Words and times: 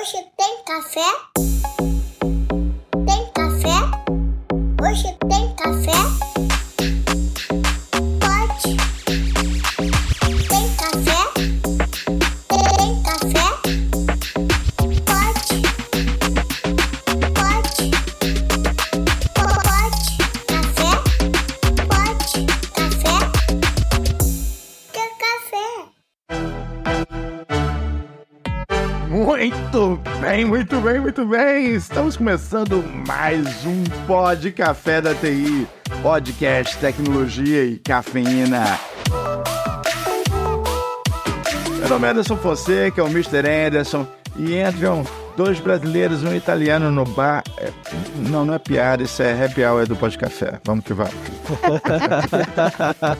Hoje 0.00 0.24
tem 0.34 0.64
café? 0.64 1.49
Muito 30.80 30.92
bem, 30.92 31.00
muito 31.00 31.26
bem. 31.26 31.74
Estamos 31.74 32.16
começando 32.16 32.82
mais 33.06 33.66
um 33.66 33.84
Pod 34.06 34.50
Café 34.52 35.00
da 35.00 35.14
TI, 35.14 35.68
podcast 36.02 36.76
tecnologia 36.78 37.64
e 37.64 37.76
cafeína. 37.78 38.78
Meu 41.78 41.88
nome 41.88 42.06
é 42.06 42.10
Anderson 42.10 42.36
Fonseca, 42.36 43.00
é 43.00 43.04
o 43.04 43.08
Mr. 43.08 43.46
Anderson, 43.66 44.06
e 44.36 44.58
entram 44.58 45.04
dois 45.36 45.60
brasileiros 45.60 46.22
e 46.22 46.26
um 46.26 46.34
italiano 46.34 46.90
no 46.90 47.04
bar. 47.04 47.42
É, 47.58 47.70
não, 48.30 48.46
não 48.46 48.54
é 48.54 48.58
piada, 48.58 49.02
isso 49.02 49.22
é 49.22 49.44
happy 49.44 49.62
hour 49.62 49.86
do 49.86 49.96
Pod 49.96 50.16
Café. 50.16 50.60
Vamos 50.64 50.84
que 50.84 50.94
vamos. 50.94 51.12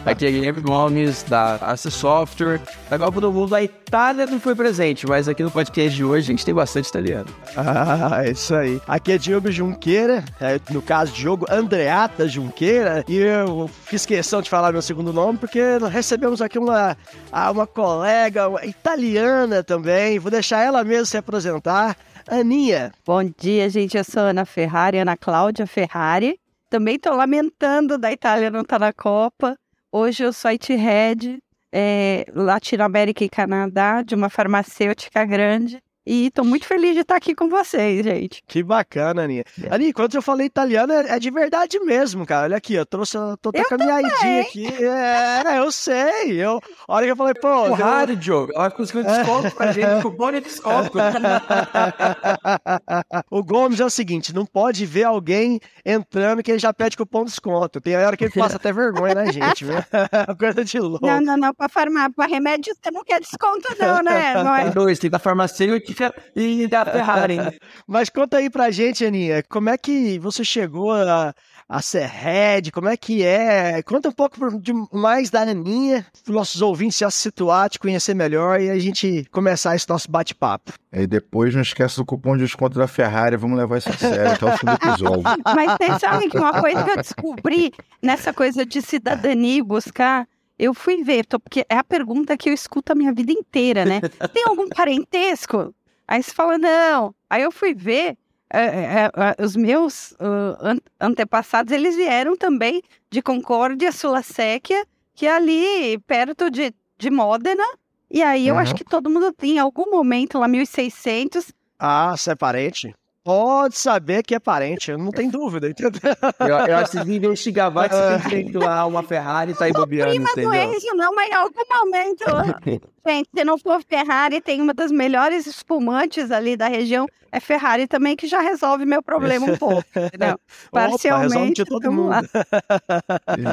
Aqui 0.06 0.26
é 0.26 0.30
Guilherme 0.30 0.60
Gomes, 0.60 1.22
da 1.24 1.58
Ace 1.72 1.90
Software. 1.90 2.60
Da 2.88 2.98
Copa 2.98 3.20
do 3.20 3.32
Mundo, 3.32 3.54
a 3.54 3.62
Itália 3.62 4.26
não 4.26 4.40
foi 4.40 4.54
presente, 4.54 5.06
mas 5.06 5.28
aqui 5.28 5.42
no 5.42 5.50
podcast 5.50 5.94
de 5.94 6.04
hoje 6.04 6.28
a 6.28 6.32
gente 6.32 6.44
tem 6.44 6.54
bastante 6.54 6.88
italiano. 6.88 7.28
Ah, 7.56 8.24
é 8.24 8.30
isso 8.30 8.54
aí. 8.54 8.80
Aqui 8.86 9.12
é 9.12 9.18
Diogo 9.18 9.50
Junqueira, 9.50 10.24
é, 10.40 10.60
no 10.70 10.80
caso 10.80 11.12
Diogo 11.12 11.46
Andreata 11.50 12.28
Junqueira, 12.28 13.04
e 13.08 13.16
eu 13.16 13.68
fiz 13.84 14.06
questão 14.06 14.40
de 14.40 14.48
falar 14.50 14.72
meu 14.72 14.82
segundo 14.82 15.12
nome 15.12 15.38
porque 15.38 15.60
recebemos 15.90 16.40
aqui 16.40 16.58
uma, 16.58 16.96
ah, 17.30 17.50
uma 17.50 17.66
colega 17.66 18.48
uma 18.48 18.64
italiana 18.64 19.62
também, 19.62 20.18
vou 20.18 20.30
deixar 20.30 20.62
ela 20.62 20.82
mesma 20.84 21.04
se 21.04 21.16
apresentar. 21.16 21.96
Aninha, 22.28 22.92
Bom 23.04 23.24
dia, 23.24 23.68
gente. 23.68 23.96
Eu 23.96 24.04
sou 24.04 24.22
Ana 24.22 24.44
Ferrari, 24.44 24.98
Ana 24.98 25.16
Cláudia 25.16 25.66
Ferrari. 25.66 26.39
Também 26.70 26.94
estou 26.94 27.16
lamentando 27.16 27.98
da 27.98 28.12
Itália 28.12 28.48
não 28.48 28.60
estar 28.60 28.78
na 28.78 28.92
Copa. 28.92 29.58
Hoje 29.90 30.22
eu 30.22 30.32
sou 30.32 30.52
IT 30.52 30.72
Head, 30.72 31.42
é, 31.72 32.24
Latinoamérica 32.32 33.24
e 33.24 33.28
Canadá, 33.28 34.02
de 34.02 34.14
uma 34.14 34.30
farmacêutica 34.30 35.24
grande. 35.24 35.82
E 36.06 36.26
estou 36.28 36.44
muito 36.44 36.66
feliz 36.66 36.94
de 36.94 37.00
estar 37.00 37.16
aqui 37.16 37.34
com 37.34 37.48
vocês, 37.48 38.04
gente. 38.04 38.42
que 38.46 38.62
bacana, 38.62 39.24
Aninha. 39.24 39.44
Aninha, 39.70 39.92
quando 39.92 40.14
eu 40.14 40.22
falei 40.22 40.46
italiano, 40.46 40.92
é, 40.92 41.16
é 41.16 41.18
de 41.18 41.30
verdade 41.30 41.78
mesmo, 41.80 42.24
cara. 42.24 42.44
Olha 42.44 42.56
aqui, 42.56 42.74
eu 42.74 42.86
trouxe, 42.86 43.16
eu 43.16 43.36
tô 43.36 43.50
Eu 43.52 43.64
com 43.66 43.74
a 43.74 43.78
minha 43.78 44.00
ID 44.00 44.46
aqui. 44.46 44.66
É, 44.82 45.58
eu 45.58 45.70
sei. 45.70 46.32
Eu, 46.42 46.60
a 46.88 46.94
hora 46.94 47.04
que 47.04 47.12
eu 47.12 47.16
falei, 47.16 47.34
pô, 47.34 47.48
eu- 47.48 47.76
Porrada, 47.76 48.16
Diogo. 48.16 48.52
Ela 48.54 48.70
conseguiu 48.70 49.04
desconto 49.04 49.54
pra 49.54 49.72
gente, 49.72 50.02
cupom 50.02 50.32
de 50.32 50.40
desconto. 50.40 50.98
o 53.30 53.42
Gomes 53.44 53.80
é 53.80 53.84
o 53.84 53.90
seguinte, 53.90 54.34
não 54.34 54.46
pode 54.46 54.86
ver 54.86 55.04
alguém 55.04 55.60
entrando 55.84 56.42
que 56.42 56.50
ele 56.50 56.58
já 56.58 56.72
pede 56.72 56.96
cupom 56.96 57.24
de 57.24 57.30
desconto. 57.30 57.80
Tem 57.80 57.96
hora 57.96 58.16
que 58.16 58.24
ele 58.24 58.32
passa 58.32 58.56
até 58.56 58.72
vergonha 58.72 59.14
na 59.14 59.26
gente, 59.30 59.64
viu? 59.64 59.76
Coisa 60.38 60.64
de 60.64 60.78
louco. 60.80 61.06
Não, 61.06 61.20
não, 61.20 61.36
não. 61.36 61.54
Para 61.54 61.68
farmácia, 61.68 62.12
para 62.16 62.26
remédio, 62.26 62.74
você 62.74 62.90
não 62.90 63.04
quer 63.04 63.20
desconto, 63.20 63.68
não, 63.78 64.02
né? 64.02 64.30
Não 64.42 64.54
é? 64.54 64.70
dois, 64.70 64.98
tem 64.98 65.10
da 65.10 65.18
farmacêutica 65.18 65.89
e 66.36 66.66
da 66.66 66.84
Ferrari. 66.84 67.38
Mas 67.86 68.08
conta 68.08 68.36
aí 68.38 68.48
pra 68.50 68.70
gente, 68.70 69.04
Aninha, 69.04 69.42
como 69.48 69.68
é 69.70 69.76
que 69.78 70.18
você 70.18 70.44
chegou 70.44 70.92
a, 70.92 71.34
a 71.68 71.82
ser 71.82 72.06
head? 72.06 72.70
Como 72.72 72.88
é 72.88 72.96
que 72.96 73.22
é? 73.24 73.82
Conta 73.82 74.08
um 74.08 74.12
pouco 74.12 74.58
de 74.60 74.72
mais 74.92 75.30
da 75.30 75.40
Aninha, 75.42 76.06
para 76.24 76.34
nossos 76.34 76.60
ouvintes 76.62 76.98
já 76.98 77.10
se 77.10 77.18
situar, 77.18 77.68
te 77.70 77.78
conhecer 77.78 78.14
melhor 78.14 78.60
e 78.60 78.70
a 78.70 78.78
gente 78.78 79.24
começar 79.30 79.74
esse 79.76 79.88
nosso 79.88 80.10
bate-papo. 80.10 80.72
E 80.92 81.06
depois 81.06 81.54
não 81.54 81.62
esquece 81.62 81.96
do 81.96 82.04
cupom 82.04 82.36
de 82.36 82.44
desconto 82.44 82.78
da 82.78 82.88
Ferrari, 82.88 83.36
vamos 83.36 83.56
levar 83.58 83.78
isso 83.78 83.88
a 83.90 83.92
sério 83.92 84.32
até 84.32 84.44
o 84.46 84.56
fim 84.58 84.66
do 84.66 84.72
episódio. 84.72 85.22
Mas 85.54 85.70
você 85.78 85.98
sabe 86.00 86.28
que 86.28 86.36
uma 86.38 86.60
coisa 86.60 86.82
que 86.84 86.90
eu 86.90 86.96
descobri 86.96 87.72
nessa 88.02 88.32
coisa 88.32 88.66
de 88.66 88.82
cidadania 88.82 89.58
e 89.58 89.62
buscar, 89.62 90.26
eu 90.58 90.74
fui 90.74 91.02
ver, 91.04 91.24
tô- 91.24 91.38
porque 91.38 91.64
é 91.68 91.76
a 91.76 91.84
pergunta 91.84 92.36
que 92.36 92.50
eu 92.50 92.52
escuto 92.52 92.92
a 92.92 92.94
minha 92.94 93.12
vida 93.12 93.32
inteira, 93.32 93.84
né? 93.84 94.00
Tem 94.34 94.44
algum 94.46 94.68
parentesco? 94.68 95.72
Aí 96.10 96.22
você 96.22 96.32
fala, 96.32 96.58
não. 96.58 97.14
Aí 97.30 97.42
eu 97.42 97.52
fui 97.52 97.72
ver, 97.72 98.18
é, 98.52 98.60
é, 98.60 99.10
é, 99.38 99.44
os 99.44 99.54
meus 99.54 100.12
ah, 100.18 100.58
an- 100.72 100.80
antepassados, 101.00 101.72
eles 101.72 101.94
vieram 101.94 102.36
também 102.36 102.82
de 103.08 103.22
Concórdia, 103.22 103.92
Sulacéquia, 103.92 104.84
que 105.14 105.24
é 105.26 105.32
ali 105.32 105.98
perto 106.06 106.50
de, 106.50 106.74
de 106.98 107.10
Módena. 107.10 107.62
E 108.10 108.22
aí 108.24 108.48
eu 108.48 108.56
Uhum. 108.56 108.60
acho 108.60 108.74
que 108.74 108.82
todo 108.84 109.08
mundo 109.08 109.32
tem, 109.32 109.52
em 109.52 109.58
algum 109.60 109.88
momento, 109.88 110.36
lá 110.36 110.48
1600, 110.48 111.52
Ah, 111.78 112.14
você 112.16 112.32
é 112.32 112.34
parente? 112.34 112.92
Pode 113.22 113.76
saber 113.76 114.22
que 114.22 114.34
é 114.34 114.40
parente, 114.40 114.90
eu 114.90 114.96
não 114.96 115.10
tenho 115.10 115.30
dúvida, 115.30 115.68
entendeu? 115.68 116.00
Eu, 116.40 116.48
eu 116.48 116.76
acho 116.76 116.92
que 116.92 116.96
vocês 116.98 117.08
investigar, 117.08 117.70
vai 117.70 117.86
que 117.86 117.94
você 117.94 118.18
tem 118.18 118.30
feito 118.30 118.58
lá 118.58 118.86
uma 118.86 119.02
Ferrari 119.02 119.52
e 119.52 119.54
tá 119.54 119.66
aí 119.66 119.72
bobeando, 119.72 120.10
prima 120.10 120.24
do 120.34 120.40
entendeu? 120.40 120.54
Enzo, 120.54 120.94
não, 120.94 121.14
mas 121.14 121.30
em 121.30 121.34
algum 121.34 121.62
momento 121.68 122.24
Gente, 123.06 123.28
se 123.34 123.44
não 123.44 123.58
for 123.58 123.82
Ferrari, 123.82 124.40
tem 124.40 124.60
uma 124.60 124.74
das 124.74 124.90
melhores 124.90 125.46
espumantes 125.46 126.30
ali 126.30 126.56
da 126.56 126.68
região. 126.68 127.06
É 127.32 127.40
Ferrari 127.40 127.86
também, 127.86 128.16
que 128.16 128.26
já 128.26 128.40
resolve 128.40 128.84
meu 128.84 129.02
problema 129.02 129.46
um 129.46 129.56
pouco, 129.56 129.84
entendeu? 129.96 130.38
Opa, 130.68 130.86
resolve 130.86 131.00
Parcialmente, 131.00 131.62
de 131.62 131.64
todo 131.64 131.82
vamos 131.82 132.08
lá. 132.08 132.22
mundo. 132.22 132.28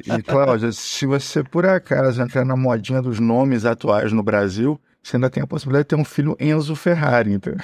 E, 0.05 0.17
e 0.17 0.23
Cláudia, 0.23 0.71
se 0.71 1.05
você 1.05 1.43
por 1.43 1.65
acaso 1.65 2.21
entrar 2.21 2.43
na 2.43 2.55
modinha 2.55 3.01
dos 3.01 3.19
nomes 3.19 3.65
atuais 3.65 4.11
no 4.11 4.23
Brasil, 4.23 4.79
você 5.07 5.17
ainda 5.17 5.29
tem 5.29 5.41
a 5.41 5.47
possibilidade 5.47 5.85
de 5.85 5.89
ter 5.89 5.95
um 5.95 6.03
filho 6.03 6.35
Enzo 6.39 6.75
Ferrari, 6.75 7.33
entendeu? 7.33 7.59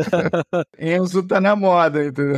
Enzo 0.78 1.22
tá 1.22 1.40
na 1.40 1.56
moda, 1.56 2.04
entendeu? 2.04 2.36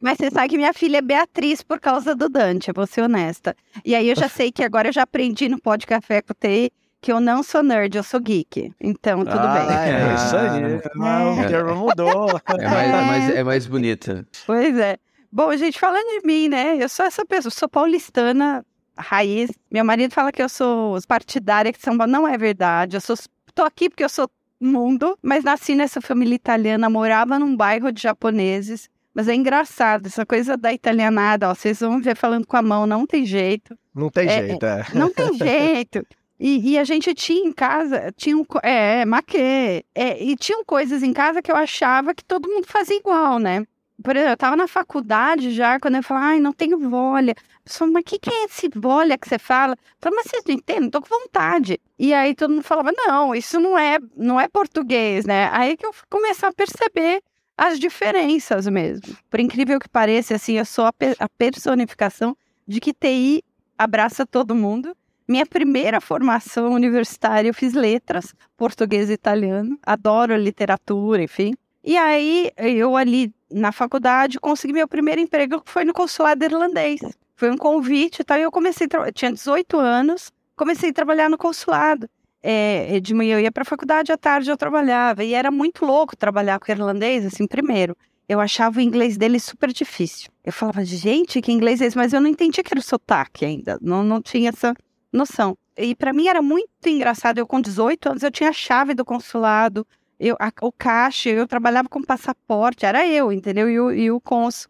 Mas 0.00 0.18
você 0.18 0.30
sabe 0.30 0.48
que 0.48 0.56
minha 0.56 0.72
filha 0.72 0.98
é 0.98 1.02
Beatriz 1.02 1.62
por 1.62 1.78
causa 1.78 2.14
do 2.14 2.28
Dante, 2.28 2.68
eu 2.68 2.74
vou 2.74 2.86
ser 2.86 3.02
honesta. 3.02 3.54
E 3.84 3.94
aí 3.94 4.08
eu 4.08 4.16
já 4.16 4.28
sei 4.28 4.50
que 4.50 4.62
agora 4.62 4.88
eu 4.88 4.92
já 4.92 5.02
aprendi 5.02 5.48
no 5.48 5.60
Pod 5.60 5.86
Café 5.86 6.22
com 6.22 6.32
o 6.32 6.36
TI 6.36 6.72
que 7.00 7.12
eu 7.12 7.20
não 7.20 7.42
sou 7.42 7.62
nerd, 7.62 7.94
eu 7.94 8.02
sou 8.02 8.18
geek. 8.18 8.72
Então, 8.80 9.18
tudo 9.18 9.38
ah, 9.38 9.54
bem. 9.54 9.94
É 9.94 10.14
isso 10.14 10.36
aí. 10.36 10.80
Ah, 11.00 11.30
o 11.30 11.48
termo 11.48 11.76
mudou. 11.76 12.40
É 12.48 12.68
mais, 12.68 12.88
é 12.88 13.02
mais, 13.02 13.30
é 13.36 13.44
mais 13.44 13.66
bonita. 13.66 14.26
Pois 14.44 14.76
é. 14.76 14.96
Bom, 15.30 15.54
gente, 15.56 15.78
falando 15.78 16.06
de 16.06 16.26
mim, 16.26 16.48
né? 16.48 16.76
Eu 16.80 16.88
sou 16.88 17.06
essa 17.06 17.24
pessoa, 17.24 17.52
sou 17.52 17.68
paulistana, 17.68 18.64
raiz. 18.96 19.50
Meu 19.70 19.84
marido 19.84 20.12
fala 20.12 20.32
que 20.32 20.42
eu 20.42 20.48
sou 20.48 20.98
partidária 21.06 21.72
que 21.72 21.80
São 21.80 21.96
Paulo. 21.96 22.12
Não 22.12 22.26
é 22.26 22.36
verdade. 22.36 22.96
Eu 22.96 23.00
sou, 23.00 23.16
tô 23.54 23.62
aqui 23.62 23.88
porque 23.88 24.04
eu 24.04 24.08
sou 24.08 24.30
mundo, 24.60 25.18
mas 25.22 25.44
nasci 25.44 25.74
nessa 25.74 26.00
família 26.00 26.34
italiana, 26.34 26.88
morava 26.88 27.38
num 27.38 27.54
bairro 27.56 27.92
de 27.92 28.02
japoneses. 28.02 28.88
Mas 29.14 29.28
é 29.28 29.34
engraçado, 29.34 30.06
essa 30.06 30.26
coisa 30.26 30.58
da 30.58 30.72
italianada, 30.74 31.48
ó, 31.48 31.54
vocês 31.54 31.80
vão 31.80 32.02
ver 32.02 32.14
falando 32.16 32.46
com 32.46 32.56
a 32.56 32.62
mão, 32.62 32.86
não 32.86 33.06
tem 33.06 33.24
jeito. 33.24 33.76
Não 33.94 34.10
tem 34.10 34.28
É, 34.28 34.46
jeito, 34.46 34.66
é. 34.66 34.84
Não 34.92 35.10
tem 35.10 35.32
jeito. 35.38 36.06
E, 36.38 36.72
e 36.72 36.78
a 36.78 36.84
gente 36.84 37.14
tinha 37.14 37.48
em 37.48 37.52
casa, 37.52 38.12
tinha 38.14 38.36
um, 38.36 38.44
é, 38.62 39.06
maquê, 39.06 39.82
é, 39.94 40.22
e 40.22 40.36
tinham 40.36 40.62
coisas 40.66 41.02
em 41.02 41.14
casa 41.14 41.40
que 41.40 41.50
eu 41.50 41.56
achava 41.56 42.14
que 42.14 42.22
todo 42.22 42.46
mundo 42.46 42.66
fazia 42.66 42.98
igual, 42.98 43.38
né? 43.38 43.64
Por 44.02 44.14
exemplo, 44.14 44.32
eu 44.32 44.36
tava 44.36 44.56
na 44.56 44.68
faculdade 44.68 45.50
já, 45.52 45.80
quando 45.80 45.96
eu 45.96 46.02
falava, 46.02 46.26
ai, 46.26 46.40
não 46.40 46.52
tenho 46.52 46.78
volha. 46.78 47.32
A 47.32 47.62
pessoa, 47.64 47.90
mas 47.90 48.02
o 48.02 48.04
que, 48.04 48.18
que 48.18 48.30
é 48.30 48.44
esse 48.44 48.68
volha 48.74 49.16
que 49.16 49.28
você 49.28 49.38
fala? 49.38 49.72
Eu 49.72 49.78
falava, 50.00 50.22
mas 50.22 50.30
vocês 50.30 50.44
não 50.46 50.54
entendem? 50.54 50.90
Tô 50.90 51.00
com 51.00 51.08
vontade. 51.08 51.80
E 51.98 52.12
aí 52.12 52.34
todo 52.34 52.50
mundo 52.50 52.62
falava, 52.62 52.92
não, 52.92 53.34
isso 53.34 53.58
não 53.58 53.78
é, 53.78 53.98
não 54.16 54.38
é 54.38 54.48
português, 54.48 55.24
né? 55.24 55.48
Aí 55.52 55.76
que 55.76 55.86
eu 55.86 55.94
começar 56.10 56.48
a 56.48 56.52
perceber 56.52 57.22
as 57.56 57.78
diferenças 57.78 58.66
mesmo. 58.68 59.16
Por 59.30 59.40
incrível 59.40 59.80
que 59.80 59.88
pareça, 59.88 60.34
assim, 60.34 60.58
eu 60.58 60.64
sou 60.64 60.84
a, 60.84 60.92
a 61.18 61.28
personificação 61.28 62.36
de 62.68 62.80
que 62.80 62.92
TI 62.92 63.42
abraça 63.78 64.26
todo 64.26 64.54
mundo. 64.54 64.94
Minha 65.26 65.46
primeira 65.46 66.00
formação 66.00 66.72
universitária, 66.72 67.48
eu 67.48 67.54
fiz 67.54 67.72
letras, 67.72 68.34
português 68.56 69.10
e 69.10 69.14
italiano. 69.14 69.78
Adoro 69.82 70.36
literatura, 70.36 71.22
enfim. 71.22 71.54
E 71.86 71.96
aí, 71.96 72.50
eu 72.58 72.96
ali 72.96 73.32
na 73.48 73.70
faculdade, 73.70 74.40
consegui 74.40 74.72
meu 74.72 74.88
primeiro 74.88 75.20
emprego, 75.20 75.60
que 75.60 75.70
foi 75.70 75.84
no 75.84 75.94
consulado 75.94 76.44
irlandês. 76.44 77.00
Foi 77.36 77.48
um 77.48 77.56
convite 77.56 78.22
e 78.22 78.24
tal, 78.24 78.38
e 78.38 78.42
eu 78.42 78.50
comecei, 78.50 78.88
eu 78.92 79.12
tinha 79.12 79.32
18 79.32 79.78
anos, 79.78 80.32
comecei 80.56 80.90
a 80.90 80.92
trabalhar 80.92 81.30
no 81.30 81.38
consulado. 81.38 82.10
É, 82.42 82.98
de 82.98 83.14
manhã 83.14 83.36
eu 83.36 83.40
ia 83.40 83.52
para 83.52 83.62
a 83.62 83.64
faculdade, 83.64 84.10
à 84.10 84.16
tarde 84.16 84.50
eu 84.50 84.56
trabalhava. 84.56 85.22
E 85.22 85.32
era 85.32 85.50
muito 85.50 85.84
louco 85.84 86.16
trabalhar 86.16 86.58
com 86.58 86.72
irlandês, 86.72 87.24
assim, 87.24 87.46
primeiro. 87.46 87.96
Eu 88.28 88.40
achava 88.40 88.78
o 88.78 88.82
inglês 88.82 89.16
dele 89.16 89.38
super 89.38 89.72
difícil. 89.72 90.28
Eu 90.44 90.52
falava, 90.52 90.84
gente, 90.84 91.40
que 91.40 91.52
inglês 91.52 91.80
é 91.80 91.86
esse? 91.86 91.96
Mas 91.96 92.12
eu 92.12 92.20
não 92.20 92.28
entendia 92.28 92.64
que 92.64 92.72
era 92.72 92.80
o 92.80 92.82
sotaque 92.82 93.44
ainda. 93.44 93.78
Não, 93.80 94.02
não 94.02 94.20
tinha 94.20 94.48
essa 94.48 94.74
noção. 95.12 95.56
E 95.78 95.94
para 95.94 96.12
mim 96.12 96.26
era 96.26 96.42
muito 96.42 96.68
engraçado. 96.86 97.38
Eu, 97.38 97.46
com 97.46 97.60
18 97.60 98.10
anos, 98.10 98.22
eu 98.24 98.30
tinha 98.30 98.50
a 98.50 98.52
chave 98.52 98.92
do 98.94 99.04
consulado. 99.04 99.86
Eu, 100.18 100.36
a- 100.40 100.52
o 100.62 100.72
caixa, 100.72 101.28
eu 101.30 101.46
trabalhava 101.46 101.88
com 101.88 102.02
passaporte, 102.02 102.86
era 102.86 103.06
eu, 103.06 103.32
entendeu? 103.32 103.68
E 103.68 103.78
o, 103.80 103.92
e 103.92 104.10
o 104.10 104.22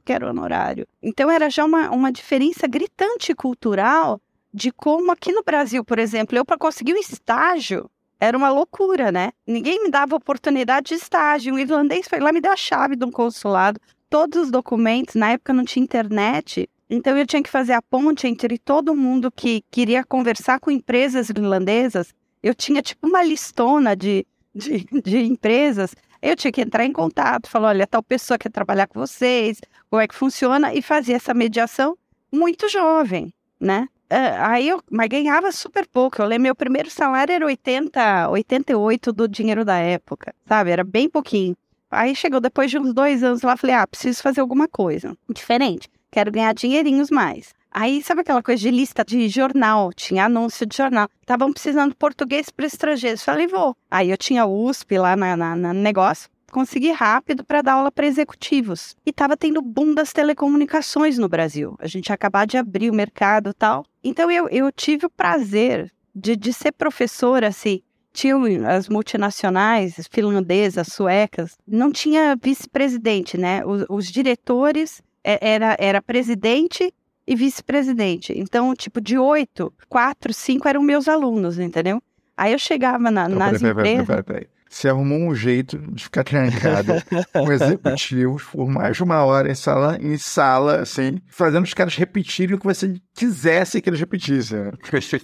que 0.05 0.13
era 0.13 0.29
honorário. 0.29 0.87
Então 1.03 1.31
era 1.31 1.49
já 1.49 1.65
uma, 1.65 1.91
uma 1.91 2.11
diferença 2.11 2.67
gritante 2.67 3.35
cultural 3.35 4.21
de 4.53 4.73
como 4.73 5.13
aqui 5.13 5.33
no 5.33 5.43
Brasil, 5.43 5.85
por 5.85 5.99
exemplo, 5.99 6.37
eu 6.37 6.45
para 6.45 6.59
conseguir 6.59 6.95
um 6.95 6.99
estágio 6.99 7.91
era 8.19 8.37
uma 8.37 8.49
loucura, 8.49 9.13
né? 9.13 9.31
Ninguém 9.47 9.83
me 9.83 9.91
dava 9.91 10.17
oportunidade 10.17 10.89
de 10.89 10.95
estágio. 10.95 11.55
O 11.55 11.59
irlandês 11.59 12.09
foi 12.09 12.19
lá 12.19 12.33
me 12.33 12.41
deu 12.41 12.53
a 12.53 12.57
chave 12.57 12.97
de 12.97 13.05
um 13.05 13.11
consulado, 13.11 13.79
todos 14.09 14.45
os 14.45 14.51
documentos. 14.51 15.15
Na 15.15 15.33
época 15.33 15.53
não 15.53 15.65
tinha 15.65 15.85
internet, 15.85 16.69
então 16.89 17.17
eu 17.17 17.27
tinha 17.27 17.43
que 17.43 17.51
fazer 17.51 17.75
a 17.75 17.83
ponte 17.83 18.27
entre 18.27 18.59
todo 18.59 18.95
mundo 18.97 19.31
que 19.31 19.63
queria 19.71 20.03
conversar 20.03 20.59
com 20.61 20.71
empresas 20.71 21.29
irlandesas. 21.29 22.15
Eu 22.43 22.55
tinha 22.55 22.81
tipo 22.81 23.07
uma 23.07 23.23
listona 23.23 23.95
de, 23.95 24.27
de, 24.57 24.87
de 25.03 25.19
empresas. 25.19 25.95
Eu 26.21 26.35
tinha 26.35 26.51
que 26.51 26.61
entrar 26.61 26.85
em 26.85 26.93
contato, 26.93 27.49
falar, 27.49 27.69
olha, 27.69 27.87
tal 27.87 28.03
pessoa 28.03 28.39
quer 28.39 28.51
trabalhar 28.51 28.87
com 28.87 28.99
vocês, 28.99 29.61
como 29.91 30.01
é 30.01 30.09
que 30.09 30.15
funciona, 30.15 30.75
e 30.75 30.83
fazer 30.83 31.13
essa 31.13 31.35
mediação 31.35 31.97
muito 32.33 32.69
jovem, 32.69 33.33
né? 33.61 33.89
Ah, 34.09 34.53
aí 34.53 34.69
eu, 34.69 34.81
mas 34.91 35.09
ganhava 35.09 35.51
super 35.53 35.87
pouco. 35.87 36.21
Eu 36.21 36.27
lembro, 36.27 36.45
meu 36.45 36.55
primeiro 36.55 36.91
salário 36.91 37.33
era 37.33 37.45
80, 37.45 38.31
88 38.31 39.13
do 39.13 39.29
dinheiro 39.29 39.65
da 39.65 39.77
época, 39.79 40.35
sabe? 40.47 40.71
Era 40.71 40.85
bem 40.85 41.09
pouquinho. 41.09 41.57
Aí 41.91 42.15
chegou 42.15 42.41
depois 42.41 42.71
de 42.71 42.79
uns 42.79 42.93
dois 42.93 43.23
anos 43.23 43.43
lá, 43.43 43.57
falei, 43.57 43.77
ah, 43.77 43.87
preciso 43.87 44.23
fazer 44.23 44.41
alguma 44.41 44.69
coisa 44.69 45.17
diferente. 45.33 45.89
Quero 46.11 46.31
ganhar 46.31 46.53
dinheirinhos 46.55 47.11
mais. 47.11 47.55
Aí, 47.79 48.03
sabe 48.03 48.23
aquela 48.23 48.43
coisa 48.43 48.63
de 48.63 48.71
lista 48.71 49.05
de 49.05 49.29
jornal? 49.29 49.93
Tinha 49.93 50.25
anúncio 50.25 50.65
de 50.65 50.75
jornal. 50.75 51.11
Estavam 51.21 51.53
precisando 51.53 51.91
de 51.91 51.97
português 51.97 52.49
para 52.49 52.65
estrangeiros. 52.65 53.23
Falei, 53.23 53.47
vou. 53.47 53.77
Aí 53.91 54.09
eu 54.11 54.17
tinha 54.17 54.47
USP 54.47 54.97
lá 54.97 55.15
na, 55.15 55.37
na, 55.37 55.75
negócio. 55.75 56.31
Consegui 56.51 56.91
rápido 56.91 57.45
para 57.45 57.61
dar 57.61 57.75
aula 57.75 57.93
para 57.93 58.07
executivos. 58.07 58.97
E 59.05 59.11
estava 59.11 59.37
tendo 59.37 59.61
boom 59.61 59.93
das 59.93 60.11
telecomunicações 60.11 61.19
no 61.19 61.29
Brasil. 61.29 61.77
A 61.79 61.87
gente 61.87 62.07
ia 62.07 62.15
acabar 62.15 62.47
de 62.47 62.57
abrir 62.57 62.89
o 62.91 62.95
mercado 62.95 63.53
tal. 63.53 63.85
Então 64.03 64.31
eu, 64.31 64.49
eu 64.49 64.73
tive 64.73 65.05
o 65.05 65.11
prazer 65.11 65.93
de, 66.15 66.35
de 66.35 66.55
ser 66.55 66.73
professora, 66.73 67.49
assim. 67.49 67.83
Tinha 68.11 68.37
as 68.71 68.89
multinacionais, 68.89 69.99
as 69.99 70.07
finlandesas, 70.11 70.87
suecas. 70.91 71.59
Não 71.69 71.93
tinha 71.93 72.39
vice-presidente, 72.43 73.37
né? 73.37 73.63
Os, 73.67 73.85
os 73.91 74.07
diretores 74.07 75.03
é- 75.23 75.39
era, 75.47 75.77
era 75.79 76.01
presidente 76.01 76.91
e 77.27 77.35
vice-presidente. 77.35 78.33
Então, 78.37 78.75
tipo, 78.75 79.01
de 79.01 79.19
oito, 79.19 79.73
quatro, 79.89 80.33
cinco 80.33 80.69
eram 80.69 80.83
meus 80.83 81.09
alunos, 81.09 81.59
entendeu? 81.59 82.03
Aí 82.37 82.53
eu 82.53 82.59
chegava 82.59 83.11
na- 83.11 83.25
Então, 83.27 83.39
nas 83.39 83.59
peraí, 83.59 83.75
peraí, 83.75 83.93
empresas. 83.93 84.07
peraí, 84.07 84.23
peraí. 84.23 84.47
Você 84.69 84.89
arrumou 84.89 85.19
um 85.19 85.35
jeito 85.35 85.79
de 85.79 86.03
ficar 86.05 86.25
trancada 86.25 87.03
com 87.33 87.51
executivos 87.53 88.43
por 88.43 88.69
mais 88.69 88.97
de 88.97 89.03
uma 89.05 89.25
hora 89.25 89.51
em 89.51 89.55
sala, 89.55 89.97
em 90.03 90.19
sala, 90.19 90.81
assim, 90.81 91.19
fazendo 91.29 91.65
os 91.65 91.73
caras 91.73 91.95
repetirem 91.95 92.57
o 92.57 92.59
que 92.59 92.67
você 92.67 92.95
quisesse 93.15 93.81
que 93.81 93.89
eles 93.89 94.01
repetissem. 94.01 94.59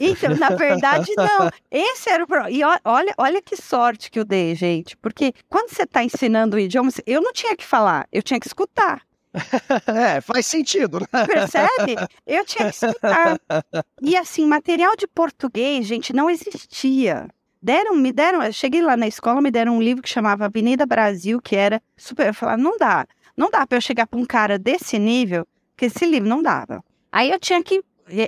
Então, 0.00 0.34
na 0.36 0.50
verdade, 0.50 1.10
não. 1.16 1.50
Esse 1.70 2.08
era 2.08 2.24
o 2.24 2.26
problema. 2.26 2.50
E 2.50 2.62
olha, 2.84 3.12
olha 3.18 3.42
que 3.42 3.56
sorte 3.56 4.10
que 4.10 4.18
eu 4.18 4.24
dei, 4.24 4.54
gente. 4.54 4.96
Porque 4.96 5.34
quando 5.50 5.68
você 5.70 5.82
está 5.82 6.02
ensinando 6.04 6.56
o 6.56 6.60
idioma, 6.60 6.90
eu 7.04 7.20
não 7.20 7.32
tinha 7.32 7.56
que 7.56 7.64
falar, 7.64 8.06
eu 8.12 8.22
tinha 8.22 8.38
que 8.40 8.46
escutar. 8.46 9.02
É, 9.86 10.20
faz 10.20 10.46
sentido, 10.46 11.00
né? 11.00 11.26
Percebe? 11.26 11.96
Eu 12.26 12.44
tinha 12.44 12.70
que 12.70 12.74
escutar. 12.74 13.38
E 14.00 14.16
assim, 14.16 14.46
material 14.46 14.94
de 14.96 15.06
português, 15.06 15.86
gente, 15.86 16.12
não 16.12 16.28
existia. 16.30 17.28
Deram, 17.62 17.94
me 17.94 18.12
deram, 18.12 18.42
eu 18.42 18.52
cheguei 18.52 18.82
lá 18.82 18.96
na 18.96 19.06
escola, 19.06 19.40
me 19.40 19.50
deram 19.50 19.76
um 19.76 19.82
livro 19.82 20.02
que 20.02 20.08
chamava 20.08 20.46
Avenida 20.46 20.84
Brasil, 20.84 21.40
que 21.40 21.54
era 21.56 21.80
super. 21.96 22.26
Eu 22.28 22.34
falava, 22.34 22.60
não 22.60 22.76
dá, 22.76 23.06
não 23.36 23.50
dá 23.50 23.66
para 23.66 23.78
eu 23.78 23.82
chegar 23.82 24.06
para 24.06 24.18
um 24.18 24.24
cara 24.26 24.58
desse 24.58 24.98
nível, 24.98 25.46
que 25.76 25.86
esse 25.86 26.04
livro 26.04 26.28
não 26.28 26.42
dava. 26.42 26.82
Aí 27.10 27.30
eu 27.30 27.38
tinha 27.38 27.62
que. 27.62 27.82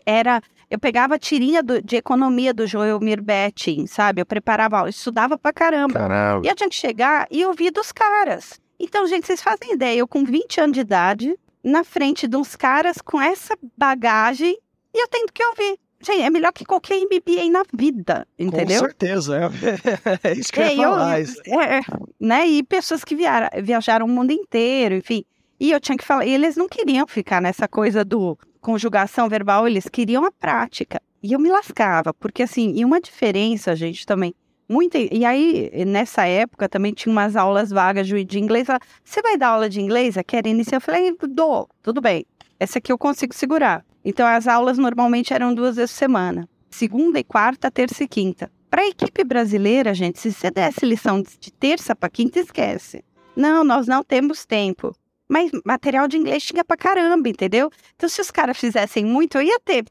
Era. 0.07 0.41
Eu 0.71 0.79
pegava 0.79 1.17
a 1.17 1.19
tirinha 1.19 1.63
do- 1.63 1.83
de 1.83 1.97
economia 1.97 2.55
do 2.55 2.67
Joelmir 2.67 3.23
Betting, 3.23 3.87
sabe? 3.87 4.23
Eu 4.23 4.27
preparava 4.27 4.77
aula, 4.79 4.89
eu 4.89 4.91
estudava 4.91 5.37
pra 5.39 5.53
caramba. 5.53 5.93
Caramba. 6.01 6.47
E 6.47 6.49
eu 6.51 6.55
tinha 6.57 6.69
que 6.69 6.75
chegar 6.75 7.27
e 7.31 7.45
ouvir 7.45 7.71
dos 7.71 7.93
caras. 7.93 8.59
Então, 8.79 9.07
gente, 9.07 9.27
vocês 9.27 9.43
fazem 9.43 9.73
ideia, 9.73 9.99
eu 9.99 10.09
com 10.09 10.25
20 10.25 10.61
anos 10.61 10.75
de 10.75 10.81
idade, 10.81 11.39
na 11.63 11.85
frente 11.85 12.27
de 12.27 12.37
uns 12.37 12.55
caras 12.57 12.99
com 12.99 13.21
essa 13.21 13.57
bagagem, 13.77 14.59
e 14.93 15.03
eu 15.03 15.09
tendo 15.09 15.33
que 15.33 15.45
ouvir. 15.45 15.79
Gente, 16.01 16.21
é 16.23 16.29
melhor 16.29 16.53
que 16.53 16.67
qualquer 16.67 17.01
MBA 17.01 17.51
na 17.51 17.63
vida, 17.73 18.27
entendeu? 18.39 18.81
Com 18.83 18.87
certeza, 18.89 19.39
é. 19.39 19.49
É 20.29 20.33
isso 20.35 20.53
que 20.53 20.61
eu 20.61 20.65
É, 20.65 20.75
ia 20.75 20.83
falar. 20.91 21.21
é, 21.21 21.79
é, 21.79 21.81
né? 22.21 22.47
E 22.47 22.63
pessoas 22.63 23.03
que 23.05 23.17
viaram, 23.17 23.49
viajaram 23.63 24.05
o 24.05 24.09
mundo 24.09 24.31
inteiro, 24.31 24.95
enfim. 24.97 25.25
E 25.59 25.71
eu 25.71 25.81
tinha 25.81 25.97
que 25.97 26.05
falar, 26.05 26.27
e 26.27 26.31
eles 26.31 26.57
não 26.57 26.69
queriam 26.69 27.07
ficar 27.07 27.41
nessa 27.41 27.67
coisa 27.67 28.05
do 28.05 28.39
conjugação 28.61 29.29
verbal, 29.29 29.67
eles 29.67 29.89
queriam 29.89 30.25
a 30.27 30.33
prática. 30.33 31.01
E 31.23 31.33
eu 31.33 31.39
me 31.39 31.49
lascava, 31.49 32.13
porque 32.13 32.43
assim, 32.43 32.75
e 32.77 32.85
uma 32.85 33.01
diferença, 33.01 33.75
gente, 33.75 34.05
também, 34.05 34.35
muita. 34.69 34.99
E 34.99 35.25
aí, 35.25 35.71
nessa 35.87 36.27
época, 36.27 36.69
também 36.69 36.93
tinha 36.93 37.13
umas 37.13 37.37
aulas 37.37 37.71
vagas 37.71 38.07
de 38.07 38.39
inglês. 38.39 38.67
Você 39.05 39.23
vai 39.23 39.37
dar 39.37 39.49
aula 39.49 39.69
de 39.69 39.81
inglês? 39.81 40.17
Quer 40.27 40.47
iniciar? 40.47 40.77
Eu 40.77 40.81
falei, 40.81 41.17
dou, 41.29 41.69
tudo 41.83 42.01
bem. 42.01 42.25
Essa 42.59 42.79
aqui 42.79 42.93
eu 42.93 42.99
consigo 42.99 43.35
segurar. 43.35 43.85
Então, 44.05 44.27
as 44.27 44.47
aulas 44.47 44.79
normalmente 44.79 45.33
eram 45.33 45.55
duas 45.55 45.77
vezes 45.77 45.93
por 45.93 45.99
semana. 45.99 46.49
Segunda 46.71 47.19
e 47.19 47.25
quarta, 47.25 47.71
terça 47.71 48.05
e 48.05 48.09
quinta. 48.09 48.51
Para 48.71 48.83
a 48.83 48.89
equipe 48.89 49.23
brasileira, 49.23 49.95
gente, 49.95 50.19
se 50.19 50.33
você 50.33 50.51
desse 50.51 50.85
lição 50.85 51.23
de 51.23 51.53
terça 51.53 51.95
para 51.95 52.11
quinta, 52.11 52.41
esquece. 52.41 53.05
Não, 53.37 53.63
nós 53.63 53.87
não 53.87 54.03
temos 54.03 54.45
tempo. 54.45 54.95
Mas 55.29 55.51
material 55.65 56.09
de 56.09 56.17
inglês 56.17 56.43
tinha 56.43 56.65
pra 56.65 56.77
caramba, 56.77 57.29
entendeu? 57.29 57.71
Então, 57.95 58.09
se 58.09 58.21
os 58.21 58.31
caras 58.31 58.59
fizessem 58.59 59.05
muito, 59.05 59.39
eu 59.39 59.43
ia 59.43 59.61
ter. 59.61 59.85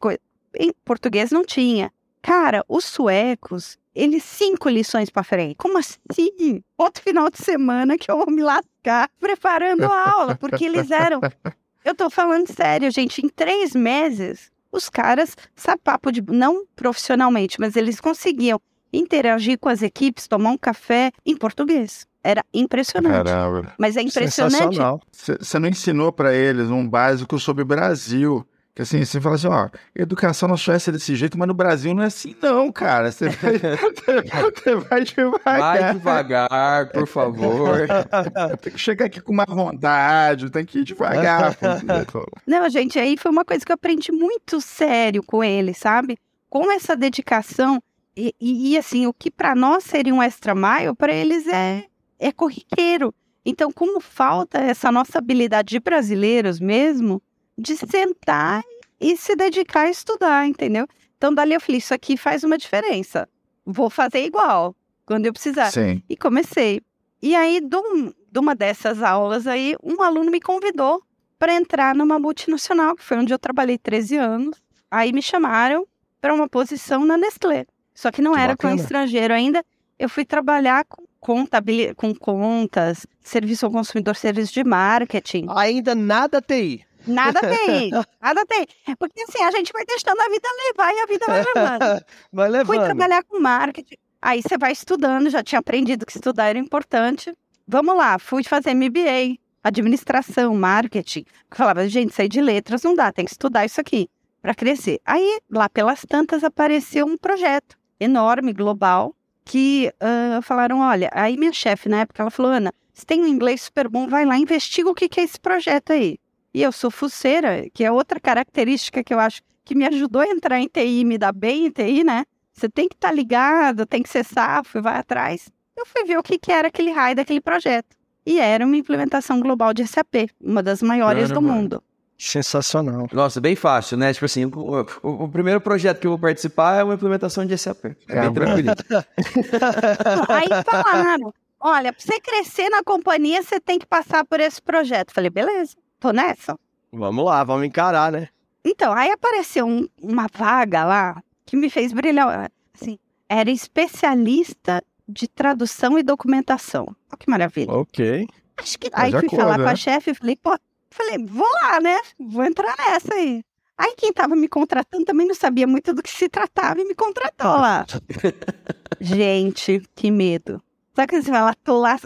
Em 0.59 0.71
português 0.85 1.31
não 1.31 1.43
tinha. 1.43 1.91
Cara, 2.21 2.63
os 2.67 2.85
suecos, 2.85 3.77
eles 3.95 4.23
cinco 4.23 4.69
lições 4.69 5.09
pra 5.09 5.23
frente. 5.23 5.55
Como 5.55 5.77
assim? 5.77 6.61
Outro 6.77 7.03
final 7.03 7.29
de 7.29 7.37
semana 7.37 7.97
que 7.97 8.09
eu 8.09 8.17
vou 8.17 8.31
me 8.31 8.41
lascar 8.41 9.09
preparando 9.19 9.83
a 9.85 10.11
aula, 10.11 10.35
porque 10.35 10.65
eles 10.65 10.91
eram. 10.91 11.19
Eu 11.85 11.93
tô 11.93 12.09
falando 12.09 12.47
sério, 12.47 12.89
gente. 12.89 13.19
Em 13.25 13.27
três 13.27 13.75
meses, 13.75 14.49
os 14.71 14.89
caras, 14.89 15.35
sabe, 15.53 15.81
papo 15.83 16.11
de. 16.13 16.21
Não 16.21 16.65
profissionalmente, 16.75 17.59
mas 17.59 17.75
eles 17.75 17.99
conseguiam 17.99 18.59
interagir 18.93 19.59
com 19.59 19.67
as 19.67 19.81
equipes, 19.81 20.27
tomar 20.27 20.51
um 20.51 20.57
café 20.57 21.11
em 21.25 21.35
português. 21.35 22.07
Era 22.23 22.41
impressionante. 22.53 23.25
Caramba. 23.25 23.73
Mas 23.77 23.97
é 23.97 24.01
impressionante. 24.01 24.53
Sensacional. 24.55 25.01
Você 25.11 25.59
não 25.59 25.67
ensinou 25.67 26.11
pra 26.11 26.33
eles 26.33 26.69
um 26.69 26.87
básico 26.87 27.37
sobre 27.37 27.63
o 27.63 27.65
Brasil. 27.65 28.47
Que 28.75 28.81
assim, 28.81 29.05
você 29.05 29.21
fala 29.21 29.35
assim, 29.35 29.47
ó, 29.47 29.69
educação 29.95 30.49
na 30.49 30.57
Suécia 30.57 30.89
é 30.89 30.93
desse 30.93 31.15
jeito, 31.15 31.37
mas 31.37 31.47
no 31.47 31.53
Brasil 31.53 31.93
não 31.93 32.01
é 32.01 32.07
assim, 32.07 32.35
não, 32.41 32.71
cara. 32.71 33.11
Você 33.11 33.29
vai, 33.29 33.53
você 34.55 34.75
vai 34.75 35.03
devagar. 35.03 35.59
Vai 35.59 35.93
devagar, 35.93 36.89
por 36.89 37.05
favor. 37.05 37.77
Tem 38.61 38.73
que 38.73 38.79
chegar 38.79 39.05
aqui 39.05 39.21
com 39.21 39.31
uma 39.31 39.45
vontade, 39.45 40.49
tem 40.49 40.65
que 40.65 40.79
ir 40.79 40.83
devagar. 40.83 41.55
Não, 42.47 42.67
gente, 42.69 42.97
aí 42.97 43.15
foi 43.15 43.31
uma 43.31 43.45
coisa 43.45 43.63
que 43.63 43.71
eu 43.71 43.75
aprendi 43.75 44.11
muito 44.11 44.59
sério 44.59 45.21
com 45.21 45.43
ele, 45.43 45.73
sabe? 45.73 46.17
Com 46.49 46.71
essa 46.71 46.95
dedicação. 46.95 47.81
E, 48.17 48.33
e- 48.41 48.71
e, 48.73 48.77
assim, 48.77 49.05
o 49.07 49.13
que 49.13 49.29
para 49.29 49.53
nós 49.55 49.83
seria 49.83 50.13
um 50.13 50.21
extra 50.21 50.53
mile, 50.55 50.95
para 50.97 51.13
eles 51.13 51.47
é, 51.47 51.85
é 52.19 52.31
corriqueiro. 52.31 53.13
Então, 53.45 53.71
como 53.71 53.99
falta 53.99 54.57
essa 54.59 54.91
nossa 54.91 55.17
habilidade 55.19 55.69
de 55.69 55.79
brasileiros 55.79 56.59
mesmo, 56.59 57.21
de 57.57 57.75
sentar 57.77 58.63
e 58.99 59.15
se 59.17 59.35
dedicar 59.35 59.81
a 59.81 59.89
estudar, 59.89 60.47
entendeu? 60.47 60.87
Então, 61.17 61.33
dali 61.33 61.53
eu 61.53 61.61
falei, 61.61 61.77
isso 61.79 61.93
aqui 61.93 62.17
faz 62.17 62.43
uma 62.43 62.57
diferença. 62.57 63.27
Vou 63.65 63.89
fazer 63.89 64.25
igual, 64.25 64.75
quando 65.05 65.25
eu 65.25 65.33
precisar. 65.33 65.71
Sim. 65.71 66.01
E 66.09 66.17
comecei. 66.17 66.81
E 67.21 67.35
aí, 67.35 67.61
de, 67.61 67.77
um- 67.77 68.11
de 68.31 68.39
uma 68.39 68.53
dessas 68.55 69.01
aulas 69.01 69.47
aí, 69.47 69.75
um 69.81 70.01
aluno 70.01 70.29
me 70.31 70.41
convidou 70.41 71.01
para 71.39 71.53
entrar 71.53 71.95
numa 71.95 72.19
multinacional, 72.19 72.95
que 72.95 73.03
foi 73.03 73.17
onde 73.17 73.33
eu 73.33 73.39
trabalhei 73.39 73.77
13 73.77 74.17
anos. 74.17 74.61
Aí 74.91 75.11
me 75.13 75.21
chamaram 75.21 75.85
para 76.21 76.33
uma 76.33 76.47
posição 76.47 77.05
na 77.05 77.17
Nestlé. 77.17 77.65
Só 77.93 78.11
que 78.11 78.21
não 78.21 78.33
Que 78.33 78.39
era 78.39 78.55
com 78.57 78.63
bacana. 78.67 78.81
estrangeiro 78.81 79.33
ainda. 79.33 79.63
Eu 79.99 80.09
fui 80.09 80.25
trabalhar 80.25 80.83
com, 80.85 81.03
contabili- 81.19 81.93
com 81.95 82.13
contas, 82.15 83.05
serviço 83.21 83.65
ao 83.65 83.71
consumidor, 83.71 84.15
serviço 84.15 84.53
de 84.53 84.63
marketing. 84.63 85.45
Ainda 85.49 85.93
nada 85.95 86.41
TI. 86.41 86.83
Nada 87.05 87.39
tem, 87.41 87.91
nada 88.21 88.45
tem. 88.45 88.65
Porque 88.97 89.21
assim, 89.23 89.43
a 89.43 89.51
gente 89.51 89.71
vai 89.71 89.85
deixando 89.85 90.19
a 90.19 90.29
vida 90.29 90.47
levar 90.65 90.93
e 90.93 90.99
a 90.99 91.05
vida 91.05 91.25
vai 91.25 91.43
levando. 91.43 92.05
Vai 92.31 92.49
Fui 92.65 92.77
levando. 92.77 92.85
trabalhar 92.85 93.23
com 93.23 93.39
marketing. 93.39 93.95
Aí 94.21 94.41
você 94.41 94.57
vai 94.57 94.71
estudando, 94.71 95.29
já 95.29 95.43
tinha 95.43 95.59
aprendido 95.59 96.05
que 96.05 96.15
estudar 96.15 96.45
era 96.45 96.57
importante. 96.57 97.33
Vamos 97.67 97.95
lá, 97.95 98.17
fui 98.17 98.43
fazer 98.43 98.73
MBA, 98.73 99.37
administração, 99.63 100.55
marketing. 100.55 101.25
Falava, 101.51 101.87
gente, 101.87 102.13
sair 102.13 102.29
de 102.29 102.41
letras 102.41 102.83
não 102.83 102.95
dá, 102.95 103.11
tem 103.11 103.25
que 103.25 103.31
estudar 103.31 103.65
isso 103.65 103.79
aqui 103.81 104.09
para 104.41 104.53
crescer. 104.55 104.99
Aí, 105.05 105.39
lá 105.49 105.69
pelas 105.69 106.05
tantas, 106.07 106.43
apareceu 106.43 107.05
um 107.05 107.17
projeto 107.17 107.77
enorme, 107.99 108.53
global, 108.53 109.15
que 109.45 109.91
ah, 109.99 110.39
falaram: 110.41 110.79
olha, 110.79 111.09
aí 111.13 111.37
minha 111.37 111.53
chefe 111.53 111.89
na 111.89 112.01
época 112.01 112.21
ela 112.21 112.31
falou: 112.31 112.51
Ana, 112.51 112.73
você 112.93 113.05
tem 113.05 113.21
um 113.21 113.27
inglês 113.27 113.63
super 113.63 113.87
bom, 113.87 114.07
vai 114.07 114.25
lá, 114.25 114.37
investiga 114.37 114.89
o 114.89 114.95
que, 114.95 115.09
que 115.09 115.19
é 115.19 115.23
esse 115.23 115.39
projeto 115.39 115.93
aí. 115.93 116.19
E 116.53 116.61
eu 116.61 116.71
sou 116.71 116.91
fuceira, 116.91 117.65
que 117.73 117.83
é 117.83 117.91
outra 117.91 118.19
característica 118.19 119.03
que 119.03 119.13
eu 119.13 119.19
acho 119.19 119.41
que 119.65 119.73
me 119.75 119.85
ajudou 119.87 120.21
a 120.21 120.27
entrar 120.27 120.59
em 120.59 120.67
TI, 120.67 121.03
me 121.05 121.17
dar 121.17 121.31
bem 121.31 121.65
em 121.65 121.69
TI, 121.71 122.03
né? 122.03 122.25
Você 122.51 122.69
tem 122.69 122.87
que 122.87 122.95
estar 122.95 123.11
ligado, 123.11 123.85
tem 123.85 124.03
que 124.03 124.09
ser 124.09 124.23
safo, 124.23 124.81
vai 124.81 124.97
atrás. 124.97 125.49
Eu 125.75 125.85
fui 125.85 126.03
ver 126.03 126.17
o 126.19 126.23
que, 126.23 126.37
que 126.37 126.51
era 126.51 126.67
aquele 126.67 126.91
raio 126.91 127.15
daquele 127.15 127.41
projeto. 127.41 127.95
E 128.25 128.39
era 128.39 128.63
uma 128.65 128.77
implementação 128.77 129.39
global 129.39 129.73
de 129.73 129.85
SAP, 129.87 130.29
uma 130.39 130.61
das 130.61 130.81
maiores 130.83 131.29
do 131.29 131.35
Caramba. 131.35 131.53
mundo. 131.53 131.83
Sensacional. 132.15 133.07
Nossa, 133.11 133.41
bem 133.41 133.55
fácil, 133.55 133.97
né? 133.97 134.13
Tipo 134.13 134.25
assim, 134.25 134.45
o, 134.45 134.85
o- 135.01 135.23
o 135.23 135.29
primeiro 135.29 135.59
projeto 135.59 135.99
que 135.99 136.07
eu 136.07 136.11
vou 136.11 136.19
participar 136.19 136.79
é 136.79 136.83
uma 136.83 136.93
implementação 136.93 137.45
de 137.45 137.57
SAP. 137.57 137.85
É 138.07 138.21
bem 138.21 138.33
tranquilo. 138.33 138.69
Aí 140.29 140.47
falaram: 140.63 141.33
olha, 141.59 141.91
pra 141.91 142.01
você 142.01 142.19
crescer 142.21 142.69
na 142.69 142.83
companhia, 142.83 143.41
você 143.41 143.59
tem 143.59 143.79
que 143.79 143.85
passar 143.85 144.23
por 144.25 144.39
esse 144.39 144.61
projeto. 144.61 145.11
Falei, 145.11 145.29
beleza, 145.29 145.75
tô 146.03 146.11
nessa. 146.11 146.59
Vamos 146.91 147.23
lá, 147.23 147.43
vamos 147.45 147.65
encarar, 147.65 148.11
né? 148.11 148.27
Então, 148.65 148.91
aí 148.93 149.09
apareceu 149.09 149.65
um- 149.65 149.87
uma 150.01 150.27
vaga 150.33 150.83
lá 150.83 151.23
que 151.45 151.55
me 151.55 151.69
fez 151.69 151.93
brilhar. 151.93 152.51
Assim, 152.73 152.99
era 153.29 153.49
especialista 153.49 154.83
de 155.07 155.27
tradução 155.29 155.97
e 155.97 156.03
documentação. 156.03 156.83
Olha 157.09 157.17
que 157.17 157.29
maravilha. 157.29 157.71
Ok. 157.71 158.27
Acho 158.57 158.77
que 158.77 158.89
aí 158.93 159.11
de 159.11 159.19
fui 159.19 159.29
falar 159.29 159.55
com 159.55 159.63
né? 159.63 159.71
a 159.71 159.75
chefe 159.75 160.11
e 160.11 160.13
falei, 160.13 160.35
pô, 160.35 160.57
falei, 160.91 161.17
vou 161.25 161.47
lá, 161.61 161.79
né? 161.79 161.99
Vou 162.19 162.43
entrar 162.43 162.75
nessa 162.77 163.13
aí. 163.15 163.41
Aí 163.77 163.95
quem 163.97 164.11
tava 164.13 164.35
me 164.35 164.47
contratando 164.47 165.05
também 165.05 165.25
não 165.27 165.33
sabia 165.35 165.65
muito 165.65 165.93
do 165.93 166.03
que 166.03 166.09
se 166.11 166.27
tratava 166.29 166.81
e 166.81 166.85
me 166.85 166.93
contratou 166.93 167.47
lá. 167.51 167.85
Gente, 168.99 169.81
que 169.95 170.11
medo. 170.11 170.61
Só 170.95 171.07
que 171.07 171.21
você 171.21 171.31
fala, 171.31 171.55
tô 171.63 171.79
lá, 171.79 171.97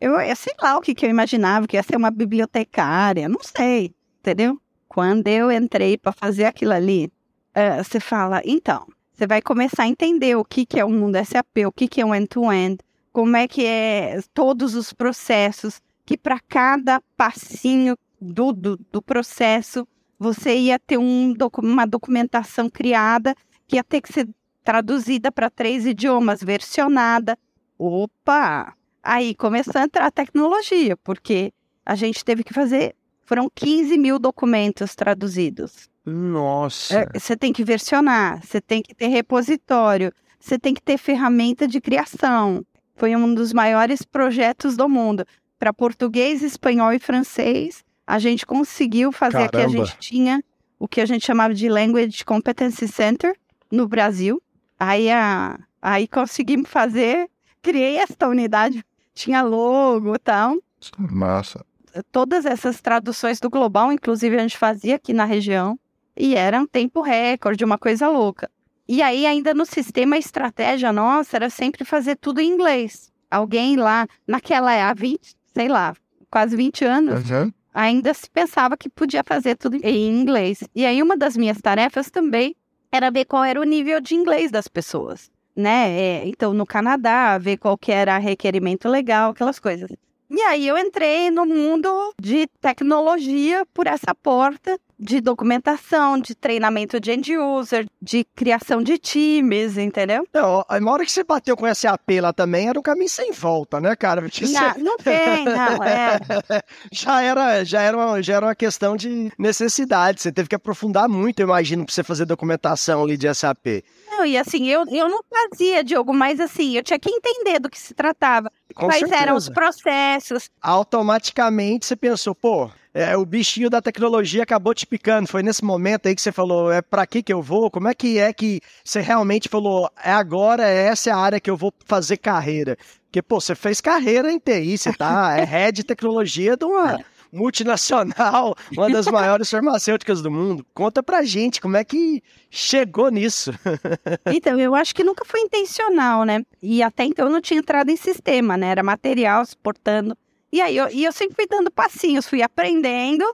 eu, 0.00 0.20
eu, 0.20 0.36
sei 0.36 0.54
lá 0.62 0.78
o 0.78 0.80
que, 0.80 0.94
que 0.94 1.04
eu 1.04 1.10
imaginava, 1.10 1.66
que 1.66 1.76
ia 1.76 1.82
ser 1.82 1.96
uma 1.96 2.10
bibliotecária, 2.10 3.28
não 3.28 3.40
sei, 3.42 3.92
entendeu? 4.20 4.60
Quando 4.88 5.26
eu 5.26 5.50
entrei 5.50 5.98
para 5.98 6.12
fazer 6.12 6.44
aquilo 6.44 6.72
ali, 6.72 7.12
eh, 7.52 7.82
você 7.82 7.98
fala, 7.98 8.40
então, 8.44 8.86
você 9.12 9.26
vai 9.26 9.42
começar 9.42 9.82
a 9.82 9.88
entender 9.88 10.36
o 10.36 10.44
que, 10.44 10.64
que 10.64 10.78
é 10.78 10.84
o 10.84 10.90
mundo 10.90 11.16
SAP, 11.24 11.66
o 11.66 11.72
que, 11.72 11.88
que 11.88 12.00
é 12.00 12.06
um 12.06 12.14
end-to-end, 12.14 12.78
como 13.12 13.36
é 13.36 13.48
que 13.48 13.64
é 13.64 14.20
todos 14.32 14.74
os 14.74 14.92
processos, 14.92 15.80
que 16.04 16.16
para 16.16 16.38
cada 16.38 17.02
passinho 17.16 17.96
do, 18.20 18.52
do, 18.52 18.76
do 18.92 19.02
processo 19.02 19.86
você 20.18 20.56
ia 20.56 20.78
ter 20.78 20.98
um, 20.98 21.34
uma 21.58 21.86
documentação 21.86 22.70
criada 22.70 23.34
que 23.66 23.76
ia 23.76 23.84
ter 23.84 24.00
que 24.00 24.12
ser 24.12 24.28
traduzida 24.62 25.30
para 25.30 25.50
três 25.50 25.86
idiomas, 25.86 26.42
versionada. 26.42 27.38
Opa! 27.78 28.74
Aí 29.02 29.34
começou 29.34 29.80
a 29.80 29.84
entrar 29.84 30.06
a 30.06 30.10
tecnologia, 30.10 30.96
porque 30.96 31.52
a 31.84 31.94
gente 31.94 32.24
teve 32.24 32.42
que 32.42 32.52
fazer. 32.52 32.94
Foram 33.24 33.50
15 33.54 33.96
mil 33.98 34.18
documentos 34.18 34.94
traduzidos. 34.94 35.88
Nossa. 36.04 37.00
É, 37.14 37.18
Você 37.18 37.36
tem 37.36 37.52
que 37.52 37.64
versionar, 37.64 38.40
você 38.44 38.60
tem 38.60 38.80
que 38.82 38.94
ter 38.94 39.08
repositório, 39.08 40.12
você 40.38 40.58
tem 40.58 40.72
que 40.74 40.82
ter 40.82 40.96
ferramenta 40.98 41.66
de 41.66 41.80
criação. 41.80 42.64
Foi 42.94 43.14
um 43.16 43.34
dos 43.34 43.52
maiores 43.52 44.02
projetos 44.02 44.76
do 44.76 44.88
mundo. 44.88 45.24
Para 45.58 45.72
português, 45.72 46.42
espanhol 46.42 46.92
e 46.92 46.98
francês, 46.98 47.84
a 48.06 48.18
gente 48.18 48.46
conseguiu 48.46 49.10
fazer 49.10 49.48
que 49.50 49.56
a 49.56 49.60
Caramba. 49.62 49.84
gente 49.84 49.98
tinha 49.98 50.44
o 50.78 50.86
que 50.86 51.00
a 51.00 51.06
gente 51.06 51.24
chamava 51.26 51.52
de 51.54 51.68
Language 51.68 52.24
Competency 52.24 52.86
Center 52.86 53.34
no 53.70 53.88
Brasil. 53.88 54.40
Aí, 54.78 55.10
a, 55.10 55.58
aí 55.82 56.06
conseguimos 56.06 56.70
fazer, 56.70 57.28
criei 57.62 57.96
esta 57.96 58.28
unidade, 58.28 58.84
tinha 59.14 59.42
logo 59.42 60.14
e 60.14 60.18
tal 60.18 60.56
Massa. 60.98 61.64
todas 62.12 62.44
essas 62.44 62.80
traduções 62.80 63.40
do 63.40 63.48
global, 63.50 63.90
inclusive 63.92 64.36
a 64.36 64.40
gente 64.40 64.56
fazia 64.58 64.96
aqui 64.96 65.12
na 65.12 65.24
região, 65.24 65.78
e 66.16 66.34
era 66.34 66.60
um 66.60 66.66
tempo 66.66 67.00
recorde, 67.00 67.64
uma 67.64 67.78
coisa 67.78 68.08
louca. 68.08 68.50
E 68.88 69.02
aí, 69.02 69.26
ainda 69.26 69.52
no 69.52 69.66
sistema, 69.66 70.16
a 70.16 70.18
estratégia 70.18 70.92
nossa 70.92 71.36
era 71.36 71.50
sempre 71.50 71.84
fazer 71.84 72.16
tudo 72.16 72.40
em 72.40 72.48
inglês. 72.48 73.10
Alguém 73.30 73.76
lá, 73.76 74.06
naquela 74.26 74.70
há 74.88 74.94
20, 74.94 75.34
sei 75.52 75.68
lá, 75.68 75.94
quase 76.30 76.54
20 76.56 76.84
anos, 76.84 77.28
Uhum. 77.30 77.52
ainda 77.74 78.14
se 78.14 78.30
pensava 78.30 78.76
que 78.76 78.88
podia 78.88 79.24
fazer 79.24 79.56
tudo 79.56 79.76
em 79.82 80.08
inglês. 80.08 80.62
E 80.74 80.86
aí, 80.86 81.02
uma 81.02 81.16
das 81.16 81.36
minhas 81.36 81.60
tarefas 81.60 82.10
também 82.10 82.54
era 82.92 83.10
ver 83.10 83.24
qual 83.24 83.42
era 83.44 83.60
o 83.60 83.64
nível 83.64 84.00
de 84.00 84.14
inglês 84.14 84.50
das 84.52 84.68
pessoas, 84.68 85.30
né? 85.56 85.90
É, 85.90 86.26
então, 86.26 86.52
no 86.52 86.66
Canadá, 86.66 87.38
ver 87.38 87.56
qual 87.56 87.78
que 87.78 87.90
era 87.90 88.18
requerimento 88.18 88.88
legal, 88.88 89.30
aquelas 89.30 89.58
coisas. 89.58 89.90
E 90.28 90.40
aí 90.42 90.66
eu 90.66 90.76
entrei 90.76 91.30
no 91.30 91.46
mundo 91.46 91.88
de 92.20 92.48
tecnologia 92.60 93.64
por 93.72 93.86
essa 93.86 94.14
porta 94.14 94.78
de 94.98 95.20
documentação, 95.20 96.18
de 96.18 96.34
treinamento 96.34 96.98
de 96.98 97.12
end 97.12 97.36
user, 97.36 97.86
de 98.00 98.24
criação 98.34 98.82
de 98.82 98.96
times, 98.98 99.76
entendeu? 99.76 100.26
Não, 100.32 100.64
a 100.68 100.90
hora 100.90 101.04
que 101.04 101.12
você 101.12 101.22
bateu 101.22 101.56
com 101.56 101.72
SAP 101.74 102.08
lá 102.20 102.32
também, 102.32 102.68
era 102.68 102.78
um 102.78 102.82
caminho 102.82 103.08
sem 103.08 103.30
volta, 103.32 103.80
né, 103.80 103.94
cara? 103.94 104.22
Porque 104.22 104.46
você- 104.46 104.52
Não, 104.58 104.74
não 104.78 104.96
tem, 104.96 105.44
não, 105.44 105.82
é. 105.84 106.18
já 106.92 107.22
era, 107.22 107.64
já 107.64 107.82
era, 107.82 107.96
uma, 107.96 108.22
já 108.22 108.36
era 108.36 108.46
uma 108.46 108.54
questão 108.54 108.96
de 108.96 109.30
necessidade. 109.38 110.20
Você 110.22 110.32
teve 110.32 110.48
que 110.48 110.54
aprofundar 110.54 111.08
muito, 111.08 111.40
eu 111.40 111.44
imagino, 111.46 111.84
pra 111.84 111.94
você 111.94 112.02
fazer 112.02 112.24
documentação 112.24 113.02
ali 113.02 113.16
de 113.16 113.32
SAP. 113.34 113.82
Não, 114.10 114.24
e 114.24 114.38
assim, 114.38 114.66
eu, 114.68 114.84
eu 114.90 115.08
não 115.08 115.20
fazia, 115.28 115.84
Diogo, 115.84 116.14
mas 116.14 116.40
assim, 116.40 116.76
eu 116.76 116.82
tinha 116.82 116.98
que 116.98 117.10
entender 117.10 117.58
do 117.58 117.68
que 117.68 117.78
se 117.78 117.92
tratava. 117.94 118.50
Com 118.76 118.88
Quais 118.88 119.00
certeza. 119.00 119.22
eram 119.22 119.36
os 119.36 119.48
processos. 119.48 120.50
Automaticamente 120.60 121.86
você 121.86 121.96
pensou, 121.96 122.34
pô, 122.34 122.70
é, 122.92 123.16
o 123.16 123.24
bichinho 123.24 123.70
da 123.70 123.80
tecnologia 123.80 124.42
acabou 124.42 124.74
te 124.74 124.86
picando. 124.86 125.26
Foi 125.26 125.42
nesse 125.42 125.64
momento 125.64 126.06
aí 126.06 126.14
que 126.14 126.20
você 126.20 126.30
falou, 126.30 126.70
é 126.70 126.82
pra 126.82 127.06
que 127.06 127.22
que 127.22 127.32
eu 127.32 127.40
vou? 127.40 127.70
Como 127.70 127.88
é 127.88 127.94
que 127.94 128.18
é 128.18 128.30
que 128.34 128.60
você 128.84 129.00
realmente 129.00 129.48
falou, 129.48 129.90
é 130.04 130.12
agora, 130.12 130.68
essa 130.68 131.08
é 131.08 131.12
a 131.14 131.16
área 131.16 131.40
que 131.40 131.50
eu 131.50 131.56
vou 131.56 131.72
fazer 131.86 132.18
carreira? 132.18 132.76
Porque, 133.04 133.22
pô, 133.22 133.40
você 133.40 133.54
fez 133.54 133.80
carreira 133.80 134.30
em 134.30 134.38
TI, 134.38 134.76
você 134.76 134.92
tá, 134.92 135.38
é 135.38 135.44
head 135.48 135.76
de 135.76 135.82
tecnologia 135.82 136.54
de 136.54 136.66
uma 136.66 137.00
multinacional, 137.36 138.54
uma 138.76 138.90
das 138.90 139.06
maiores 139.06 139.50
farmacêuticas 139.50 140.22
do 140.22 140.30
mundo. 140.30 140.66
Conta 140.74 141.02
pra 141.02 141.22
gente 141.22 141.60
como 141.60 141.76
é 141.76 141.84
que 141.84 142.22
chegou 142.50 143.10
nisso. 143.10 143.52
Então, 144.32 144.58
eu 144.58 144.74
acho 144.74 144.94
que 144.94 145.04
nunca 145.04 145.24
foi 145.24 145.40
intencional, 145.40 146.24
né? 146.24 146.44
E 146.62 146.82
até 146.82 147.04
então 147.04 147.26
eu 147.26 147.32
não 147.32 147.40
tinha 147.40 147.58
entrado 147.58 147.90
em 147.90 147.96
sistema, 147.96 148.56
né? 148.56 148.68
Era 148.68 148.82
material 148.82 149.44
suportando. 149.44 150.16
E 150.52 150.60
aí 150.60 150.76
eu, 150.76 150.88
e 150.90 151.04
eu 151.04 151.12
sempre 151.12 151.36
fui 151.36 151.46
dando 151.46 151.70
passinhos, 151.70 152.28
fui 152.28 152.42
aprendendo. 152.42 153.24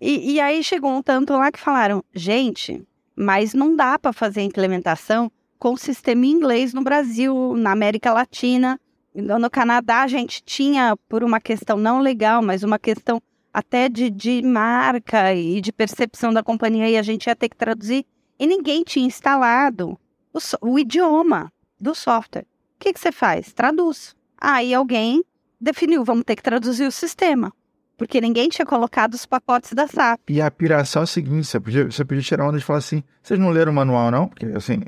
E, 0.00 0.32
e 0.32 0.40
aí 0.40 0.62
chegou 0.62 0.90
um 0.90 1.02
tanto 1.02 1.32
lá 1.32 1.50
que 1.50 1.58
falaram: 1.58 2.04
gente, 2.14 2.82
mas 3.14 3.54
não 3.54 3.76
dá 3.76 3.98
para 3.98 4.12
fazer 4.12 4.40
a 4.40 4.44
implementação 4.44 5.30
com 5.58 5.76
sistema 5.76 6.26
em 6.26 6.30
inglês 6.30 6.74
no 6.74 6.82
Brasil, 6.82 7.54
na 7.56 7.72
América 7.72 8.12
Latina. 8.12 8.80
No 9.14 9.38
no 9.38 9.50
Canadá, 9.50 10.02
a 10.02 10.08
gente 10.08 10.42
tinha, 10.42 10.96
por 11.08 11.22
uma 11.22 11.38
questão 11.40 11.76
não 11.76 12.00
legal, 12.00 12.42
mas 12.42 12.62
uma 12.62 12.78
questão 12.78 13.22
até 13.52 13.88
de, 13.88 14.10
de 14.10 14.42
marca 14.42 15.34
e 15.34 15.60
de 15.60 15.72
percepção 15.72 16.32
da 16.32 16.42
companhia, 16.42 16.88
e 16.88 16.96
a 16.96 17.02
gente 17.02 17.26
ia 17.26 17.36
ter 17.36 17.48
que 17.48 17.56
traduzir. 17.56 18.06
E 18.38 18.46
ninguém 18.46 18.82
tinha 18.82 19.06
instalado 19.06 19.98
o, 20.32 20.38
o 20.62 20.78
idioma 20.78 21.52
do 21.78 21.94
software. 21.94 22.46
O 22.76 22.80
que, 22.80 22.92
que 22.92 23.00
você 23.00 23.12
faz? 23.12 23.52
Traduz. 23.52 24.16
Aí 24.40 24.72
alguém 24.74 25.22
definiu, 25.60 26.04
vamos 26.04 26.24
ter 26.24 26.34
que 26.36 26.42
traduzir 26.42 26.86
o 26.86 26.92
sistema. 26.92 27.52
Porque 27.96 28.20
ninguém 28.20 28.48
tinha 28.48 28.66
colocado 28.66 29.14
os 29.14 29.26
pacotes 29.26 29.72
da 29.74 29.86
SAP. 29.86 30.20
E 30.28 30.40
a 30.40 30.50
piração 30.50 31.02
é 31.02 31.04
o 31.04 31.06
seguinte: 31.06 31.46
você 31.46 31.60
podia, 31.60 31.84
você 31.84 32.04
podia 32.04 32.22
tirar 32.22 32.48
onda 32.48 32.58
e 32.58 32.60
falar 32.60 32.80
assim: 32.80 33.04
vocês 33.22 33.38
não 33.38 33.50
leram 33.50 33.70
o 33.70 33.74
manual, 33.74 34.10
não? 34.10 34.26
Porque 34.26 34.46
assim. 34.46 34.80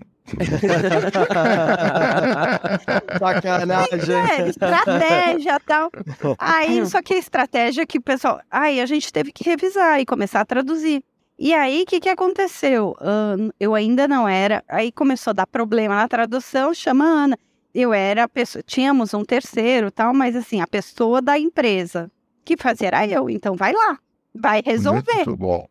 Sacanagem. 3.19 4.14
É, 4.14 4.49
estratégia 4.49 5.57
e 5.57 5.61
tal. 5.61 5.90
Aí, 6.38 6.85
só 6.88 7.02
que 7.02 7.14
a 7.14 7.19
estratégia 7.19 7.87
que 7.87 7.99
o 7.99 8.02
pessoal. 8.02 8.40
Aí 8.50 8.81
a 8.81 8.87
gente 8.87 9.12
teve 9.12 9.31
que 9.33 9.45
revisar 9.45 10.00
e 10.00 10.07
começar 10.07 10.40
a 10.40 10.45
traduzir. 10.45 11.04
E 11.38 11.52
aí, 11.52 11.83
o 11.83 11.87
que, 11.87 12.00
que 12.00 12.09
aconteceu? 12.09 12.97
Ahn, 13.00 13.50
eu 13.59 13.75
ainda 13.75 14.07
não 14.09 14.28
era. 14.28 14.64
Aí 14.69 14.90
começou 14.93 15.33
a 15.33 15.35
dar 15.35 15.47
problema 15.47 15.97
na 15.97 16.09
tradução, 16.09 16.73
chama 16.73 17.04
a 17.04 17.09
Ana. 17.25 17.38
Eu 17.75 17.93
era 17.93 18.25
a 18.25 18.28
pessoa. 18.28 18.62
Tínhamos 18.62 19.12
um 19.12 19.25
terceiro 19.25 19.90
tal, 19.90 20.14
mas 20.14 20.37
assim, 20.37 20.61
a 20.61 20.66
pessoa 20.66 21.21
da 21.21 21.38
empresa 21.38 22.11
que 22.45 22.57
fazia 22.57 22.87
era 22.88 23.07
eu. 23.07 23.28
Então 23.28 23.57
vai 23.57 23.73
lá, 23.73 23.99
vai 24.35 24.62
resolver. 24.64 25.26
Muito 25.26 25.37
bom. 25.37 25.69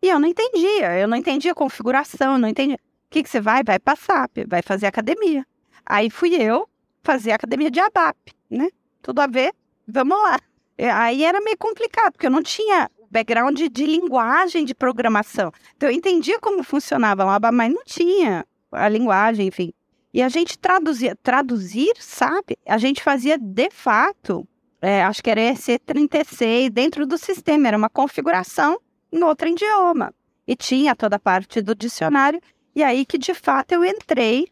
E 0.00 0.08
eu 0.08 0.20
não 0.20 0.28
entendia, 0.28 0.98
eu 0.98 1.08
não 1.08 1.16
entendia 1.16 1.52
a 1.52 1.54
configuração, 1.54 2.38
não 2.38 2.48
entendia. 2.48 2.78
Que, 3.14 3.22
que 3.22 3.30
você 3.30 3.40
vai? 3.40 3.62
Vai 3.62 3.78
para 3.78 3.94
SAP, 3.94 4.38
vai 4.48 4.60
fazer 4.60 4.88
academia. 4.88 5.46
Aí 5.86 6.10
fui 6.10 6.34
eu 6.34 6.68
fazer 7.00 7.30
academia 7.30 7.70
de 7.70 7.78
ABAP, 7.78 8.16
né? 8.50 8.68
Tudo 9.00 9.20
a 9.20 9.28
ver, 9.28 9.54
vamos 9.86 10.20
lá. 10.20 10.36
E 10.76 10.84
Aí 10.84 11.22
era 11.22 11.40
meio 11.40 11.56
complicado, 11.56 12.10
porque 12.10 12.26
eu 12.26 12.30
não 12.30 12.42
tinha 12.42 12.90
background 13.08 13.56
de, 13.56 13.68
de 13.68 13.86
linguagem 13.86 14.64
de 14.64 14.74
programação. 14.74 15.52
Então 15.76 15.88
eu 15.88 15.94
entendia 15.94 16.40
como 16.40 16.64
funcionava 16.64 17.24
o 17.24 17.28
ABAP, 17.28 17.54
mas 17.54 17.72
não 17.72 17.84
tinha 17.84 18.44
a 18.72 18.88
linguagem, 18.88 19.46
enfim. 19.46 19.72
E 20.12 20.20
a 20.20 20.28
gente 20.28 20.58
traduzia, 20.58 21.16
traduzir, 21.22 21.92
sabe? 22.00 22.58
A 22.66 22.78
gente 22.78 23.00
fazia 23.00 23.38
de 23.38 23.70
fato, 23.70 24.44
é, 24.82 25.04
acho 25.04 25.22
que 25.22 25.30
era 25.30 25.40
EC36 25.40 26.68
dentro 26.68 27.06
do 27.06 27.16
sistema, 27.16 27.68
era 27.68 27.78
uma 27.78 27.88
configuração 27.88 28.80
em 29.12 29.22
outro 29.22 29.48
idioma. 29.48 30.12
E 30.46 30.56
tinha 30.56 30.96
toda 30.96 31.14
a 31.16 31.18
parte 31.18 31.62
do 31.62 31.74
dicionário, 31.74 32.40
e 32.74 32.82
aí 32.82 33.04
que 33.04 33.16
de 33.18 33.34
fato 33.34 33.72
eu 33.72 33.84
entrei 33.84 34.48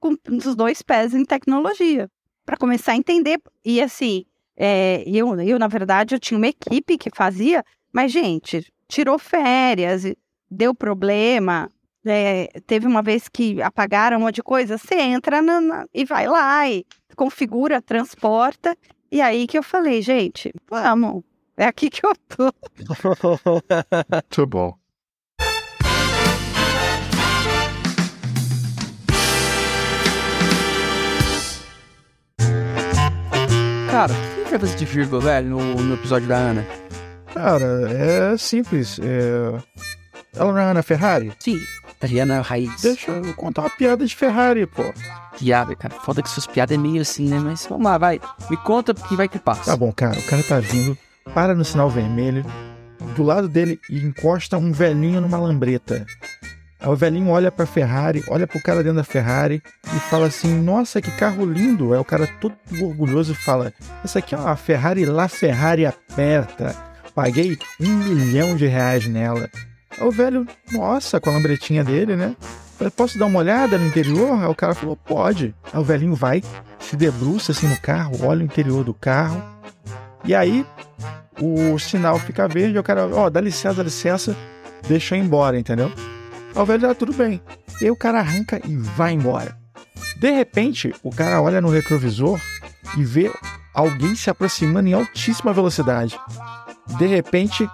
com 0.00 0.16
os 0.30 0.54
dois 0.54 0.82
pés 0.82 1.14
em 1.14 1.24
tecnologia, 1.24 2.08
para 2.44 2.56
começar 2.56 2.92
a 2.92 2.96
entender. 2.96 3.40
E 3.64 3.80
assim, 3.80 4.24
é, 4.56 5.02
eu, 5.06 5.38
eu, 5.40 5.58
na 5.58 5.68
verdade, 5.68 6.14
eu 6.14 6.18
tinha 6.20 6.38
uma 6.38 6.48
equipe 6.48 6.96
que 6.98 7.10
fazia, 7.14 7.64
mas, 7.92 8.12
gente, 8.12 8.72
tirou 8.88 9.18
férias, 9.18 10.02
deu 10.50 10.74
problema. 10.74 11.70
é, 12.08 12.46
teve 12.68 12.86
uma 12.86 13.02
vez 13.02 13.28
que 13.28 13.60
apagaram 13.60 14.18
um 14.18 14.20
monte 14.20 14.36
de 14.36 14.42
coisa, 14.44 14.78
você 14.78 14.94
entra 14.94 15.42
na- 15.42 15.60
na- 15.60 15.86
e 15.92 16.04
vai 16.04 16.28
lá 16.28 16.68
e 16.70 16.86
configura, 17.16 17.82
transporta. 17.82 18.76
E 19.10 19.20
aí 19.20 19.44
que 19.48 19.58
eu 19.58 19.62
falei, 19.62 20.00
gente, 20.02 20.52
vamos, 20.70 21.24
é 21.56 21.64
aqui 21.66 21.90
que 21.90 22.06
eu 22.06 22.12
tô. 22.28 22.52
Muito 24.12 24.46
bom. 24.46 24.74
Cara, 33.96 34.12
o 34.12 34.44
que 34.44 34.50
vai 34.50 34.58
fazer 34.58 34.76
de 34.76 34.84
vírgula, 34.84 35.22
velho, 35.22 35.48
no, 35.48 35.74
no 35.76 35.94
episódio 35.94 36.28
da 36.28 36.36
Ana? 36.36 36.66
Cara, 37.32 37.90
é 37.90 38.36
simples. 38.36 39.00
É... 39.02 39.58
Ela 40.38 40.52
não 40.52 40.58
é 40.58 40.64
Ana 40.64 40.82
Ferrari? 40.82 41.32
Sim. 41.38 41.58
Tariana 41.98 42.42
Raiz. 42.42 42.82
Deixa 42.82 43.10
eu 43.10 43.32
contar 43.32 43.62
uma 43.62 43.70
piada 43.70 44.04
de 44.04 44.14
Ferrari, 44.14 44.66
pô. 44.66 44.82
Piada, 45.38 45.74
cara. 45.74 45.94
Foda 45.94 46.20
que 46.20 46.28
suas 46.28 46.46
piadas 46.46 46.76
é 46.76 46.78
meio 46.78 47.00
assim, 47.00 47.26
né? 47.26 47.38
Mas 47.38 47.66
vamos 47.66 47.86
lá, 47.86 47.96
vai. 47.96 48.20
Me 48.50 48.58
conta 48.58 48.92
que 48.92 49.16
vai 49.16 49.30
que 49.30 49.38
passa. 49.38 49.64
Tá 49.64 49.76
bom, 49.78 49.90
cara. 49.90 50.18
O 50.18 50.22
cara 50.24 50.42
tá 50.42 50.60
vindo, 50.60 50.98
para 51.32 51.54
no 51.54 51.64
sinal 51.64 51.88
vermelho. 51.88 52.44
Do 53.14 53.22
lado 53.22 53.48
dele 53.48 53.80
encosta 53.90 54.58
um 54.58 54.72
velhinho 54.72 55.22
numa 55.22 55.38
lambreta. 55.38 56.04
Aí 56.78 56.88
o 56.88 56.96
velhinho 56.96 57.28
olha 57.30 57.50
pra 57.50 57.64
Ferrari, 57.64 58.22
olha 58.28 58.46
pro 58.46 58.62
cara 58.62 58.82
dentro 58.82 58.98
da 58.98 59.04
Ferrari 59.04 59.62
e 59.86 59.98
fala 60.10 60.26
assim: 60.26 60.54
Nossa, 60.60 61.00
que 61.00 61.10
carro 61.12 61.44
lindo! 61.44 61.94
Aí 61.94 61.98
o 61.98 62.04
cara 62.04 62.26
todo 62.40 62.54
orgulhoso 62.82 63.34
fala: 63.34 63.72
Essa 64.04 64.18
aqui 64.18 64.34
é 64.34 64.38
uma 64.38 64.56
Ferrari 64.56 65.06
La 65.06 65.28
Ferrari 65.28 65.86
aperta. 65.86 66.76
Paguei 67.14 67.58
um 67.80 67.88
milhão 67.88 68.56
de 68.56 68.66
reais 68.66 69.06
nela. 69.06 69.48
Aí 69.98 70.06
o 70.06 70.10
velho, 70.10 70.46
nossa, 70.70 71.18
com 71.18 71.30
a 71.30 71.32
lambretinha 71.32 71.82
dele, 71.82 72.14
né? 72.14 72.36
Falei, 72.76 72.90
Posso 72.90 73.18
dar 73.18 73.24
uma 73.24 73.38
olhada 73.38 73.78
no 73.78 73.86
interior? 73.86 74.38
Aí 74.38 74.48
o 74.48 74.54
cara 74.54 74.74
falou: 74.74 74.96
Pode. 74.96 75.54
Aí 75.72 75.80
o 75.80 75.84
velhinho 75.84 76.14
vai, 76.14 76.42
se 76.78 76.94
debruça 76.94 77.52
assim 77.52 77.66
no 77.66 77.80
carro, 77.80 78.18
olha 78.22 78.42
o 78.42 78.44
interior 78.44 78.84
do 78.84 78.92
carro. 78.92 79.42
E 80.24 80.34
aí 80.34 80.66
o 81.40 81.78
sinal 81.78 82.18
fica 82.18 82.46
verde, 82.48 82.78
o 82.78 82.82
cara, 82.82 83.06
ó, 83.06 83.30
dá 83.30 83.40
licença, 83.40 83.74
dá 83.74 83.82
licença, 83.82 84.36
deixa 84.88 85.14
eu 85.14 85.20
ir 85.20 85.24
embora, 85.24 85.58
entendeu? 85.58 85.90
Aí 86.56 86.62
o 86.62 86.64
velho, 86.64 86.90
ah, 86.90 86.94
tudo 86.94 87.12
bem. 87.12 87.40
E 87.80 87.84
aí 87.84 87.90
o 87.90 87.96
cara 87.96 88.18
arranca 88.18 88.60
e 88.64 88.74
vai 88.74 89.12
embora. 89.12 89.56
De 90.18 90.30
repente, 90.30 90.94
o 91.02 91.10
cara 91.10 91.42
olha 91.42 91.60
no 91.60 91.68
retrovisor 91.68 92.40
e 92.96 93.04
vê 93.04 93.30
alguém 93.74 94.14
se 94.14 94.30
aproximando 94.30 94.88
em 94.88 94.94
altíssima 94.94 95.52
velocidade. 95.52 96.18
De 96.96 97.06
repente, 97.06 97.68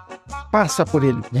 passa 0.51 0.85
por 0.85 1.01
ele. 1.01 1.21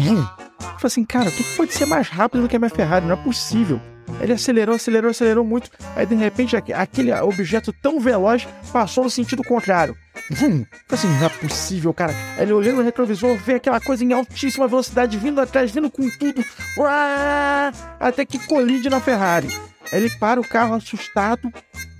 Fala 0.57 0.77
assim, 0.83 1.03
cara, 1.03 1.29
tu 1.29 1.43
pode 1.57 1.73
ser 1.73 1.85
mais 1.85 2.07
rápido 2.07 2.43
do 2.43 2.47
que 2.47 2.55
a 2.55 2.59
minha 2.59 2.69
Ferrari, 2.69 3.05
não 3.05 3.13
é 3.13 3.17
possível. 3.17 3.79
Ele 4.19 4.33
acelerou, 4.33 4.75
acelerou, 4.75 5.11
acelerou 5.11 5.43
muito. 5.43 5.69
Aí 5.95 6.05
de 6.05 6.15
repente 6.15 6.55
aque- 6.55 6.73
aquele 6.73 7.11
objeto 7.13 7.73
tão 7.73 7.99
veloz 7.99 8.47
passou 8.71 9.03
no 9.03 9.09
sentido 9.09 9.43
contrário. 9.43 9.95
Vum! 10.31 10.65
Assim, 10.89 11.07
não 11.07 11.25
é 11.25 11.29
possível, 11.29 11.93
cara. 11.93 12.13
Ele 12.37 12.53
olhando 12.53 12.77
no 12.77 12.83
retrovisor, 12.83 13.35
vê 13.37 13.55
aquela 13.55 13.79
coisa 13.79 14.03
em 14.03 14.13
altíssima 14.13 14.67
velocidade 14.67 15.17
vindo 15.17 15.41
atrás, 15.41 15.71
vindo 15.71 15.89
com 15.89 16.09
tudo. 16.09 16.43
Uá! 16.77 17.71
Até 17.99 18.23
que 18.25 18.39
colide 18.39 18.89
na 18.89 18.99
Ferrari. 18.99 19.47
Ele 19.91 20.09
para 20.11 20.39
o 20.39 20.47
carro 20.47 20.75
assustado, 20.75 21.51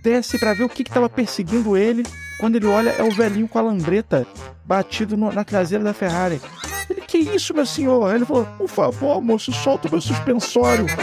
desce 0.01 0.37
pra 0.39 0.53
ver 0.53 0.63
o 0.63 0.69
que 0.69 0.83
estava 0.83 1.09
perseguindo 1.09 1.75
ele. 1.75 2.03
Quando 2.39 2.55
ele 2.55 2.65
olha, 2.67 2.89
é 2.97 3.03
o 3.03 3.11
velhinho 3.11 3.47
com 3.47 3.59
a 3.59 3.61
lambreta 3.61 4.25
batido 4.65 5.15
no- 5.17 5.31
na 5.31 5.43
traseira 5.43 5.83
da 5.83 5.93
Ferrari. 5.93 6.41
Que 7.13 7.19
isso, 7.19 7.54
meu 7.54 7.63
senhor? 7.63 8.15
Ele 8.15 8.26
falou, 8.26 8.43
por 8.58 8.67
favor, 8.67 9.21
moço, 9.21 9.52
solta 9.52 9.88
o 9.88 9.91
meu 9.91 10.02
suspensório. 10.02 10.88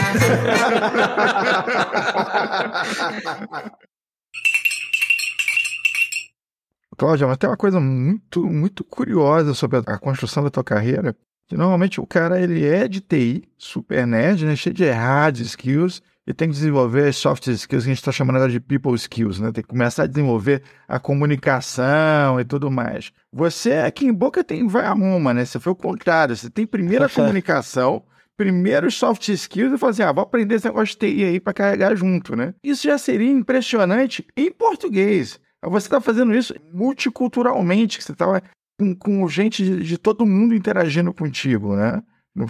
Cláudia, 6.97 7.25
mas 7.25 7.37
tem 7.37 7.49
uma 7.49 7.55
coisa 7.55 7.79
muito, 7.79 8.45
muito 8.45 8.83
curiosa 8.83 9.53
sobre 9.53 9.77
a 9.77 9.97
construção 9.97 10.43
da 10.43 10.49
tua 10.49 10.65
carreira. 10.65 11.15
Que 11.47 11.55
normalmente 11.55 12.01
o 12.01 12.05
cara 12.05 12.41
ele 12.41 12.65
é 12.65 12.89
de 12.89 12.99
TI, 12.99 13.49
super 13.57 14.05
nerd, 14.05 14.45
né? 14.45 14.57
Cheio 14.57 14.75
de 14.75 14.89
hard 14.89 15.39
skills, 15.39 16.03
e 16.27 16.33
tem 16.33 16.49
que 16.49 16.53
desenvolver 16.53 17.11
soft 17.13 17.47
skills 17.47 17.65
que 17.65 17.75
a 17.75 17.79
gente 17.79 17.97
está 17.97 18.11
chamando 18.11 18.35
agora 18.35 18.51
de 18.51 18.59
people 18.59 18.93
skills, 18.95 19.39
né? 19.39 19.51
Tem 19.51 19.63
que 19.63 19.69
começar 19.69 20.03
a 20.03 20.07
desenvolver 20.07 20.61
a 20.87 20.99
comunicação 20.99 22.39
e 22.39 22.45
tudo 22.45 22.69
mais. 22.69 23.11
Você 23.33 23.73
aqui 23.73 24.05
em 24.05 24.13
Boca 24.13 24.43
tem 24.43 24.67
vai 24.67 24.85
arruma, 24.85 25.33
né? 25.33 25.45
Você 25.45 25.59
foi 25.59 25.71
o 25.71 25.75
contrário. 25.75 26.35
Você 26.35 26.49
tem 26.49 26.65
primeiro 26.65 27.05
a 27.05 27.09
comunicação, 27.09 28.03
primeiro 28.37 28.87
os 28.87 28.95
soft 28.95 29.27
skills 29.29 29.73
e 29.73 29.77
fala 29.77 29.91
assim: 29.91 30.03
ah, 30.03 30.11
vou 30.11 30.23
aprender 30.23 30.55
esse 30.55 30.65
negócio 30.65 30.93
de 30.93 30.97
TI 30.97 31.23
aí 31.23 31.39
para 31.39 31.53
carregar 31.53 31.95
junto, 31.95 32.35
né? 32.35 32.53
Isso 32.63 32.83
já 32.83 32.97
seria 32.97 33.31
impressionante 33.31 34.25
em 34.37 34.51
português. 34.51 35.39
Você 35.63 35.87
está 35.87 36.01
fazendo 36.01 36.33
isso 36.33 36.55
multiculturalmente, 36.73 37.97
que 37.97 38.03
você 38.03 38.13
estava 38.13 38.41
com, 38.79 38.95
com 38.95 39.27
gente 39.27 39.63
de, 39.63 39.83
de 39.83 39.97
todo 39.97 40.25
mundo 40.25 40.55
interagindo 40.55 41.13
contigo, 41.13 41.75
né? 41.75 42.01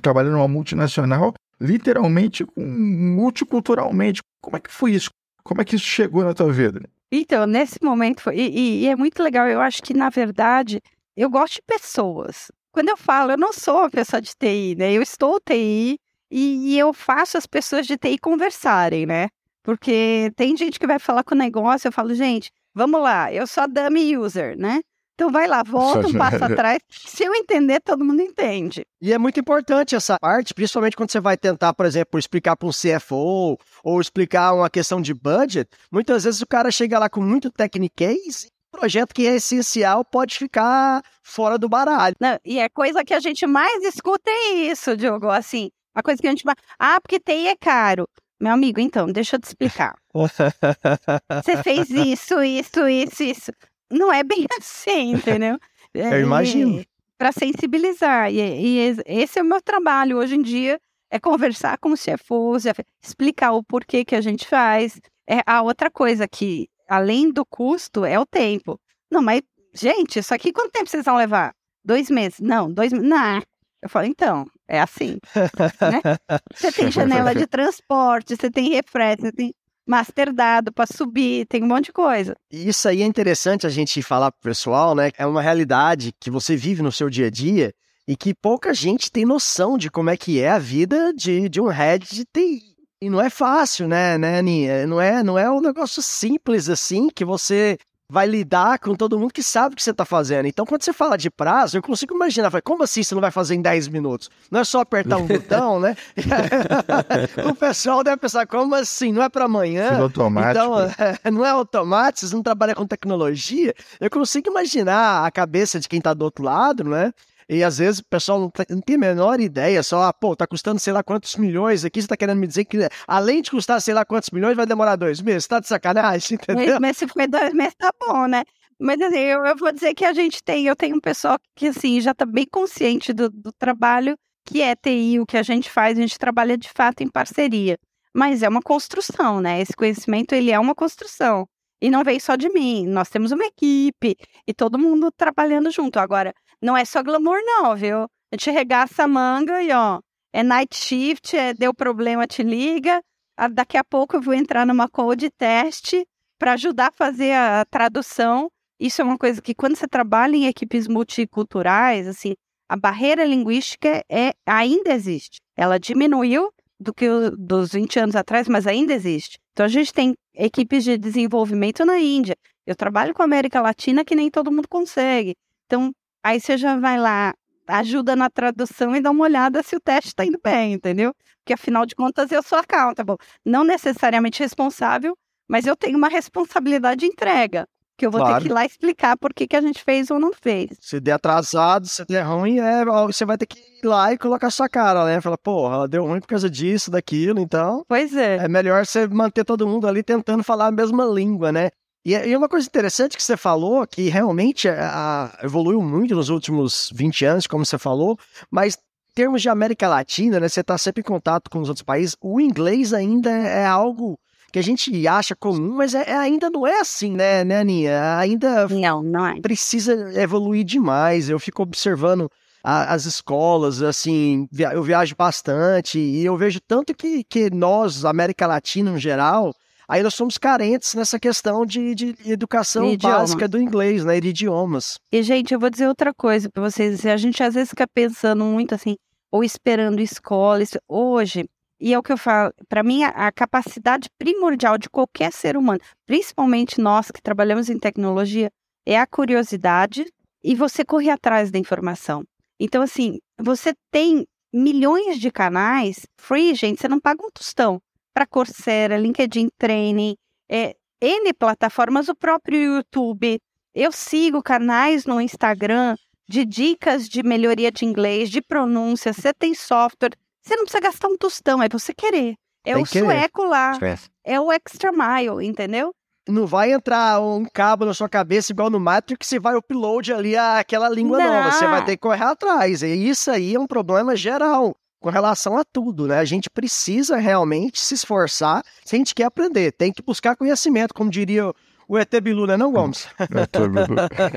Trabalhando 0.02 0.34
numa 0.34 0.48
multinacional, 0.48 1.34
literalmente 1.62 2.46
multiculturalmente. 2.58 4.22
Como 4.42 4.58
é 4.58 4.60
que 4.60 4.72
foi 4.72 4.92
isso? 4.94 5.10
Como 5.44 5.62
é 5.62 5.66
que 5.66 5.76
isso 5.76 5.86
chegou 5.86 6.24
na 6.24 6.34
tua 6.34 6.52
vida? 6.52 6.82
Então, 7.12 7.46
nesse 7.46 7.78
momento, 7.84 8.22
foi, 8.22 8.36
e, 8.38 8.50
e- 8.50 8.82
e 8.84 8.88
é 8.88 8.96
muito 8.96 9.22
legal. 9.22 9.48
Eu 9.48 9.60
acho 9.62 9.82
que, 9.84 9.94
na 9.94 10.10
verdade, 10.10 10.80
eu 11.16 11.30
gosto 11.30 11.56
de 11.56 11.62
pessoas. 11.68 12.52
Quando 12.72 12.90
eu 12.90 12.98
falo, 12.98 13.32
eu 13.32 13.38
não 13.38 13.52
sou 13.52 13.80
uma 13.80 13.90
pessoa 13.90 14.22
de 14.22 14.32
TI, 14.38 14.76
né? 14.78 14.94
Eu 14.94 15.02
estou 15.02 15.40
TI 15.40 15.98
e, 16.32 16.74
e 16.74 16.80
eu 16.80 16.94
faço 16.94 17.38
as 17.38 17.46
pessoas 17.46 17.86
de 17.86 17.98
TI 17.98 18.18
conversarem, 18.18 19.06
né? 19.06 19.28
Porque 19.64 20.32
tem 20.36 20.56
gente 20.56 20.80
que 20.80 20.88
vai 20.88 20.98
falar 21.00 21.24
com 21.24 21.36
o 21.36 21.38
negócio, 21.38 21.88
eu 21.88 21.92
falo, 21.92 22.16
gente, 22.16 22.50
vamos 22.74 23.02
lá, 23.02 23.32
eu 23.32 23.46
sou 23.46 23.64
a 23.64 23.68
dummy 23.68 24.18
user, 24.18 24.58
né? 24.58 24.80
Então 25.22 25.32
vai 25.32 25.46
lá, 25.46 25.62
volta 25.62 26.08
um 26.08 26.14
passo 26.14 26.44
atrás. 26.44 26.80
Se 26.90 27.24
eu 27.24 27.36
entender, 27.36 27.80
todo 27.80 28.04
mundo 28.04 28.24
entende. 28.24 28.84
E 29.00 29.14
é 29.14 29.20
muito 29.20 29.40
importante 29.40 29.96
essa 29.96 30.18
parte, 30.20 30.52
principalmente 30.52 30.98
quando 30.98 31.12
você 31.12 31.20
vai 31.20 31.38
tentar, 31.38 31.76
por 31.76 31.86
exemplo, 31.86 32.18
explicar 32.20 32.56
para 32.56 32.68
um 32.68 32.72
CFO 32.72 33.56
ou 33.84 34.02
explicar 34.02 34.52
uma 34.52 34.68
questão 34.68 35.00
de 35.00 35.14
budget. 35.14 35.70
Muitas 35.92 36.24
vezes 36.24 36.42
o 36.42 36.48
cara 36.48 36.72
chega 36.72 36.98
lá 36.98 37.08
com 37.08 37.22
muito 37.22 37.52
techniquez, 37.52 38.48
projeto 38.72 39.14
que 39.14 39.28
é 39.28 39.36
essencial 39.36 40.04
pode 40.04 40.40
ficar 40.40 41.04
fora 41.22 41.56
do 41.56 41.70
baralho. 41.70 42.16
Não, 42.20 42.40
e 42.44 42.60
a 42.60 42.68
coisa 42.68 43.04
que 43.04 43.14
a 43.14 43.20
gente 43.20 43.46
mais 43.46 43.84
escuta 43.84 44.28
é 44.28 44.54
isso, 44.72 44.98
Diogo. 44.98 45.30
Assim, 45.30 45.70
a 45.94 46.02
coisa 46.02 46.20
que 46.20 46.28
a 46.28 46.32
gente 46.32 46.44
mais. 46.44 46.58
Ah, 46.80 47.00
porque 47.00 47.20
TI 47.20 47.46
é 47.46 47.56
caro. 47.56 48.08
Meu 48.42 48.54
amigo, 48.54 48.80
então, 48.80 49.06
deixa 49.06 49.36
eu 49.36 49.40
te 49.40 49.44
explicar. 49.44 49.94
Você 50.16 51.62
fez 51.62 51.92
isso, 51.92 52.42
isso, 52.42 52.88
isso, 52.88 53.22
isso. 53.22 53.52
Não 53.92 54.12
é 54.12 54.24
bem 54.24 54.46
assim, 54.60 55.14
entendeu? 55.14 55.60
Eu 55.94 56.22
imagino. 56.22 56.84
Para 57.18 57.32
sensibilizar. 57.32 58.32
E, 58.32 58.40
e 58.40 58.80
es- 58.90 59.02
esse 59.06 59.40
é 59.40 59.42
o 59.42 59.46
meu 59.46 59.62
trabalho 59.62 60.18
hoje 60.18 60.36
em 60.36 60.42
dia. 60.42 60.80
É 61.10 61.20
conversar 61.20 61.78
com 61.78 61.90
os 61.92 62.02
CFOs, 62.04 62.66
é 62.66 62.72
explicar 63.04 63.52
o 63.52 63.62
porquê 63.64 64.06
que 64.06 64.16
a 64.16 64.22
gente 64.22 64.48
faz. 64.48 65.00
É 65.28 65.42
a 65.46 65.62
outra 65.62 65.92
coisa 65.92 66.28
que, 66.28 66.70
além 66.88 67.30
do 67.32 67.46
custo, 67.46 68.06
é 68.06 68.18
o 68.18 68.26
tempo. 68.26 68.80
Não, 69.12 69.22
mas, 69.22 69.42
gente, 69.74 70.20
isso 70.20 70.34
aqui 70.34 70.54
quanto 70.54 70.72
tempo 70.72 70.90
vocês 70.90 71.04
vão 71.04 71.18
levar? 71.18 71.54
Dois 71.84 72.10
meses? 72.10 72.40
Não, 72.40 72.72
dois 72.72 72.94
meses. 72.94 73.08
Não. 73.08 73.42
Eu 73.84 73.90
falo, 73.90 74.06
então, 74.06 74.46
é 74.68 74.80
assim. 74.80 75.18
né? 75.36 76.02
Você 76.56 76.72
tem 76.72 76.92
janela 76.92 77.34
de 77.36 77.46
transporte, 77.48 78.36
você 78.38 78.50
tem 78.50 78.70
refrete, 78.70 79.24
você 79.24 79.32
tem 79.32 79.54
master 79.92 80.34
dado 80.34 80.72
para 80.72 80.88
subir, 80.88 81.46
tem 81.46 81.62
um 81.62 81.68
monte 81.68 81.86
de 81.86 81.92
coisa. 81.92 82.36
E 82.50 82.70
Isso 82.70 82.88
aí 82.88 83.02
é 83.02 83.06
interessante 83.06 83.68
a 83.68 83.70
gente 83.70 84.02
falar 84.02 84.32
pro 84.32 84.50
pessoal, 84.50 84.96
né? 84.96 85.12
É 85.18 85.26
uma 85.26 85.42
realidade 85.42 86.14
que 86.20 86.32
você 86.32 86.56
vive 86.56 86.82
no 86.82 86.92
seu 86.92 87.10
dia 87.10 87.28
a 87.28 87.30
dia 87.30 87.74
e 88.08 88.16
que 88.16 88.34
pouca 88.34 88.74
gente 88.74 89.12
tem 89.12 89.26
noção 89.26 89.78
de 89.78 89.92
como 89.92 90.10
é 90.10 90.16
que 90.16 90.40
é 90.40 90.50
a 90.50 90.60
vida 90.60 91.14
de, 91.14 91.50
de 91.50 91.60
um 91.60 91.68
head 91.68 92.08
de 92.10 92.26
TI. 92.26 92.72
E 93.02 93.10
não 93.10 93.20
é 93.20 93.30
fácil, 93.30 93.88
né, 93.88 94.18
né, 94.18 94.40
Aninha? 94.40 94.86
Não 94.88 95.02
é, 95.02 95.24
não 95.24 95.38
é 95.38 95.50
um 95.52 95.60
negócio 95.60 96.02
simples 96.02 96.70
assim 96.70 97.10
que 97.10 97.26
você 97.26 97.78
vai 98.12 98.28
lidar 98.28 98.78
com 98.78 98.94
todo 98.94 99.18
mundo 99.18 99.32
que 99.32 99.42
sabe 99.42 99.72
o 99.72 99.76
que 99.78 99.82
você 99.82 99.92
está 99.92 100.04
fazendo. 100.04 100.46
Então, 100.46 100.66
quando 100.66 100.84
você 100.84 100.92
fala 100.92 101.18
de 101.18 101.30
prazo, 101.30 101.78
eu 101.78 101.82
consigo 101.82 102.14
imaginar, 102.14 102.52
falei, 102.52 102.62
como 102.62 102.84
assim 102.84 103.02
você 103.02 103.16
não 103.16 103.22
vai 103.22 103.32
fazer 103.32 103.56
em 103.56 103.62
10 103.62 103.88
minutos? 103.88 104.30
Não 104.52 104.60
é 104.60 104.66
só 104.66 104.82
apertar 104.82 105.16
um 105.16 105.26
botão, 105.26 105.80
né? 105.80 105.96
o 107.50 107.56
pessoal 107.56 108.04
deve 108.04 108.18
pensar, 108.18 108.46
como 108.46 108.76
assim? 108.76 109.14
Não 109.14 109.24
é 109.24 109.30
para 109.30 109.46
amanhã? 109.46 109.92
Tudo 109.92 110.04
automático. 110.04 110.52
Então, 110.52 110.76
não 111.32 111.46
é 111.46 111.52
automático, 111.52 112.20
vocês 112.20 112.34
não 112.34 112.44
trabalham 112.44 112.76
com 112.76 112.86
tecnologia. 112.86 113.74
Eu 113.98 114.10
consigo 114.10 114.50
imaginar 114.50 115.26
a 115.26 115.32
cabeça 115.32 115.80
de 115.80 115.88
quem 115.88 116.00
está 116.00 116.14
do 116.14 116.26
outro 116.26 116.44
lado, 116.44 116.84
né? 116.84 117.14
E 117.52 117.66
às 117.66 117.80
vezes 117.80 118.00
o 118.00 118.06
pessoal 118.06 118.40
não, 118.40 118.50
tá- 118.50 118.66
não 118.70 118.80
tem 118.80 118.96
a 118.96 119.00
menor 119.00 119.42
ideia, 119.42 119.84
só, 119.84 120.04
ah, 120.04 120.14
pô, 120.14 120.34
tá 120.38 120.48
custando 120.48 120.80
sei 120.80 120.94
lá 120.94 121.04
quantos 121.04 121.36
milhões 121.36 121.84
aqui, 121.84 122.02
você 122.02 122.08
tá 122.08 122.16
querendo 122.16 122.38
me 122.40 122.48
dizer 122.48 122.64
que 122.64 122.78
além 123.06 123.42
de 123.42 123.52
custar 123.52 123.82
sei 123.82 123.94
lá 123.94 124.06
quantos 124.06 124.30
milhões, 124.30 124.56
vai 124.56 124.66
demorar 124.66 124.96
dois 124.96 125.20
meses? 125.20 125.48
Tá 125.48 125.60
de 125.60 125.68
sacanagem, 125.68 126.40
entendeu? 126.42 126.80
Mas, 126.80 126.80
mas 126.80 126.98
se 126.98 127.08
for 127.08 127.28
dois 127.28 127.54
meses, 127.54 127.76
tá 127.76 127.92
bom, 128.00 128.26
né? 128.26 128.44
Mas 128.80 129.02
assim, 129.02 129.20
eu, 129.20 129.46
eu 129.46 129.56
vou 129.58 129.72
dizer 129.74 129.94
que 129.94 130.06
a 130.06 130.14
gente 130.14 130.42
tem, 130.42 130.66
eu 130.66 130.78
tenho 130.78 130.96
um 130.96 131.02
pessoal 131.02 131.38
que 131.54 131.68
assim, 131.68 132.00
já 132.00 132.14
tá 132.14 132.26
bem 132.26 132.48
consciente 132.50 133.12
do, 133.12 133.30
do 133.30 133.52
trabalho 133.52 134.16
que 134.46 134.62
é 134.62 134.74
TI, 134.74 135.20
o 135.20 135.26
que 135.26 135.38
a 135.38 135.44
gente 135.44 135.70
faz, 135.70 135.98
a 135.98 136.02
gente 136.02 136.18
trabalha 136.18 136.58
de 136.58 136.70
fato 136.70 137.02
em 137.02 137.10
parceria. 137.10 137.78
Mas 138.14 138.44
é 138.44 138.50
uma 138.50 138.62
construção, 138.62 139.40
né? 139.40 139.62
Esse 139.62 139.74
conhecimento, 139.74 140.34
ele 140.34 140.52
é 140.52 140.60
uma 140.60 140.74
construção. 140.74 141.48
E 141.82 141.90
não 141.90 142.04
vem 142.04 142.20
só 142.20 142.36
de 142.36 142.48
mim, 142.50 142.86
nós 142.88 143.10
temos 143.10 143.32
uma 143.32 143.46
equipe 143.46 144.16
e 144.48 144.54
todo 144.54 144.78
mundo 144.78 145.12
trabalhando 145.12 145.72
junto. 145.72 145.98
Agora, 146.00 146.34
não 146.62 146.76
é 146.78 146.86
só 146.86 147.02
glamour 147.04 147.40
não, 147.46 147.76
viu? 147.76 148.04
A 148.04 148.08
gente 148.34 148.52
regaça 148.52 149.04
a 149.04 149.08
manga 149.08 149.62
e 149.62 149.72
ó, 149.72 150.00
é 150.34 150.44
night 150.44 150.76
shift, 150.76 151.36
é, 151.36 151.54
deu 151.54 151.74
problema, 151.74 152.26
te 152.28 152.44
liga. 152.44 153.02
Ah, 153.38 153.48
Daqui 153.48 153.78
a 153.78 153.84
pouco 153.84 154.16
eu 154.16 154.22
vou 154.22 154.34
entrar 154.34 154.66
numa 154.66 154.88
call 154.88 155.16
de 155.16 155.30
teste 155.30 156.06
para 156.40 156.54
ajudar 156.54 156.88
a 156.88 156.92
fazer 156.92 157.34
a 157.34 157.66
tradução. 157.66 158.50
Isso 158.80 159.02
é 159.02 159.06
uma 159.06 159.18
coisa 159.18 159.42
que 159.42 159.54
quando 159.54 159.76
você 159.76 159.88
trabalha 159.88 160.36
em 160.36 160.48
equipes 160.48 160.88
multiculturais, 160.88 162.08
assim, 162.08 162.34
a 162.70 162.76
barreira 162.78 163.26
linguística 163.26 164.04
é 164.10 164.32
ainda 164.46 164.94
existe. 164.94 165.40
Ela 165.56 165.80
diminuiu 165.80 166.52
do 166.80 166.94
que 166.94 167.08
o- 167.10 167.32
dos 167.38 167.72
20 167.74 168.00
anos 168.00 168.16
atrás, 168.16 168.48
mas 168.48 168.66
ainda 168.66 168.94
existe. 168.94 169.38
Então 169.54 169.66
a 169.66 169.70
gente 169.70 169.94
tem 169.94 170.14
equipes 170.34 170.84
de 170.84 170.98
desenvolvimento 170.98 171.86
na 171.86 172.00
Índia. 172.00 172.36
Eu 172.66 172.76
trabalho 172.76 173.14
com 173.14 173.22
a 173.22 173.26
América 173.26 173.62
Latina 173.62 174.04
que 174.06 174.16
nem 174.16 174.30
todo 174.32 174.52
mundo 174.52 174.68
consegue. 174.68 175.36
Então 175.66 175.92
aí 176.24 176.40
você 176.40 176.58
já 176.58 176.78
vai 176.80 176.98
lá, 177.00 177.34
ajuda 177.68 178.16
na 178.16 178.30
tradução 178.30 178.96
e 178.96 179.02
dá 179.02 179.12
uma 179.12 179.24
olhada 179.24 179.62
se 179.64 179.76
o 179.76 179.80
teste 179.80 180.10
está 180.10 180.26
indo 180.26 180.40
bem, 180.44 180.74
entendeu? 180.74 181.14
Porque 181.40 181.54
afinal 181.54 181.86
de 181.86 181.96
contas 181.96 182.32
eu 182.32 182.44
sou 182.44 182.58
accountable, 182.60 183.16
não 183.46 183.64
necessariamente 183.64 184.40
responsável, 184.42 185.18
mas 185.48 185.66
eu 185.66 185.76
tenho 185.76 185.98
uma 185.98 186.08
responsabilidade 186.10 187.02
de 187.02 187.06
entrega, 187.08 187.68
que 187.98 188.06
eu 188.06 188.12
vou 188.12 188.22
Claro. 188.22 188.36
ter 188.36 188.42
que 188.42 188.48
ir 188.50 188.54
lá 188.54 188.66
explicar 188.66 189.18
por 189.18 189.34
que, 189.34 189.48
que 189.48 189.56
a 189.56 189.62
gente 189.62 189.84
fez 189.84 190.10
ou 190.10 190.20
não 190.20 190.32
fez. 190.34 190.70
Se 190.80 191.00
der 191.00 191.14
atrasado, 191.14 191.88
se 191.88 192.04
der 192.06 192.22
ruim, 192.24 192.60
é, 192.60 192.84
você 192.86 193.26
vai 193.26 193.38
ter 193.38 193.46
que 193.46 193.60
ir 193.60 193.86
lá 193.86 194.12
e 194.14 194.18
colocar 194.18 194.50
sua 194.50 194.68
cara, 194.70 195.06
né? 195.06 195.20
Falar, 195.22 195.38
porra, 195.38 195.76
ela 195.76 195.88
deu 195.88 196.06
ruim 196.06 196.20
por 196.20 196.28
causa 196.28 196.50
disso, 196.50 196.90
daquilo, 196.92 197.40
então 197.40 197.84
Pois 197.88 198.16
é. 198.16 198.38
é 198.38 198.48
melhor 198.48 198.86
você 198.86 199.08
manter 199.08 199.44
todo 199.44 199.68
mundo 199.68 199.88
ali 199.88 200.02
tentando 200.04 200.44
falar 200.44 200.68
a 200.68 200.72
mesma 200.72 201.06
língua, 201.06 201.52
né? 201.52 201.70
E, 202.06 202.14
e 202.16 202.36
uma 202.36 202.50
coisa 202.50 202.66
interessante 202.68 203.16
que 203.16 203.24
você 203.24 203.38
falou, 203.38 203.86
que 203.86 204.10
realmente 204.10 204.68
a- 204.68 205.32
a- 205.40 205.46
evoluiu 205.46 205.82
muito 205.82 206.16
nos 206.16 206.30
últimos 206.30 206.90
20 206.94 207.24
anos, 207.26 207.46
como 207.48 207.66
você 207.66 207.78
falou, 207.78 208.18
mas 208.50 208.76
em 208.76 209.14
termos 209.14 209.42
de 209.42 209.50
América 209.50 209.88
Latina, 209.88 210.40
né, 210.40 210.48
você 210.50 210.62
está 210.62 210.78
sempre 210.78 211.02
em 211.02 211.04
contato 211.04 211.50
com 211.50 211.60
os 211.60 211.70
outros 211.70 211.84
países, 211.84 212.16
o 212.22 212.40
inglês 212.40 212.94
ainda 212.94 213.30
é 213.30 213.66
algo 213.66 214.18
que 214.52 214.58
a 214.60 214.64
gente 214.64 215.08
acha 215.08 215.36
comum, 215.36 215.76
mas 215.76 215.94
é- 215.94 216.10
é- 216.10 216.16
ainda 216.18 216.50
não 216.50 216.66
é 216.66 216.80
assim, 216.80 217.12
né, 217.16 217.44
né, 217.44 217.60
Aninha? 217.60 218.18
Ainda 218.18 218.68
Não, 218.68 219.02
não 219.04 219.26
é. 219.28 219.40
precisa 219.40 219.94
evoluir 220.20 220.64
demais. 220.66 221.30
Eu 221.30 221.40
fico 221.40 221.62
observando 221.64 222.30
a- 222.64 222.94
as 222.94 223.06
escolas, 223.06 223.82
assim, 223.82 224.48
via- 224.52 224.74
eu 224.74 224.84
viajo 224.84 225.16
bastante 225.16 226.00
e 226.00 226.26
eu 226.26 226.36
vejo 226.36 226.60
tanto 226.60 226.94
que, 226.94 227.24
que 227.24 227.50
nós, 227.50 228.04
América 228.06 228.46
Latina 228.48 228.92
em 228.92 229.00
geral, 229.00 229.54
ainda 229.92 230.10
somos 230.10 230.38
carentes 230.38 230.94
nessa 230.96 231.20
questão 231.20 231.66
de, 231.66 231.94
de 231.94 232.16
educação 232.32 232.84
básica 233.20 233.48
do 233.48 233.62
inglês, 233.62 234.06
né, 234.06 234.20
de 234.22 234.30
idiomas. 234.30 234.98
E, 235.12 235.22
gente, 235.22 235.54
eu 235.54 235.60
vou 235.60 235.70
dizer 235.70 235.88
outra 235.88 236.14
coisa 236.14 236.50
para 236.50 236.64
vocês. 236.64 237.06
A 237.06 237.18
gente 237.18 237.44
às 237.44 237.54
vezes 237.54 237.70
fica 237.70 237.86
pensando 237.94 238.44
muito 238.46 238.74
assim, 238.74 238.96
ou 239.32 239.44
esperando 239.44 240.00
escola. 240.00 240.64
isso- 240.64 240.80
Hoje, 240.88 241.46
e 241.80 241.94
é 241.94 242.00
o 242.00 242.04
que 242.04 242.12
eu 242.14 242.18
falo, 242.18 242.54
para 242.70 242.84
mim, 242.84 243.04
a, 243.04 243.10
a 243.10 243.32
capacidade 243.32 244.08
primordial 244.18 244.78
de 244.78 244.90
qualquer 244.90 245.32
ser 245.34 245.58
humano, 245.58 245.80
principalmente 246.06 246.80
nós 246.80 247.12
que 247.12 247.22
trabalhamos 247.22 247.70
em 247.70 247.78
tecnologia, 247.78 248.50
é 248.86 248.98
a 248.98 249.06
curiosidade 249.06 250.06
e 250.44 250.56
você 250.56 250.84
correr 250.86 251.10
atrás 251.12 251.52
da 251.52 251.60
informação. 251.60 252.24
Então, 252.60 252.82
assim, 252.82 253.20
você 253.40 253.74
tem 253.92 254.26
milhões 254.54 255.20
de 255.20 255.32
canais 255.32 256.06
free, 256.18 256.54
gente, 256.56 256.80
você 256.82 256.88
não 256.88 257.00
paga 257.00 257.26
um 257.26 257.30
tostão 257.32 257.82
para 258.14 258.26
Coursera, 258.26 258.98
LinkedIn 258.98 259.50
Training, 259.58 260.16
é, 260.50 260.76
N 261.02 261.34
plataformas, 261.34 262.08
o 262.10 262.16
próprio 262.16 262.76
YouTube. 262.76 263.40
Eu 263.74 263.92
sigo 263.92 264.44
canais 264.44 265.06
no 265.06 265.22
Instagram 265.22 265.96
de 266.28 266.46
dicas 266.46 267.08
de 267.10 267.24
melhoria 267.24 267.72
de 267.72 267.86
inglês, 267.86 268.30
de 268.30 268.42
pronúncia. 268.42 269.14
Você 269.14 269.34
tem 269.34 269.54
software, 269.54 270.12
você 270.42 270.56
não 270.56 270.64
precisa 270.64 270.82
gastar 270.82 271.08
um 271.08 271.18
tostão, 271.18 271.62
é 271.62 271.70
você 271.70 271.94
querer. 271.94 272.36
É 272.66 272.74
Tem 272.74 272.84
o 272.84 272.86
que 272.86 272.92
querer. 272.92 273.06
sueco 273.06 273.44
lá, 273.44 273.78
é 274.24 274.40
o 274.40 274.52
extra 274.52 274.92
mile, 274.92 275.46
entendeu? 275.46 275.92
Não 276.30 276.46
vai 276.46 276.72
entrar 276.72 277.20
um 277.20 277.44
cabo 277.52 277.84
na 277.86 277.94
sua 277.96 278.08
cabeça 278.08 278.52
igual 278.52 278.70
no 278.70 278.80
Matrix 278.80 279.32
e 279.32 279.40
vai 279.40 279.56
upload 279.56 280.14
ali 280.14 280.38
aquela 280.38 280.88
língua 280.88 281.18
Não. 281.18 281.26
nova. 281.26 281.52
Você 281.52 281.66
vai 281.66 281.84
ter 281.84 281.94
que 281.94 282.02
correr 282.02 282.24
atrás. 282.24 282.84
E 282.84 282.88
isso 282.94 283.32
aí 283.32 283.56
é 283.56 283.60
um 283.60 283.66
problema 283.66 284.16
geral 284.16 284.76
com 285.02 285.10
relação 285.10 285.58
a 285.58 285.64
tudo, 285.66 286.08
né? 286.08 286.20
A 286.20 286.24
gente 286.26 286.50
precisa 286.50 287.18
realmente 287.18 287.80
se 287.82 287.96
esforçar 287.96 288.64
se 288.86 288.96
a 288.96 288.98
gente 288.98 289.14
quer 289.14 289.26
aprender. 289.26 289.72
Tem 289.74 289.92
que 289.92 290.02
buscar 290.02 290.36
conhecimento, 290.38 290.94
como 290.94 291.10
diria 291.10 291.50
o- 291.88 291.98
ET 291.98 292.22
Bilu, 292.22 292.46
né, 292.48 292.56
não, 292.56 292.72
Gomes? 292.72 293.08
Eu 293.30 293.48
tô- 293.48 293.62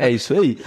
É 0.01 0.11
isso 0.11 0.35
aí. 0.35 0.59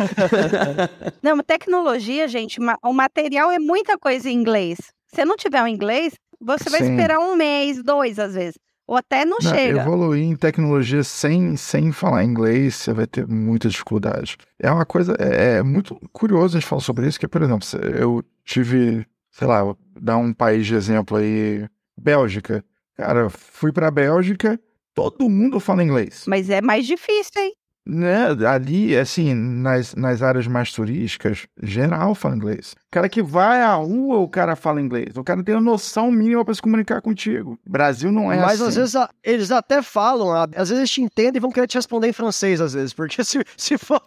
Não, 1.21 1.36
mas 1.36 1.45
tecnologia, 1.45 2.27
gente, 2.27 2.60
o 2.83 2.93
material 2.93 3.51
é 3.51 3.60
muita 3.60 3.97
coisa 3.97 4.29
em 4.29 4.33
inglês. 4.36 4.77
Se 5.13 5.25
não 5.25 5.36
tiver 5.36 5.62
o 5.63 5.67
inglês, 5.67 6.13
você 6.39 6.69
vai 6.69 6.83
Sim. 6.83 6.91
esperar 6.91 7.19
um 7.19 7.36
mês, 7.36 7.83
dois 7.83 8.19
às 8.19 8.36
vezes. 8.36 8.57
Ou 8.88 8.95
até 8.95 9.25
não, 9.25 9.38
Não, 9.41 9.49
chega. 9.53 9.81
Evoluir 9.81 10.23
em 10.23 10.36
tecnologia 10.36 11.03
sem, 11.03 11.57
sem 11.57 11.91
falar 11.91 12.23
inglês, 12.23 12.75
você 12.75 12.93
vai 12.93 13.05
ter 13.05 13.27
muita 13.27 13.67
dificuldade. 13.67 14.38
É 14.57 14.71
uma 14.71 14.86
coisa, 14.86 15.13
é, 15.19 15.57
é 15.57 15.63
muito 15.63 15.99
curioso 16.13 16.55
a 16.55 16.60
gente 16.60 16.69
falar 16.69 16.81
sobre 16.81 17.05
isso, 17.07 17.19
que, 17.19 17.27
por 17.27 17.41
exemplo, 17.41 17.67
eu 17.99 18.23
tive, 18.45 19.05
sei 19.38 19.47
lá, 19.47 19.63
vou 19.63 19.78
dar 20.00 20.17
um 20.17 20.34
país 20.34 20.65
de 20.65 20.76
exemplo 20.76 21.17
aí, 21.17 21.67
Bélgica. 21.97 22.63
Cara, 22.95 23.30
fui 23.30 23.71
pra 23.71 23.91
Bélgica, 23.91 24.60
todo 24.93 25.30
mundo 25.30 25.60
fala 25.60 25.84
inglês. 25.84 26.23
Mas 26.28 26.50
é 26.50 26.62
mais 26.62 26.86
difícil, 26.86 27.41
hein? 27.41 27.54
Né, 27.89 28.26
ali, 28.45 28.97
assim, 28.97 29.34
nas, 29.34 29.95
nas 29.95 30.21
áreas 30.21 30.45
mais 30.45 30.73
turísticas, 30.73 31.47
geral 31.63 32.13
fala 32.13 32.36
inglês. 32.36 32.73
O 32.73 32.91
cara 32.91 33.08
que 33.08 33.23
vai 33.23 33.62
à 33.62 33.76
rua, 33.76 34.17
o 34.17 34.28
cara 34.28 34.58
fala 34.58 34.82
inglês. 34.82 35.15
O 35.15 35.23
cara 35.23 35.41
tem 35.41 35.56
a 35.56 35.62
noção 35.62 36.12
mínima 36.12 36.43
para 36.43 36.54
se 36.54 36.62
comunicar 36.62 37.02
contigo. 37.02 37.58
Brasil 37.65 38.12
não 38.12 38.30
é 38.30 38.41
Mas 38.41 38.60
assim. 38.60 38.67
às 38.69 38.76
vezes 38.76 38.95
a- 38.97 39.10
eles 39.23 39.52
até 39.52 39.82
falam, 39.82 40.34
a- 40.34 40.43
às 40.54 40.67
vezes 40.67 40.80
eles 40.80 40.91
te 40.91 41.02
entendem 41.02 41.38
e 41.38 41.39
vão 41.39 41.50
querer 41.50 41.65
te 41.67 41.76
responder 41.76 42.10
em 42.10 42.13
francês, 42.13 42.60
às 42.60 42.73
vezes, 42.73 42.93
porque 42.93 43.23
se, 43.23 43.41
se 43.56 43.78
for. 43.78 44.02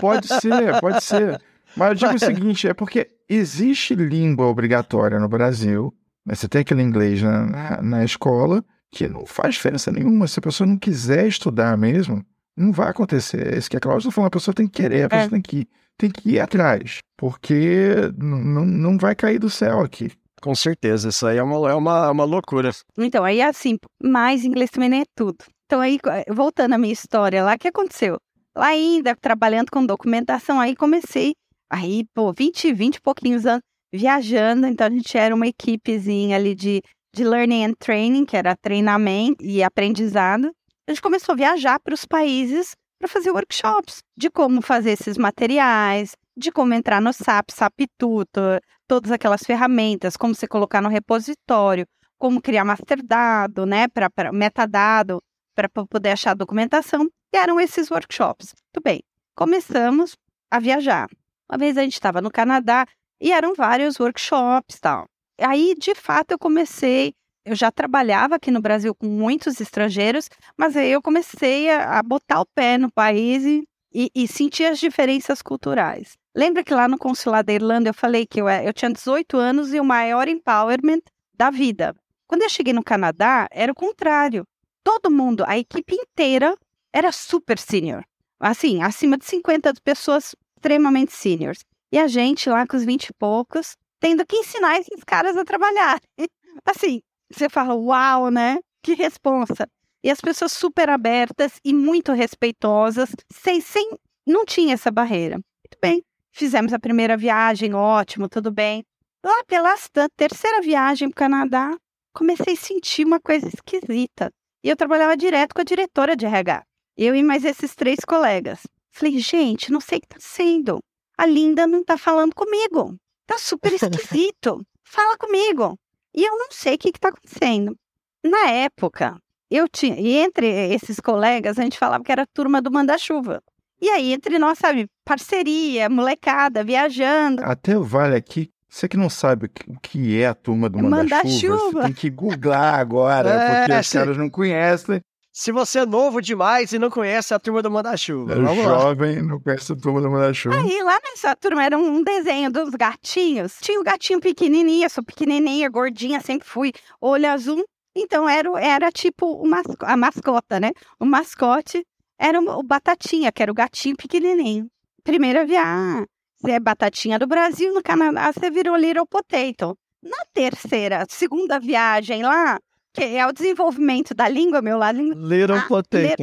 Pode 0.00 0.26
ser, 0.26 0.80
pode 0.80 1.04
ser. 1.04 1.40
Mas 1.76 1.90
eu 1.90 1.94
digo 1.94 2.14
o 2.14 2.18
seguinte, 2.18 2.68
é 2.68 2.74
porque 2.74 3.08
existe 3.28 3.94
língua 3.94 4.46
obrigatória 4.46 5.18
no 5.18 5.28
Brasil, 5.28 5.94
mas 6.24 6.38
você 6.38 6.48
tem 6.48 6.60
aquele 6.60 6.82
inglês 6.82 7.22
na, 7.22 7.46
na, 7.46 7.82
na 7.82 8.04
escola, 8.04 8.64
que 8.90 9.08
não 9.08 9.26
faz 9.26 9.54
diferença 9.54 9.90
nenhuma. 9.90 10.28
Se 10.28 10.38
a 10.38 10.42
pessoa 10.42 10.66
não 10.66 10.78
quiser 10.78 11.26
estudar 11.26 11.76
mesmo, 11.76 12.24
não 12.56 12.72
vai 12.72 12.88
acontecer. 12.90 13.54
É 13.54 13.58
isso 13.58 13.68
que 13.68 13.76
a 13.76 13.80
Cláudia 13.80 14.10
falou, 14.10 14.28
a 14.28 14.30
pessoa 14.30 14.54
tem 14.54 14.66
que 14.66 14.82
querer, 14.82 15.04
a 15.04 15.08
pessoa 15.08 15.30
tem, 15.30 15.42
que, 15.42 15.68
tem 15.98 16.10
que 16.10 16.30
ir 16.30 16.40
atrás, 16.40 16.98
porque 17.16 17.94
não, 18.16 18.64
não 18.64 18.98
vai 18.98 19.14
cair 19.14 19.38
do 19.38 19.50
céu 19.50 19.80
aqui. 19.80 20.10
Com 20.40 20.54
certeza, 20.54 21.08
isso 21.08 21.26
aí 21.26 21.38
é 21.38 21.42
uma, 21.42 21.70
é 21.70 21.74
uma, 21.74 22.10
uma 22.10 22.24
loucura. 22.24 22.70
Então, 22.98 23.24
aí 23.24 23.40
assim, 23.40 23.78
mais 24.02 24.44
inglês 24.44 24.70
também 24.70 24.90
não 24.90 24.98
é 24.98 25.04
tudo. 25.16 25.38
Então, 25.64 25.80
aí, 25.80 25.98
voltando 26.28 26.74
à 26.74 26.78
minha 26.78 26.92
história 26.92 27.42
lá, 27.42 27.54
o 27.54 27.58
que 27.58 27.68
aconteceu? 27.68 28.18
Lá 28.54 28.66
ainda, 28.66 29.16
trabalhando 29.16 29.70
com 29.70 29.84
documentação, 29.84 30.60
aí 30.60 30.76
comecei, 30.76 31.34
aí, 31.70 32.04
pô, 32.14 32.32
20, 32.32 32.72
20 32.72 32.96
e 32.96 33.00
pouquinhos 33.00 33.46
anos, 33.46 33.62
viajando, 33.92 34.66
então 34.66 34.86
a 34.86 34.90
gente 34.90 35.16
era 35.16 35.34
uma 35.34 35.46
equipezinha 35.46 36.36
ali 36.36 36.54
de, 36.54 36.82
de 37.14 37.24
learning 37.24 37.64
and 37.64 37.74
training, 37.74 38.24
que 38.24 38.36
era 38.36 38.56
treinamento 38.56 39.44
e 39.44 39.62
aprendizado. 39.62 40.50
A 40.86 40.90
gente 40.90 41.02
começou 41.02 41.32
a 41.32 41.36
viajar 41.36 41.80
para 41.80 41.94
os 41.94 42.04
países 42.04 42.74
para 42.98 43.08
fazer 43.08 43.30
workshops 43.30 44.02
de 44.16 44.30
como 44.30 44.62
fazer 44.62 44.92
esses 44.92 45.16
materiais, 45.16 46.16
de 46.36 46.50
como 46.50 46.74
entrar 46.74 47.00
no 47.00 47.12
SAP, 47.12 47.50
SAP 47.50 47.82
Tutor, 47.98 48.60
todas 48.86 49.12
aquelas 49.12 49.42
ferramentas, 49.42 50.16
como 50.16 50.34
você 50.34 50.46
colocar 50.46 50.80
no 50.80 50.88
repositório, 50.88 51.86
como 52.18 52.40
criar 52.40 52.64
master 52.64 53.02
dado, 53.04 53.66
né, 53.66 53.86
para 53.88 54.32
metadado, 54.32 55.22
para 55.54 55.68
poder 55.68 56.10
achar 56.10 56.34
documentação, 56.34 57.08
e 57.32 57.36
eram 57.36 57.60
esses 57.60 57.90
workshops. 57.90 58.54
Tudo 58.72 58.82
bem, 58.82 59.02
começamos 59.34 60.16
a 60.50 60.58
viajar. 60.58 61.08
Uma 61.50 61.58
vez 61.58 61.76
a 61.76 61.82
gente 61.82 61.94
estava 61.94 62.20
no 62.20 62.30
Canadá 62.30 62.86
e 63.20 63.32
eram 63.32 63.54
vários 63.54 63.98
workshops 63.98 64.80
tal. 64.80 65.06
Aí, 65.38 65.74
de 65.78 65.94
fato, 65.94 66.32
eu 66.32 66.38
comecei. 66.38 67.14
Eu 67.44 67.54
já 67.54 67.70
trabalhava 67.70 68.36
aqui 68.36 68.50
no 68.50 68.60
Brasil 68.60 68.94
com 68.94 69.06
muitos 69.06 69.60
estrangeiros, 69.60 70.30
mas 70.56 70.76
aí 70.76 70.90
eu 70.90 71.02
comecei 71.02 71.70
a, 71.70 71.98
a 71.98 72.02
botar 72.02 72.40
o 72.40 72.46
pé 72.46 72.78
no 72.78 72.90
país 72.90 73.44
e, 73.44 73.68
e, 73.92 74.10
e 74.14 74.26
sentir 74.26 74.64
as 74.64 74.78
diferenças 74.78 75.42
culturais. 75.42 76.16
Lembra 76.34 76.64
que 76.64 76.72
lá 76.72 76.88
no 76.88 76.96
consulado 76.96 77.46
da 77.46 77.52
Irlanda 77.52 77.90
eu 77.90 77.94
falei 77.94 78.26
que 78.26 78.40
eu, 78.40 78.48
eu 78.48 78.72
tinha 78.72 78.90
18 78.90 79.36
anos 79.36 79.74
e 79.74 79.78
o 79.78 79.84
maior 79.84 80.26
empowerment 80.26 81.02
da 81.34 81.50
vida. 81.50 81.94
Quando 82.26 82.42
eu 82.42 82.48
cheguei 82.48 82.72
no 82.72 82.82
Canadá, 82.82 83.46
era 83.50 83.70
o 83.70 83.74
contrário. 83.74 84.46
Todo 84.82 85.10
mundo, 85.10 85.44
a 85.46 85.58
equipe 85.58 85.94
inteira, 85.94 86.56
era 86.92 87.12
super 87.12 87.58
senior. 87.58 88.04
Assim, 88.40 88.82
acima 88.82 89.16
de 89.16 89.24
50 89.24 89.74
pessoas 89.84 90.34
extremamente 90.64 91.12
seniors. 91.12 91.58
E 91.92 91.98
a 91.98 92.08
gente 92.08 92.48
lá 92.48 92.66
com 92.66 92.76
os 92.76 92.84
20 92.84 93.08
e 93.08 93.12
poucos, 93.14 93.76
tendo 94.00 94.24
que 94.26 94.36
ensinar 94.36 94.78
esses 94.78 95.04
caras 95.04 95.36
a 95.36 95.44
trabalhar. 95.44 96.00
Assim, 96.64 97.02
você 97.30 97.48
fala, 97.50 97.74
uau, 97.74 98.30
né? 98.30 98.58
Que 98.82 98.94
responsa. 98.94 99.68
E 100.02 100.10
as 100.10 100.20
pessoas 100.20 100.52
super 100.52 100.88
abertas 100.88 101.60
e 101.64 101.72
muito 101.72 102.12
respeitosas, 102.12 103.10
sem, 103.30 103.60
sem, 103.60 103.90
não 104.26 104.44
tinha 104.44 104.74
essa 104.74 104.90
barreira. 104.90 105.36
Muito 105.36 105.78
bem, 105.80 106.02
fizemos 106.32 106.72
a 106.72 106.78
primeira 106.78 107.16
viagem, 107.16 107.74
ótimo, 107.74 108.28
tudo 108.28 108.50
bem. 108.50 108.84
Lá 109.24 109.44
pela 109.44 109.74
terceira 110.16 110.60
viagem 110.60 111.08
para 111.08 111.14
o 111.14 111.16
Canadá, 111.16 111.76
comecei 112.14 112.54
a 112.54 112.56
sentir 112.56 113.06
uma 113.06 113.20
coisa 113.20 113.48
esquisita. 113.48 114.30
E 114.62 114.68
eu 114.68 114.76
trabalhava 114.76 115.16
direto 115.16 115.54
com 115.54 115.60
a 115.60 115.64
diretora 115.64 116.16
de 116.16 116.26
RH. 116.26 116.62
Eu 116.96 117.14
e 117.14 117.22
mais 117.22 117.44
esses 117.44 117.74
três 117.74 118.00
colegas. 118.06 118.60
Falei, 118.94 119.18
gente, 119.18 119.72
não 119.72 119.80
sei 119.80 119.98
o 119.98 120.00
que 120.00 120.06
está 120.06 120.18
sendo. 120.20 120.78
A 121.18 121.26
Linda 121.26 121.66
não 121.66 121.80
está 121.80 121.98
falando 121.98 122.32
comigo. 122.32 122.96
Tá 123.26 123.36
super 123.38 123.72
esquisito. 123.72 124.64
Fala 124.84 125.16
comigo. 125.18 125.76
E 126.14 126.24
eu 126.24 126.38
não 126.38 126.46
sei 126.50 126.76
o 126.76 126.78
que 126.78 126.90
está 126.90 127.08
acontecendo. 127.08 127.76
Na 128.24 128.50
época, 128.50 129.18
eu 129.50 129.68
tinha, 129.68 129.98
e 129.98 130.16
entre 130.16 130.46
esses 130.72 131.00
colegas, 131.00 131.58
a 131.58 131.62
gente 131.62 131.76
falava 131.76 132.04
que 132.04 132.12
era 132.12 132.22
a 132.22 132.26
turma 132.32 132.62
do 132.62 132.70
Manda-Chuva. 132.70 133.42
E 133.80 133.90
aí, 133.90 134.12
entre 134.12 134.38
nós, 134.38 134.58
sabe, 134.58 134.86
parceria, 135.04 135.90
molecada, 135.90 136.62
viajando. 136.62 137.42
Até 137.44 137.76
vale 137.76 138.14
aqui 138.14 138.48
você 138.74 138.88
que 138.88 138.96
não 138.96 139.08
sabe 139.08 139.46
o 139.68 139.78
que 139.78 140.20
é 140.20 140.26
a 140.26 140.34
turma 140.34 140.68
do 140.68 140.78
Manda-Chuva, 140.78 141.72
Manda 141.74 141.84
tem 141.84 141.92
que 141.92 142.10
googlar 142.10 142.74
agora, 142.74 143.30
é, 143.30 143.60
porque 143.60 143.80
os 143.80 143.92
caras 143.92 144.16
não 144.16 144.28
conhecem. 144.28 145.00
Se 145.36 145.50
você 145.50 145.80
é 145.80 145.84
novo 145.84 146.22
demais 146.22 146.72
e 146.72 146.78
não 146.78 146.88
conhece 146.88 147.34
a 147.34 147.40
turma 147.40 147.60
do 147.60 147.68
Manda-Chuva. 147.68 148.34
É 148.34 148.54
jovem 148.54 149.20
não 149.20 149.40
conhece 149.40 149.72
a 149.72 149.74
turma 149.74 150.00
do 150.00 150.08
Manda-Chuva. 150.08 150.54
Aí 150.54 150.80
lá 150.80 150.96
nessa 151.02 151.34
turma 151.34 151.64
era 151.64 151.76
um 151.76 152.04
desenho 152.04 152.52
dos 152.52 152.70
gatinhos. 152.70 153.56
Tinha 153.60 153.76
o 153.76 153.80
um 153.80 153.84
gatinho 153.84 154.20
pequenininho, 154.20 154.84
eu 154.84 154.90
sou 154.90 155.02
pequenininha, 155.02 155.68
gordinha, 155.68 156.20
sempre 156.20 156.46
fui, 156.46 156.72
olho 157.00 157.28
azul. 157.28 157.64
Então 157.96 158.28
era, 158.28 158.48
era 158.60 158.92
tipo 158.92 159.26
uma, 159.26 159.60
a 159.80 159.96
mascota, 159.96 160.60
né? 160.60 160.70
O 161.00 161.04
mascote 161.04 161.84
era 162.16 162.40
o 162.40 162.62
Batatinha, 162.62 163.32
que 163.32 163.42
era 163.42 163.50
o 163.50 163.56
gatinho 163.56 163.96
pequenininho. 163.96 164.68
Primeira 165.02 165.44
viagem 165.44 166.06
é 166.46 166.60
batatinha 166.60 167.18
do 167.18 167.26
Brasil, 167.26 167.74
no 167.74 167.82
Canadá 167.82 168.32
você 168.32 168.52
virou 168.52 168.76
Little 168.76 169.04
Potato. 169.04 169.76
Na 170.00 170.24
terceira, 170.32 171.04
segunda 171.08 171.58
viagem 171.58 172.22
lá, 172.22 172.60
que 172.94 173.02
é 173.02 173.26
o 173.26 173.32
desenvolvimento 173.32 174.14
da 174.14 174.28
língua, 174.28 174.62
meu 174.62 174.78
lá. 174.78 174.92
Little 174.92 175.58
ah, 175.58 175.66
Potato. 175.66 176.22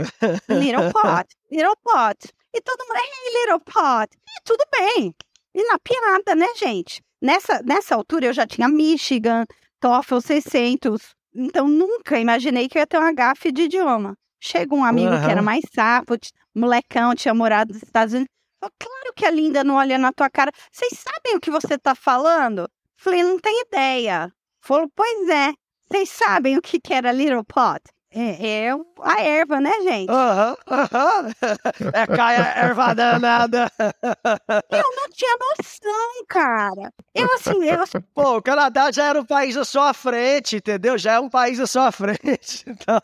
Li, 0.50 0.56
little 0.72 0.92
Pot. 0.94 1.28
Little 1.52 1.76
Pot. 1.84 2.34
E 2.54 2.62
todo 2.62 2.86
mundo, 2.88 2.98
hey, 2.98 3.42
Little 3.42 3.60
Pot. 3.60 4.10
E 4.16 4.44
tudo 4.46 4.64
bem. 4.72 5.14
E 5.54 5.64
na 5.68 5.78
piada, 5.78 6.34
né, 6.34 6.48
gente? 6.56 7.02
Nessa, 7.22 7.62
nessa 7.62 7.94
altura 7.94 8.28
eu 8.28 8.34
já 8.34 8.48
tinha 8.48 8.70
Michigan, 8.70 9.46
TOEFL 9.82 10.22
600. 10.22 11.14
Então 11.36 11.68
nunca 11.68 12.18
imaginei 12.18 12.70
que 12.70 12.78
eu 12.78 12.82
ia 12.82 12.88
ter 12.88 12.98
uma 12.98 13.14
gafe 13.14 13.52
de 13.52 13.64
idioma. 13.64 14.16
Chega 14.40 14.74
um 14.74 14.84
amigo 14.84 15.14
uhum. 15.14 15.22
que 15.22 15.30
era 15.30 15.42
mais 15.42 15.64
sapo, 15.74 16.16
molecão, 16.56 17.14
tinha 17.14 17.34
morado 17.34 17.74
nos 17.74 17.84
Estados 17.84 18.14
Unidos. 18.14 18.32
Claro 18.80 19.14
que 19.16 19.26
a 19.26 19.32
Linda 19.32 19.64
não 19.64 19.76
olha 19.76 19.98
na 19.98 20.14
tua 20.14 20.30
cara. 20.30 20.52
Vocês 20.72 20.94
sabem 20.94 21.36
o 21.36 21.40
que 21.40 21.52
você 21.52 21.78
tá 21.78 21.94
falando? 21.96 22.68
Falei, 22.96 23.24
não 23.24 23.40
tem 23.40 23.62
ideia. 23.62 24.32
Falou, 24.62 24.90
pois 24.96 25.30
é. 25.30 25.54
Vocês 25.92 26.10
sabem 26.10 26.58
o 26.58 26.62
que, 26.62 26.80
que 26.80 26.94
era 26.94 27.12
Little 27.12 27.44
Pot? 27.44 27.82
É, 28.14 28.66
é 28.68 28.72
a 29.02 29.22
erva, 29.22 29.60
né, 29.60 29.72
gente? 29.82 30.10
Aham, 30.10 30.56
aham. 30.70 31.32
É 31.94 32.08
caia 32.08 32.54
erva 32.56 32.94
danada. 32.94 33.72
Eu 33.82 34.84
não 34.96 35.10
tinha 35.10 35.38
noção, 35.38 36.26
cara. 36.30 36.94
Eu 37.14 37.34
assim, 37.34 37.64
eu... 37.64 37.84
Pô, 38.14 38.38
o 38.38 38.42
Canadá 38.42 38.90
já 38.92 39.06
era 39.06 39.20
um 39.20 39.26
país 39.26 39.56
à 39.58 39.66
sua 39.66 39.94
frente, 39.94 40.58
entendeu? 40.58 40.98
Já 40.98 41.14
é 41.14 41.20
um 41.20 41.30
país 41.30 41.60
à 41.60 41.68
sua 41.68 41.92
frente, 41.92 42.66
então... 42.68 43.02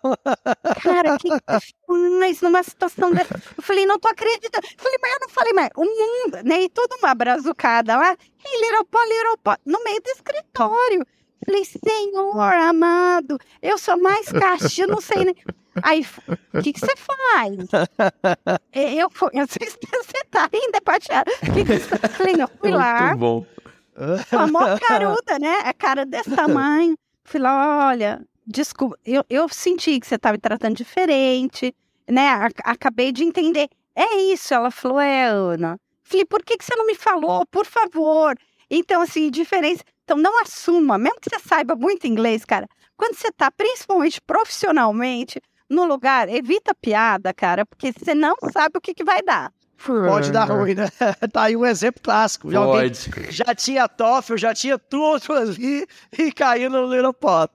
Cara, 0.81 1.17
que 1.17 1.29
mas 2.19 2.41
numa 2.41 2.63
situação 2.63 3.11
dessa... 3.11 3.33
Eu 3.57 3.63
falei, 3.63 3.85
não 3.85 3.99
tô 3.99 4.07
acreditando. 4.07 4.65
Eu 4.65 4.83
falei, 4.83 4.97
mas 5.01 5.11
eu 5.11 5.19
não 5.21 5.29
falei, 5.29 5.53
mas 5.53 5.69
o 5.75 5.83
mundo, 5.83 6.43
né? 6.43 6.61
E 6.63 6.69
toda 6.69 6.95
uma 6.97 7.13
brazucada 7.13 7.97
lá. 7.97 8.11
Hey, 8.11 8.61
little 8.61 8.85
pot, 8.85 9.05
little 9.07 9.37
pot, 9.43 9.59
no 9.65 9.83
meio 9.83 10.01
do 10.01 10.09
escritório. 10.09 11.05
Falei, 11.45 11.63
Senhor 11.65 12.53
amado, 12.53 13.37
eu 13.61 13.77
sou 13.77 13.99
mais 13.99 14.31
caixa, 14.31 14.81
eu 14.81 14.87
não 14.87 15.01
sei 15.01 15.25
nem. 15.25 15.35
Aí, 15.83 16.05
o 16.53 16.61
que, 16.61 16.73
que 16.73 16.79
você 16.79 16.95
faz? 16.95 17.55
eu 18.73 19.09
fui, 19.11 19.29
eu 19.33 19.45
sei 19.47 19.69
se 19.69 19.77
você 19.89 20.23
tá 20.31 20.49
ainda 20.51 20.81
pateado. 20.81 21.31
Que 21.53 21.63
que 21.63 21.79
você... 21.79 21.97
Falei, 22.09 22.35
não, 22.35 22.47
fui 22.47 22.71
lá. 22.71 23.07
Muito 23.07 23.19
bom. 23.19 23.45
Com 24.29 24.57
a 24.57 24.79
caruda, 24.79 25.39
né? 25.39 25.61
A 25.63 25.73
cara 25.73 26.05
desse 26.05 26.29
tamanho. 26.35 26.97
Fui 27.23 27.39
lá, 27.39 27.87
olha, 27.87 28.25
desculpa, 28.45 28.97
eu, 29.05 29.23
eu 29.29 29.47
senti 29.49 29.99
que 29.99 30.07
você 30.07 30.15
estava 30.15 30.33
me 30.33 30.39
tratando 30.39 30.75
diferente, 30.75 31.75
né? 32.09 32.49
Acabei 32.63 33.11
de 33.11 33.23
entender. 33.23 33.69
É 33.95 34.15
isso, 34.21 34.53
ela 34.53 34.71
falou, 34.71 34.99
é, 34.99 35.25
Ana. 35.25 35.79
Falei, 36.03 36.25
por 36.25 36.43
que, 36.43 36.57
que 36.57 36.63
você 36.63 36.75
não 36.75 36.87
me 36.87 36.95
falou? 36.95 37.45
Por 37.47 37.65
favor. 37.65 38.37
Então, 38.69 39.01
assim, 39.01 39.29
diferença. 39.29 39.83
Então, 40.07 40.15
não 40.15 40.41
assuma, 40.41 40.97
mesmo 40.97 41.19
que 41.19 41.29
você 41.29 41.37
saiba 41.37 41.75
muito 41.75 42.07
inglês, 42.07 42.45
cara, 42.45 42.65
quando 42.95 43.13
você 43.13 43.27
está, 43.27 43.51
principalmente 43.51 44.21
profissionalmente, 44.21 45.41
no 45.69 45.83
lugar, 45.83 46.29
evita 46.29 46.73
piada, 46.73 47.33
cara, 47.33 47.65
porque 47.65 47.91
você 47.91 48.15
não 48.15 48.33
sabe 48.53 48.77
o 48.77 48.81
que, 48.81 48.93
que 48.93 49.03
vai 49.03 49.21
dar. 49.21 49.51
Pode 49.85 50.31
dar 50.31 50.45
ruim, 50.45 50.75
né? 50.75 50.87
Tá 51.33 51.43
aí 51.43 51.57
um 51.57 51.65
exemplo 51.65 52.01
clássico. 52.01 52.49
Pode. 52.49 53.11
já 53.29 53.53
tinha 53.53 53.85
TOEFL, 53.89 54.37
já 54.37 54.53
tinha 54.53 54.79
tudo 54.79 55.33
ali 55.33 55.85
e 56.17 56.31
caiu 56.31 56.69
no 56.69 56.87
Little 56.87 57.13
Pot. 57.13 57.51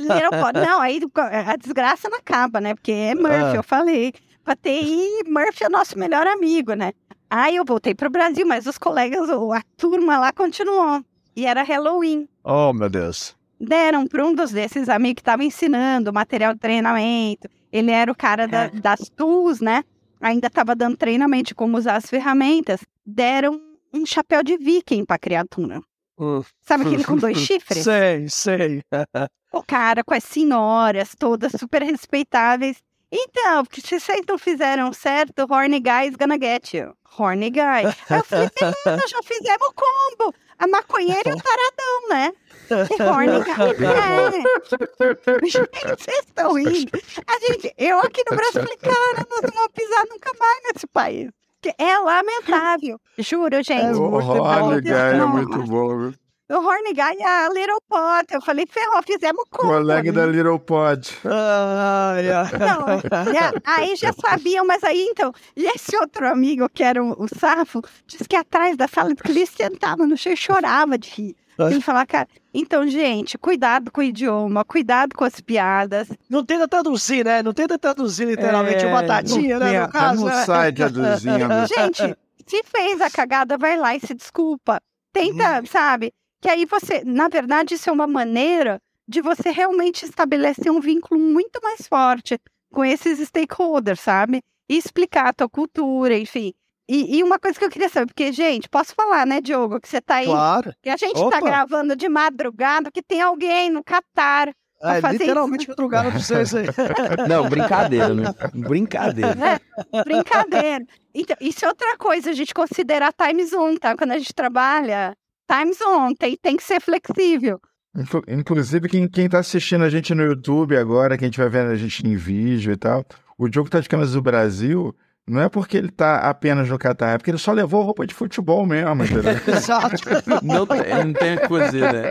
Little 0.00 0.30
Pot. 0.30 0.52
Não, 0.54 0.80
aí 0.80 1.00
a 1.46 1.54
desgraça 1.54 2.10
não 2.10 2.18
acaba, 2.18 2.60
né? 2.60 2.74
Porque 2.74 2.90
é 2.90 3.14
Murphy, 3.14 3.52
ah. 3.52 3.54
eu 3.54 3.62
falei. 3.62 4.12
Pra 4.42 4.56
TI, 4.56 5.22
Murphy 5.28 5.62
é 5.62 5.68
nosso 5.68 5.96
melhor 5.96 6.26
amigo, 6.26 6.74
né? 6.74 6.92
Aí 7.30 7.54
eu 7.54 7.64
voltei 7.64 7.94
pro 7.94 8.10
Brasil, 8.10 8.44
mas 8.44 8.66
os 8.66 8.78
colegas, 8.78 9.30
a 9.30 9.62
turma 9.76 10.18
lá 10.18 10.32
continuou. 10.32 11.02
E 11.36 11.46
era 11.46 11.62
Halloween. 11.62 12.28
Oh, 12.42 12.72
meu 12.72 12.88
Deus. 12.88 13.36
Deram 13.58 14.06
para 14.06 14.24
um 14.24 14.34
dos 14.34 14.52
desses 14.52 14.88
amigos 14.88 15.16
que 15.16 15.20
estava 15.22 15.44
ensinando 15.44 16.12
material 16.12 16.54
de 16.54 16.60
treinamento. 16.60 17.48
Ele 17.72 17.90
era 17.90 18.10
o 18.10 18.14
cara 18.14 18.46
da, 18.46 18.64
é. 18.64 18.70
das 18.70 19.08
tools, 19.16 19.60
né? 19.60 19.82
Ainda 20.20 20.46
estava 20.46 20.74
dando 20.74 20.96
treinamento 20.96 21.48
de 21.48 21.54
como 21.54 21.76
usar 21.76 21.96
as 21.96 22.06
ferramentas. 22.06 22.80
Deram 23.04 23.60
um 23.92 24.06
chapéu 24.06 24.42
de 24.42 24.56
viking 24.56 25.04
para 25.04 25.16
a 25.16 25.18
criatura. 25.18 25.80
Uh. 26.18 26.44
Sabe 26.62 26.84
aquele 26.84 27.04
com 27.04 27.16
dois 27.16 27.38
chifres? 27.38 27.84
Sei, 27.84 28.28
sei. 28.28 28.82
o 29.52 29.62
cara 29.62 30.04
com 30.04 30.14
as 30.14 30.24
senhoras, 30.24 31.14
todas 31.18 31.52
super 31.52 31.82
respeitáveis. 31.82 32.82
Então, 33.16 33.64
porque 33.64 33.80
se 33.80 34.00
vocês 34.00 34.22
não 34.28 34.36
fizeram 34.36 34.92
certo, 34.92 35.46
Horny 35.48 35.78
Guy 35.78 36.08
is 36.08 36.16
gonna 36.16 36.36
get 36.36 36.74
you. 36.74 36.92
Horny 37.16 37.48
Guy. 37.50 37.60
Aí 37.60 38.18
eu 38.18 38.24
falei, 38.24 38.50
beleza, 38.58 39.08
já 39.08 39.22
fizemos 39.22 39.68
o 39.68 39.72
combo. 39.72 40.34
A 40.58 40.66
maconheira 40.68 41.28
e 41.28 41.32
o 41.32 41.36
taradão, 41.36 42.08
né? 42.10 42.32
E 42.70 43.02
horny 43.02 43.40
guy. 43.44 43.54
É. 43.84 45.46
Gente, 45.46 45.68
vocês 45.98 46.18
estão 46.18 46.54
rindo. 46.54 46.92
A 47.26 47.38
gente, 47.40 47.74
eu 47.76 47.98
aqui 47.98 48.22
no 48.30 48.36
Brasil 48.36 48.62
falei, 48.62 48.76
cara, 48.78 49.26
nós 49.28 49.42
não 49.42 49.50
vamos 49.52 49.72
pisar 49.74 50.04
nunca 50.08 50.30
mais 50.38 50.58
nesse 50.72 50.86
país. 50.86 51.28
É 51.76 51.98
lamentável. 51.98 53.00
Juro, 53.18 53.62
gente. 53.62 53.82
É 53.82 53.92
o 53.92 54.14
Horny 54.14 54.80
Guy 54.80 54.92
é 54.92 55.26
muito 55.26 55.58
bom, 55.64 55.98
viu? 55.98 56.14
O 56.54 56.66
Horny 56.66 56.92
Guy 56.92 57.18
e 57.18 57.22
a 57.22 57.48
Little 57.48 57.80
Pot. 57.88 58.32
Eu 58.32 58.40
falei, 58.40 58.66
ferrou, 58.70 59.02
fizemos 59.02 59.44
conta. 59.50 59.66
Colega 59.68 60.12
da? 60.12 60.26
Little 60.26 60.58
Pod. 60.58 61.10
Ai, 61.24 62.30
ai. 62.30 62.50
Não, 62.58 63.32
já- 63.32 63.52
aí 63.64 63.96
já 63.96 64.12
sabiam, 64.12 64.66
mas 64.66 64.82
aí 64.84 65.02
então, 65.10 65.32
e 65.56 65.64
esse 65.66 65.96
outro 65.96 66.26
amigo, 66.28 66.68
que 66.68 66.82
era 66.82 67.02
o, 67.02 67.24
o 67.24 67.26
Safo, 67.38 67.82
disse 68.06 68.24
que 68.28 68.36
atrás 68.36 68.76
da 68.76 68.86
sala 68.88 69.14
que 69.14 69.30
ele 69.30 69.46
sentava 69.46 70.06
no 70.06 70.16
chão 70.16 70.32
e 70.32 70.36
chorava 70.36 70.96
de 70.98 71.10
rir. 71.10 71.36
Ele 71.56 71.80
falava, 71.80 72.04
cara, 72.06 72.28
então, 72.52 72.84
gente, 72.88 73.38
cuidado 73.38 73.88
com 73.92 74.00
o 74.00 74.04
idioma, 74.04 74.64
cuidado 74.64 75.14
com 75.14 75.22
as 75.24 75.40
piadas. 75.40 76.08
Não 76.28 76.44
tenta 76.44 76.66
traduzir, 76.66 77.24
né? 77.24 77.44
Não 77.44 77.52
tenta 77.52 77.78
traduzir 77.78 78.26
literalmente 78.26 78.84
É, 78.84 78.88
o 78.88 78.90
batatinha, 78.90 79.58
né? 79.60 79.80
No 79.82 79.88
caso, 79.92 80.20
não 80.24 80.34
né? 80.34 80.44
sai 80.44 80.72
traduzindo. 80.72 81.38
Gente, 81.72 82.16
se 82.44 82.60
fez 82.64 83.00
a 83.00 83.08
cagada, 83.08 83.56
vai 83.56 83.76
lá 83.78 83.94
e 83.94 84.00
se 84.00 84.12
desculpa. 84.14 84.80
Tenta, 85.12 85.62
sabe? 85.70 86.12
Que 86.44 86.50
aí 86.50 86.66
você, 86.66 87.02
na 87.06 87.26
verdade, 87.26 87.72
isso 87.72 87.88
é 87.88 87.92
uma 87.92 88.06
maneira 88.06 88.78
de 89.08 89.22
você 89.22 89.50
realmente 89.50 90.04
estabelecer 90.04 90.70
um 90.70 90.78
vínculo 90.78 91.18
muito 91.18 91.58
mais 91.62 91.88
forte 91.88 92.38
com 92.70 92.84
esses 92.84 93.18
stakeholders, 93.26 93.98
sabe? 93.98 94.42
E 94.68 94.76
explicar 94.76 95.28
a 95.28 95.32
tua 95.32 95.48
cultura, 95.48 96.14
enfim. 96.18 96.52
E, 96.86 97.16
e 97.16 97.22
uma 97.22 97.38
coisa 97.38 97.58
que 97.58 97.64
eu 97.64 97.70
queria 97.70 97.88
saber, 97.88 98.08
porque, 98.08 98.30
gente, 98.30 98.68
posso 98.68 98.94
falar, 98.94 99.26
né, 99.26 99.40
Diogo, 99.40 99.80
que 99.80 99.88
você 99.88 100.02
tá 100.02 100.16
aí, 100.16 100.26
Claro. 100.26 100.74
que 100.82 100.90
a 100.90 100.98
gente 100.98 101.16
Opa. 101.18 101.30
tá 101.30 101.40
gravando 101.40 101.96
de 101.96 102.10
madrugada, 102.10 102.90
que 102.92 103.02
tem 103.02 103.22
alguém 103.22 103.70
no 103.70 103.82
Catar. 103.82 104.52
É, 104.82 105.00
fazer 105.00 105.16
literalmente 105.20 105.66
madrugada 105.66 106.10
pra 106.10 106.20
vocês 106.20 106.54
aí. 106.54 106.66
Não, 107.26 107.48
brincadeira, 107.48 108.12
né? 108.12 108.34
Brincadeira. 108.52 109.34
né? 109.34 109.58
Brincadeira. 110.04 110.84
Então, 111.14 111.36
isso 111.40 111.64
é 111.64 111.68
outra 111.68 111.96
coisa, 111.96 112.28
a 112.28 112.34
gente 112.34 112.52
considerar 112.52 113.14
time 113.14 113.46
zone, 113.46 113.78
tá? 113.78 113.96
Quando 113.96 114.10
a 114.10 114.18
gente 114.18 114.34
trabalha, 114.34 115.16
time 115.50 115.72
zone, 115.72 116.14
tem, 116.16 116.36
tem 116.36 116.56
que 116.56 116.62
ser 116.62 116.80
flexível. 116.80 117.60
Inclu- 117.96 118.24
Inclusive, 118.28 118.88
quem, 118.88 119.08
quem 119.08 119.28
tá 119.28 119.38
assistindo 119.38 119.84
a 119.84 119.90
gente 119.90 120.14
no 120.14 120.22
YouTube 120.24 120.76
agora, 120.76 121.16
quem 121.16 121.28
estiver 121.28 121.48
vendo 121.50 121.70
a 121.70 121.76
gente 121.76 122.06
em 122.06 122.16
vídeo 122.16 122.72
e 122.72 122.76
tal, 122.76 123.04
o 123.38 123.48
Diogo 123.48 123.70
tá 123.70 123.78
de 123.80 123.88
camisa 123.88 124.12
do 124.12 124.22
Brasil, 124.22 124.94
não 125.26 125.40
é 125.40 125.48
porque 125.48 125.76
ele 125.76 125.90
tá 125.90 126.16
apenas 126.28 126.68
no 126.68 126.78
Catar, 126.78 127.10
é 127.14 127.18
porque 127.18 127.30
ele 127.30 127.38
só 127.38 127.52
levou 127.52 127.82
roupa 127.82 128.06
de 128.06 128.12
futebol 128.12 128.66
mesmo, 128.66 129.04
entendeu? 129.04 129.32
Exato. 129.56 129.96
Não 130.42 130.66
tem, 130.66 131.04
não 131.04 131.12
tem 131.12 131.36
o 131.36 131.40
que 131.40 131.48
fazer, 131.48 131.92
né? 131.92 132.10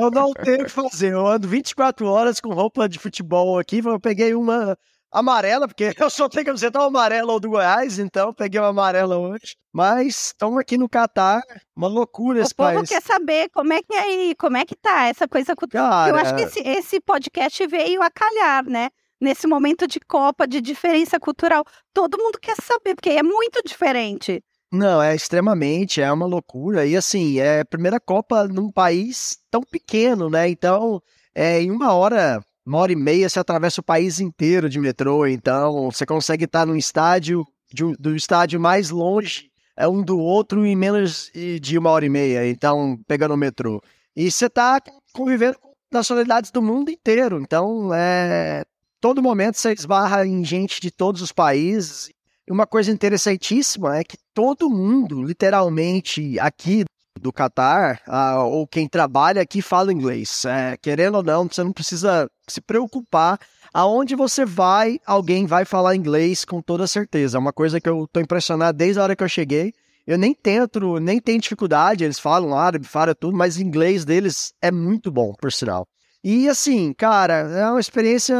Eu 0.00 0.10
não 0.10 0.32
tenho 0.32 0.62
o 0.62 0.64
que 0.64 0.70
fazer. 0.70 1.12
Eu 1.12 1.26
ando 1.26 1.46
24 1.48 2.06
horas 2.06 2.40
com 2.40 2.54
roupa 2.54 2.88
de 2.88 2.98
futebol 2.98 3.58
aqui. 3.58 3.82
Eu 3.84 4.00
peguei 4.00 4.34
uma 4.34 4.78
amarela, 5.14 5.68
porque 5.68 5.94
eu 5.98 6.10
só 6.10 6.28
tenho 6.28 6.44
camiseta 6.44 6.82
amarela 6.82 7.32
ou 7.32 7.38
do 7.38 7.48
Goiás, 7.48 7.98
então 7.98 8.34
peguei 8.34 8.60
uma 8.60 8.68
amarela 8.68 9.16
hoje. 9.16 9.56
Mas 9.72 10.26
estamos 10.26 10.58
aqui 10.58 10.76
no 10.76 10.88
Catar, 10.88 11.40
uma 11.74 11.88
loucura 11.88 12.40
esse 12.40 12.52
o 12.52 12.56
povo 12.56 12.74
país. 12.74 12.88
quer 12.88 13.02
saber 13.02 13.48
como 13.50 13.72
é 13.72 13.80
que 13.80 13.94
é 13.94 14.00
aí, 14.00 14.34
como 14.36 14.56
é 14.56 14.64
que 14.64 14.76
tá 14.76 15.06
essa 15.06 15.26
coisa 15.26 15.54
cultural. 15.54 15.88
Cara, 15.88 16.10
Eu 16.10 16.16
acho 16.16 16.34
que 16.34 16.42
esse, 16.42 16.60
esse 16.60 17.00
podcast 17.00 17.66
veio 17.66 18.02
a 18.02 18.10
calhar, 18.10 18.64
né? 18.64 18.90
Nesse 19.20 19.46
momento 19.46 19.86
de 19.86 20.00
Copa, 20.00 20.46
de 20.46 20.60
diferença 20.60 21.18
cultural. 21.18 21.64
Todo 21.92 22.18
mundo 22.18 22.38
quer 22.40 22.56
saber, 22.56 22.94
porque 22.94 23.10
é 23.10 23.22
muito 23.22 23.62
diferente. 23.64 24.42
Não, 24.70 25.00
é 25.00 25.14
extremamente, 25.14 26.00
é 26.00 26.12
uma 26.12 26.26
loucura. 26.26 26.84
E 26.84 26.96
assim, 26.96 27.38
é 27.38 27.60
a 27.60 27.64
primeira 27.64 28.00
Copa 28.00 28.46
num 28.48 28.70
país 28.70 29.38
tão 29.50 29.62
pequeno, 29.62 30.28
né? 30.28 30.48
Então, 30.48 31.00
é, 31.34 31.62
em 31.62 31.70
uma 31.70 31.92
hora, 31.94 32.44
uma 32.66 32.78
hora 32.78 32.92
e 32.92 32.96
meia, 32.96 33.28
você 33.28 33.38
atravessa 33.38 33.80
o 33.80 33.84
país 33.84 34.20
inteiro 34.20 34.68
de 34.68 34.78
metrô. 34.78 35.26
Então, 35.26 35.90
você 35.90 36.06
consegue 36.06 36.44
estar 36.44 36.66
num 36.66 36.76
estádio, 36.76 37.46
de 37.72 37.92
do 37.96 38.14
estádio 38.14 38.60
mais 38.60 38.90
longe 38.90 39.50
é 39.76 39.88
um 39.88 40.02
do 40.02 40.18
outro 40.18 40.64
em 40.64 40.76
menos 40.76 41.30
de 41.60 41.78
uma 41.78 41.90
hora 41.90 42.06
e 42.06 42.08
meia. 42.08 42.48
Então, 42.48 42.98
pegando 43.06 43.34
o 43.34 43.36
metrô. 43.36 43.82
E 44.14 44.30
você 44.30 44.48
tá 44.48 44.80
convivendo 45.12 45.58
com 45.58 45.72
nacionalidades 45.90 46.50
do 46.50 46.62
mundo 46.62 46.90
inteiro. 46.90 47.40
Então, 47.40 47.92
é. 47.92 48.64
Todo 49.00 49.22
momento 49.22 49.56
você 49.56 49.72
esbarra 49.72 50.26
em 50.26 50.42
gente 50.44 50.80
de 50.80 50.90
todos 50.90 51.20
os 51.20 51.32
países. 51.32 52.10
E 52.46 52.52
uma 52.52 52.66
coisa 52.66 52.90
interessantíssima 52.90 53.98
é 53.98 54.04
que 54.04 54.16
todo 54.32 54.70
mundo, 54.70 55.22
literalmente, 55.22 56.38
aqui 56.38 56.84
do 57.20 57.32
Catar, 57.32 58.00
ah, 58.06 58.42
ou 58.44 58.66
quem 58.66 58.88
trabalha 58.88 59.40
aqui, 59.40 59.62
fala 59.62 59.92
inglês. 59.92 60.44
É, 60.44 60.76
querendo 60.76 61.16
ou 61.16 61.22
não, 61.22 61.46
você 61.48 61.62
não 61.62 61.72
precisa 61.72 62.28
se 62.48 62.60
preocupar. 62.60 63.38
Aonde 63.72 64.14
você 64.14 64.44
vai, 64.44 64.98
alguém 65.06 65.46
vai 65.46 65.64
falar 65.64 65.96
inglês 65.96 66.44
com 66.44 66.60
toda 66.60 66.86
certeza. 66.86 67.38
É 67.38 67.40
uma 67.40 67.52
coisa 67.52 67.80
que 67.80 67.88
eu 67.88 68.08
tô 68.12 68.20
impressionado 68.20 68.76
desde 68.76 69.00
a 69.00 69.02
hora 69.02 69.16
que 69.16 69.24
eu 69.24 69.28
cheguei. 69.28 69.72
Eu 70.06 70.18
nem 70.18 70.34
tento, 70.34 71.00
nem 71.00 71.18
tenho 71.18 71.40
dificuldade, 71.40 72.04
eles 72.04 72.18
falam 72.18 72.54
árabe, 72.56 72.86
falam 72.86 73.14
tudo, 73.18 73.36
mas 73.36 73.56
o 73.56 73.62
inglês 73.62 74.04
deles 74.04 74.52
é 74.60 74.70
muito 74.70 75.10
bom, 75.10 75.32
por 75.32 75.50
sinal. 75.50 75.86
E 76.22 76.48
assim, 76.48 76.92
cara, 76.92 77.34
é 77.34 77.68
uma 77.68 77.80
experiência, 77.80 78.34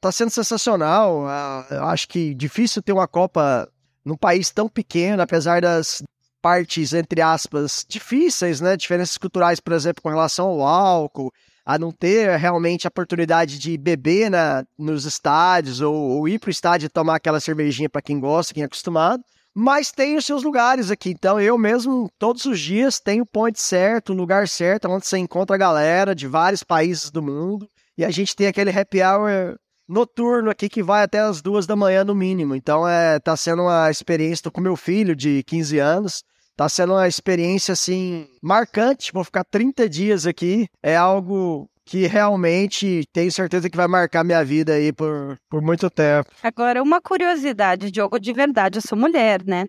tá 0.00 0.10
sendo 0.10 0.30
sensacional. 0.30 1.26
Ah, 1.26 1.66
Eu 1.70 1.84
acho 1.84 2.08
que 2.08 2.34
difícil 2.34 2.82
ter 2.82 2.92
uma 2.92 3.06
Copa 3.06 3.68
num 4.04 4.16
país 4.16 4.50
tão 4.50 4.68
pequeno, 4.68 5.22
apesar 5.22 5.60
das 5.60 6.02
partes, 6.48 6.94
entre 6.94 7.20
aspas, 7.20 7.84
difíceis, 7.86 8.58
né? 8.58 8.74
Diferenças 8.74 9.18
culturais, 9.18 9.60
por 9.60 9.74
exemplo, 9.74 10.02
com 10.02 10.08
relação 10.08 10.46
ao 10.46 10.62
álcool, 10.62 11.30
a 11.64 11.78
não 11.78 11.92
ter 11.92 12.38
realmente 12.38 12.86
a 12.86 12.88
oportunidade 12.88 13.58
de 13.58 13.76
beber 13.76 14.30
na, 14.30 14.64
nos 14.78 15.04
estádios 15.04 15.82
ou, 15.82 15.94
ou 15.94 16.26
ir 16.26 16.38
pro 16.38 16.50
estádio 16.50 16.86
e 16.86 16.88
tomar 16.88 17.16
aquela 17.16 17.38
cervejinha 17.38 17.90
para 17.90 18.00
quem 18.00 18.18
gosta, 18.18 18.54
quem 18.54 18.62
é 18.62 18.66
acostumado. 18.66 19.22
Mas 19.54 19.92
tem 19.92 20.16
os 20.16 20.24
seus 20.24 20.42
lugares 20.42 20.90
aqui. 20.90 21.10
Então, 21.10 21.38
eu 21.38 21.58
mesmo, 21.58 22.10
todos 22.18 22.46
os 22.46 22.58
dias, 22.58 22.98
tenho 22.98 23.24
o 23.24 23.26
point 23.26 23.60
certo, 23.60 24.14
o 24.14 24.16
lugar 24.16 24.48
certo, 24.48 24.88
onde 24.88 25.06
você 25.06 25.18
encontra 25.18 25.54
a 25.54 25.58
galera 25.58 26.14
de 26.14 26.26
vários 26.26 26.62
países 26.62 27.10
do 27.10 27.22
mundo. 27.22 27.68
E 27.98 28.06
a 28.06 28.10
gente 28.10 28.34
tem 28.34 28.46
aquele 28.46 28.70
happy 28.70 29.02
hour 29.02 29.58
noturno 29.86 30.48
aqui 30.48 30.66
que 30.66 30.82
vai 30.82 31.02
até 31.02 31.18
as 31.18 31.42
duas 31.42 31.66
da 31.66 31.76
manhã 31.76 32.04
no 32.04 32.14
mínimo. 32.14 32.54
Então, 32.54 32.88
é, 32.88 33.18
tá 33.18 33.36
sendo 33.36 33.64
uma 33.64 33.90
experiência. 33.90 34.44
Tô 34.44 34.50
com 34.50 34.62
meu 34.62 34.76
filho 34.76 35.14
de 35.14 35.42
15 35.42 35.78
anos. 35.78 36.24
Tá 36.58 36.68
sendo 36.68 36.94
uma 36.94 37.06
experiência, 37.06 37.70
assim, 37.70 38.26
marcante. 38.42 39.12
Vou 39.12 39.22
ficar 39.22 39.44
30 39.44 39.88
dias 39.88 40.26
aqui. 40.26 40.66
É 40.82 40.96
algo 40.96 41.70
que 41.84 42.08
realmente 42.08 43.04
tenho 43.12 43.30
certeza 43.30 43.70
que 43.70 43.76
vai 43.76 43.86
marcar 43.86 44.24
minha 44.24 44.44
vida 44.44 44.72
aí 44.72 44.92
por, 44.92 45.38
por 45.48 45.62
muito 45.62 45.88
tempo. 45.88 46.28
Agora, 46.42 46.82
uma 46.82 47.00
curiosidade, 47.00 47.92
Diogo, 47.92 48.18
de 48.18 48.32
verdade, 48.32 48.78
eu 48.78 48.82
sou 48.82 48.98
mulher, 48.98 49.44
né? 49.46 49.66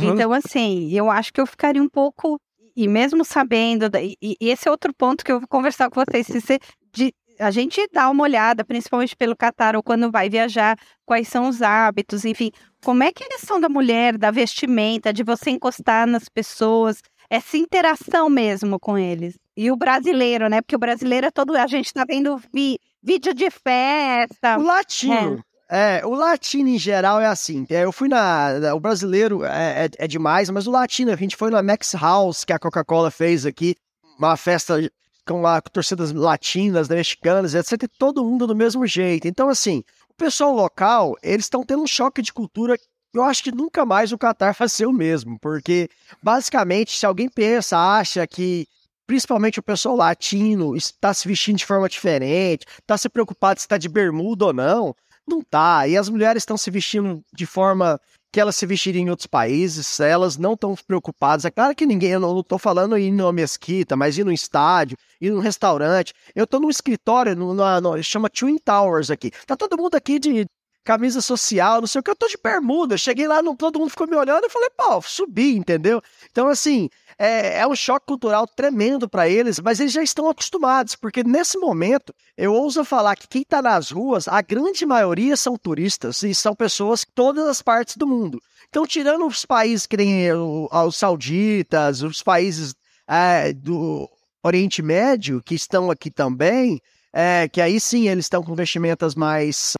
Então, 0.00 0.32
assim, 0.32 0.88
eu 0.92 1.10
acho 1.10 1.32
que 1.32 1.40
eu 1.40 1.46
ficaria 1.46 1.82
um 1.82 1.88
pouco. 1.88 2.38
E 2.76 2.86
mesmo 2.86 3.24
sabendo. 3.24 3.90
E, 3.96 4.16
e 4.22 4.36
esse 4.48 4.68
é 4.68 4.70
outro 4.70 4.94
ponto 4.94 5.24
que 5.24 5.32
eu 5.32 5.40
vou 5.40 5.48
conversar 5.48 5.90
com 5.90 6.00
vocês. 6.00 6.24
Se 6.24 6.40
você, 6.40 6.60
de, 6.94 7.12
a 7.38 7.50
gente 7.50 7.88
dá 7.92 8.08
uma 8.10 8.22
olhada, 8.24 8.64
principalmente 8.64 9.16
pelo 9.16 9.36
Catar 9.36 9.76
ou 9.76 9.82
quando 9.82 10.10
vai 10.10 10.28
viajar, 10.28 10.76
quais 11.06 11.28
são 11.28 11.48
os 11.48 11.62
hábitos, 11.62 12.24
enfim. 12.24 12.50
Como 12.84 13.02
é 13.02 13.12
que 13.12 13.22
é 13.22 13.26
a 13.26 13.30
questão 13.30 13.60
da 13.60 13.68
mulher, 13.68 14.16
da 14.16 14.30
vestimenta, 14.30 15.12
de 15.12 15.22
você 15.22 15.50
encostar 15.50 16.06
nas 16.06 16.28
pessoas, 16.28 17.02
essa 17.30 17.56
interação 17.56 18.28
mesmo 18.28 18.78
com 18.78 18.96
eles? 18.98 19.36
E 19.56 19.70
o 19.70 19.76
brasileiro, 19.76 20.48
né? 20.48 20.60
Porque 20.60 20.76
o 20.76 20.78
brasileiro 20.78 21.26
é 21.26 21.30
todo. 21.30 21.56
A 21.56 21.66
gente 21.66 21.92
tá 21.92 22.04
vendo 22.06 22.40
vi- 22.54 22.78
vídeo 23.02 23.34
de 23.34 23.50
festa. 23.50 24.58
O 24.58 24.62
latino. 24.62 25.42
É. 25.70 26.00
o 26.06 26.14
latino 26.14 26.68
em 26.70 26.78
geral 26.78 27.20
é 27.20 27.26
assim. 27.26 27.66
É, 27.68 27.84
eu 27.84 27.92
fui 27.92 28.08
na. 28.08 28.58
na- 28.58 28.74
O 28.74 28.80
brasileiro 28.80 29.44
é, 29.44 29.84
é, 29.84 29.88
é 29.98 30.06
demais, 30.06 30.48
mas 30.48 30.66
o 30.66 30.70
latino, 30.70 31.12
a 31.12 31.16
gente 31.16 31.36
foi 31.36 31.50
na 31.50 31.62
Max 31.62 31.92
House, 31.94 32.42
que 32.44 32.52
a 32.54 32.58
Coca-Cola 32.58 33.10
fez 33.10 33.44
aqui, 33.44 33.74
uma 34.18 34.34
festa 34.36 34.80
com, 35.28 35.42
lá, 35.42 35.60
com 35.60 35.68
torcidas 35.68 36.10
latinas, 36.12 36.88
né, 36.88 36.96
mexicanas, 36.96 37.54
etc. 37.54 37.88
Todo 37.98 38.24
mundo 38.24 38.46
do 38.46 38.56
mesmo 38.56 38.86
jeito. 38.86 39.28
Então, 39.28 39.50
assim, 39.50 39.84
o 40.08 40.14
pessoal 40.14 40.54
local, 40.54 41.14
eles 41.22 41.44
estão 41.44 41.62
tendo 41.62 41.82
um 41.82 41.86
choque 41.86 42.22
de 42.22 42.32
cultura. 42.32 42.76
Eu 43.12 43.22
acho 43.22 43.44
que 43.44 43.52
nunca 43.52 43.84
mais 43.84 44.10
o 44.10 44.18
Qatar 44.18 44.54
vai 44.58 44.68
ser 44.68 44.86
o 44.86 44.92
mesmo, 44.92 45.38
porque 45.38 45.90
basicamente, 46.22 46.96
se 46.96 47.04
alguém 47.04 47.28
pensa, 47.28 47.76
acha 47.78 48.26
que 48.26 48.66
principalmente 49.06 49.58
o 49.58 49.62
pessoal 49.62 49.96
latino 49.96 50.76
está 50.76 51.14
se 51.14 51.26
vestindo 51.26 51.56
de 51.56 51.66
forma 51.66 51.88
diferente, 51.88 52.66
está 52.78 52.96
se 52.96 53.08
preocupado 53.08 53.58
se 53.58 53.64
está 53.64 53.78
de 53.78 53.88
bermuda 53.88 54.46
ou 54.46 54.52
não, 54.52 54.94
não 55.26 55.42
tá. 55.42 55.86
E 55.86 55.96
as 55.96 56.08
mulheres 56.08 56.42
estão 56.42 56.56
se 56.56 56.70
vestindo 56.70 57.22
de 57.34 57.46
forma 57.46 58.00
que 58.32 58.40
elas 58.40 58.56
se 58.56 58.66
vestiriam 58.66 59.06
em 59.06 59.10
outros 59.10 59.26
países, 59.26 59.98
elas 60.00 60.36
não 60.36 60.52
estão 60.52 60.74
preocupadas. 60.86 61.44
É 61.44 61.50
claro 61.50 61.74
que 61.74 61.86
ninguém, 61.86 62.10
eu 62.10 62.20
não 62.20 62.40
estou 62.40 62.58
falando 62.58 62.98
ir 62.98 63.10
numa 63.10 63.32
mesquita, 63.32 63.96
mas 63.96 64.18
ir 64.18 64.24
num 64.24 64.32
estádio, 64.32 64.96
ir 65.20 65.30
num 65.30 65.40
restaurante. 65.40 66.12
Eu 66.34 66.44
estou 66.44 66.60
num 66.60 66.70
escritório, 66.70 67.34
no- 67.34 68.02
chama 68.02 68.28
Twin 68.28 68.58
Towers 68.58 69.10
aqui. 69.10 69.30
Tá 69.46 69.56
todo 69.56 69.76
mundo 69.76 69.94
aqui 69.94 70.18
de 70.18 70.46
camisa 70.84 71.20
social, 71.20 71.80
não 71.80 71.86
sei 71.86 72.00
o 72.00 72.02
que, 72.02 72.10
eu 72.10 72.16
tô 72.16 72.26
de 72.28 72.38
bermuda. 72.42 72.96
Cheguei 72.96 73.28
lá, 73.28 73.42
não, 73.42 73.54
todo 73.54 73.78
mundo 73.78 73.90
ficou 73.90 74.06
me 74.06 74.16
olhando, 74.16 74.44
eu 74.44 74.50
falei, 74.50 74.70
pô, 74.76 75.00
subi, 75.02 75.56
entendeu? 75.56 76.00
Então, 76.30 76.48
assim, 76.48 76.88
é, 77.18 77.58
é 77.58 77.66
um 77.66 77.76
choque 77.76 78.06
cultural 78.06 78.46
tremendo 78.46 79.08
para 79.08 79.28
eles, 79.28 79.60
mas 79.60 79.80
eles 79.80 79.92
já 79.92 80.02
estão 80.02 80.28
acostumados, 80.28 80.94
porque 80.94 81.22
nesse 81.22 81.58
momento, 81.58 82.14
eu 82.36 82.54
ouso 82.54 82.84
falar 82.84 83.16
que 83.16 83.28
quem 83.28 83.42
tá 83.44 83.60
nas 83.60 83.90
ruas, 83.90 84.28
a 84.28 84.40
grande 84.40 84.86
maioria 84.86 85.36
são 85.36 85.56
turistas 85.56 86.22
e 86.22 86.34
são 86.34 86.54
pessoas 86.54 87.00
de 87.00 87.06
todas 87.14 87.46
as 87.46 87.60
partes 87.60 87.96
do 87.96 88.06
mundo. 88.06 88.40
Então, 88.68 88.86
tirando 88.86 89.26
os 89.26 89.44
países 89.44 89.86
que 89.86 89.96
nem 89.96 90.32
os 90.32 90.96
sauditas, 90.96 92.02
os 92.02 92.22
países 92.22 92.74
é, 93.06 93.52
do 93.52 94.08
Oriente 94.42 94.82
Médio, 94.82 95.42
que 95.42 95.54
estão 95.54 95.90
aqui 95.90 96.10
também, 96.10 96.80
é, 97.12 97.48
que 97.48 97.60
aí 97.60 97.80
sim 97.80 98.08
eles 98.08 98.26
estão 98.26 98.42
com 98.42 98.54
vestimentas 98.54 99.14
mais 99.14 99.74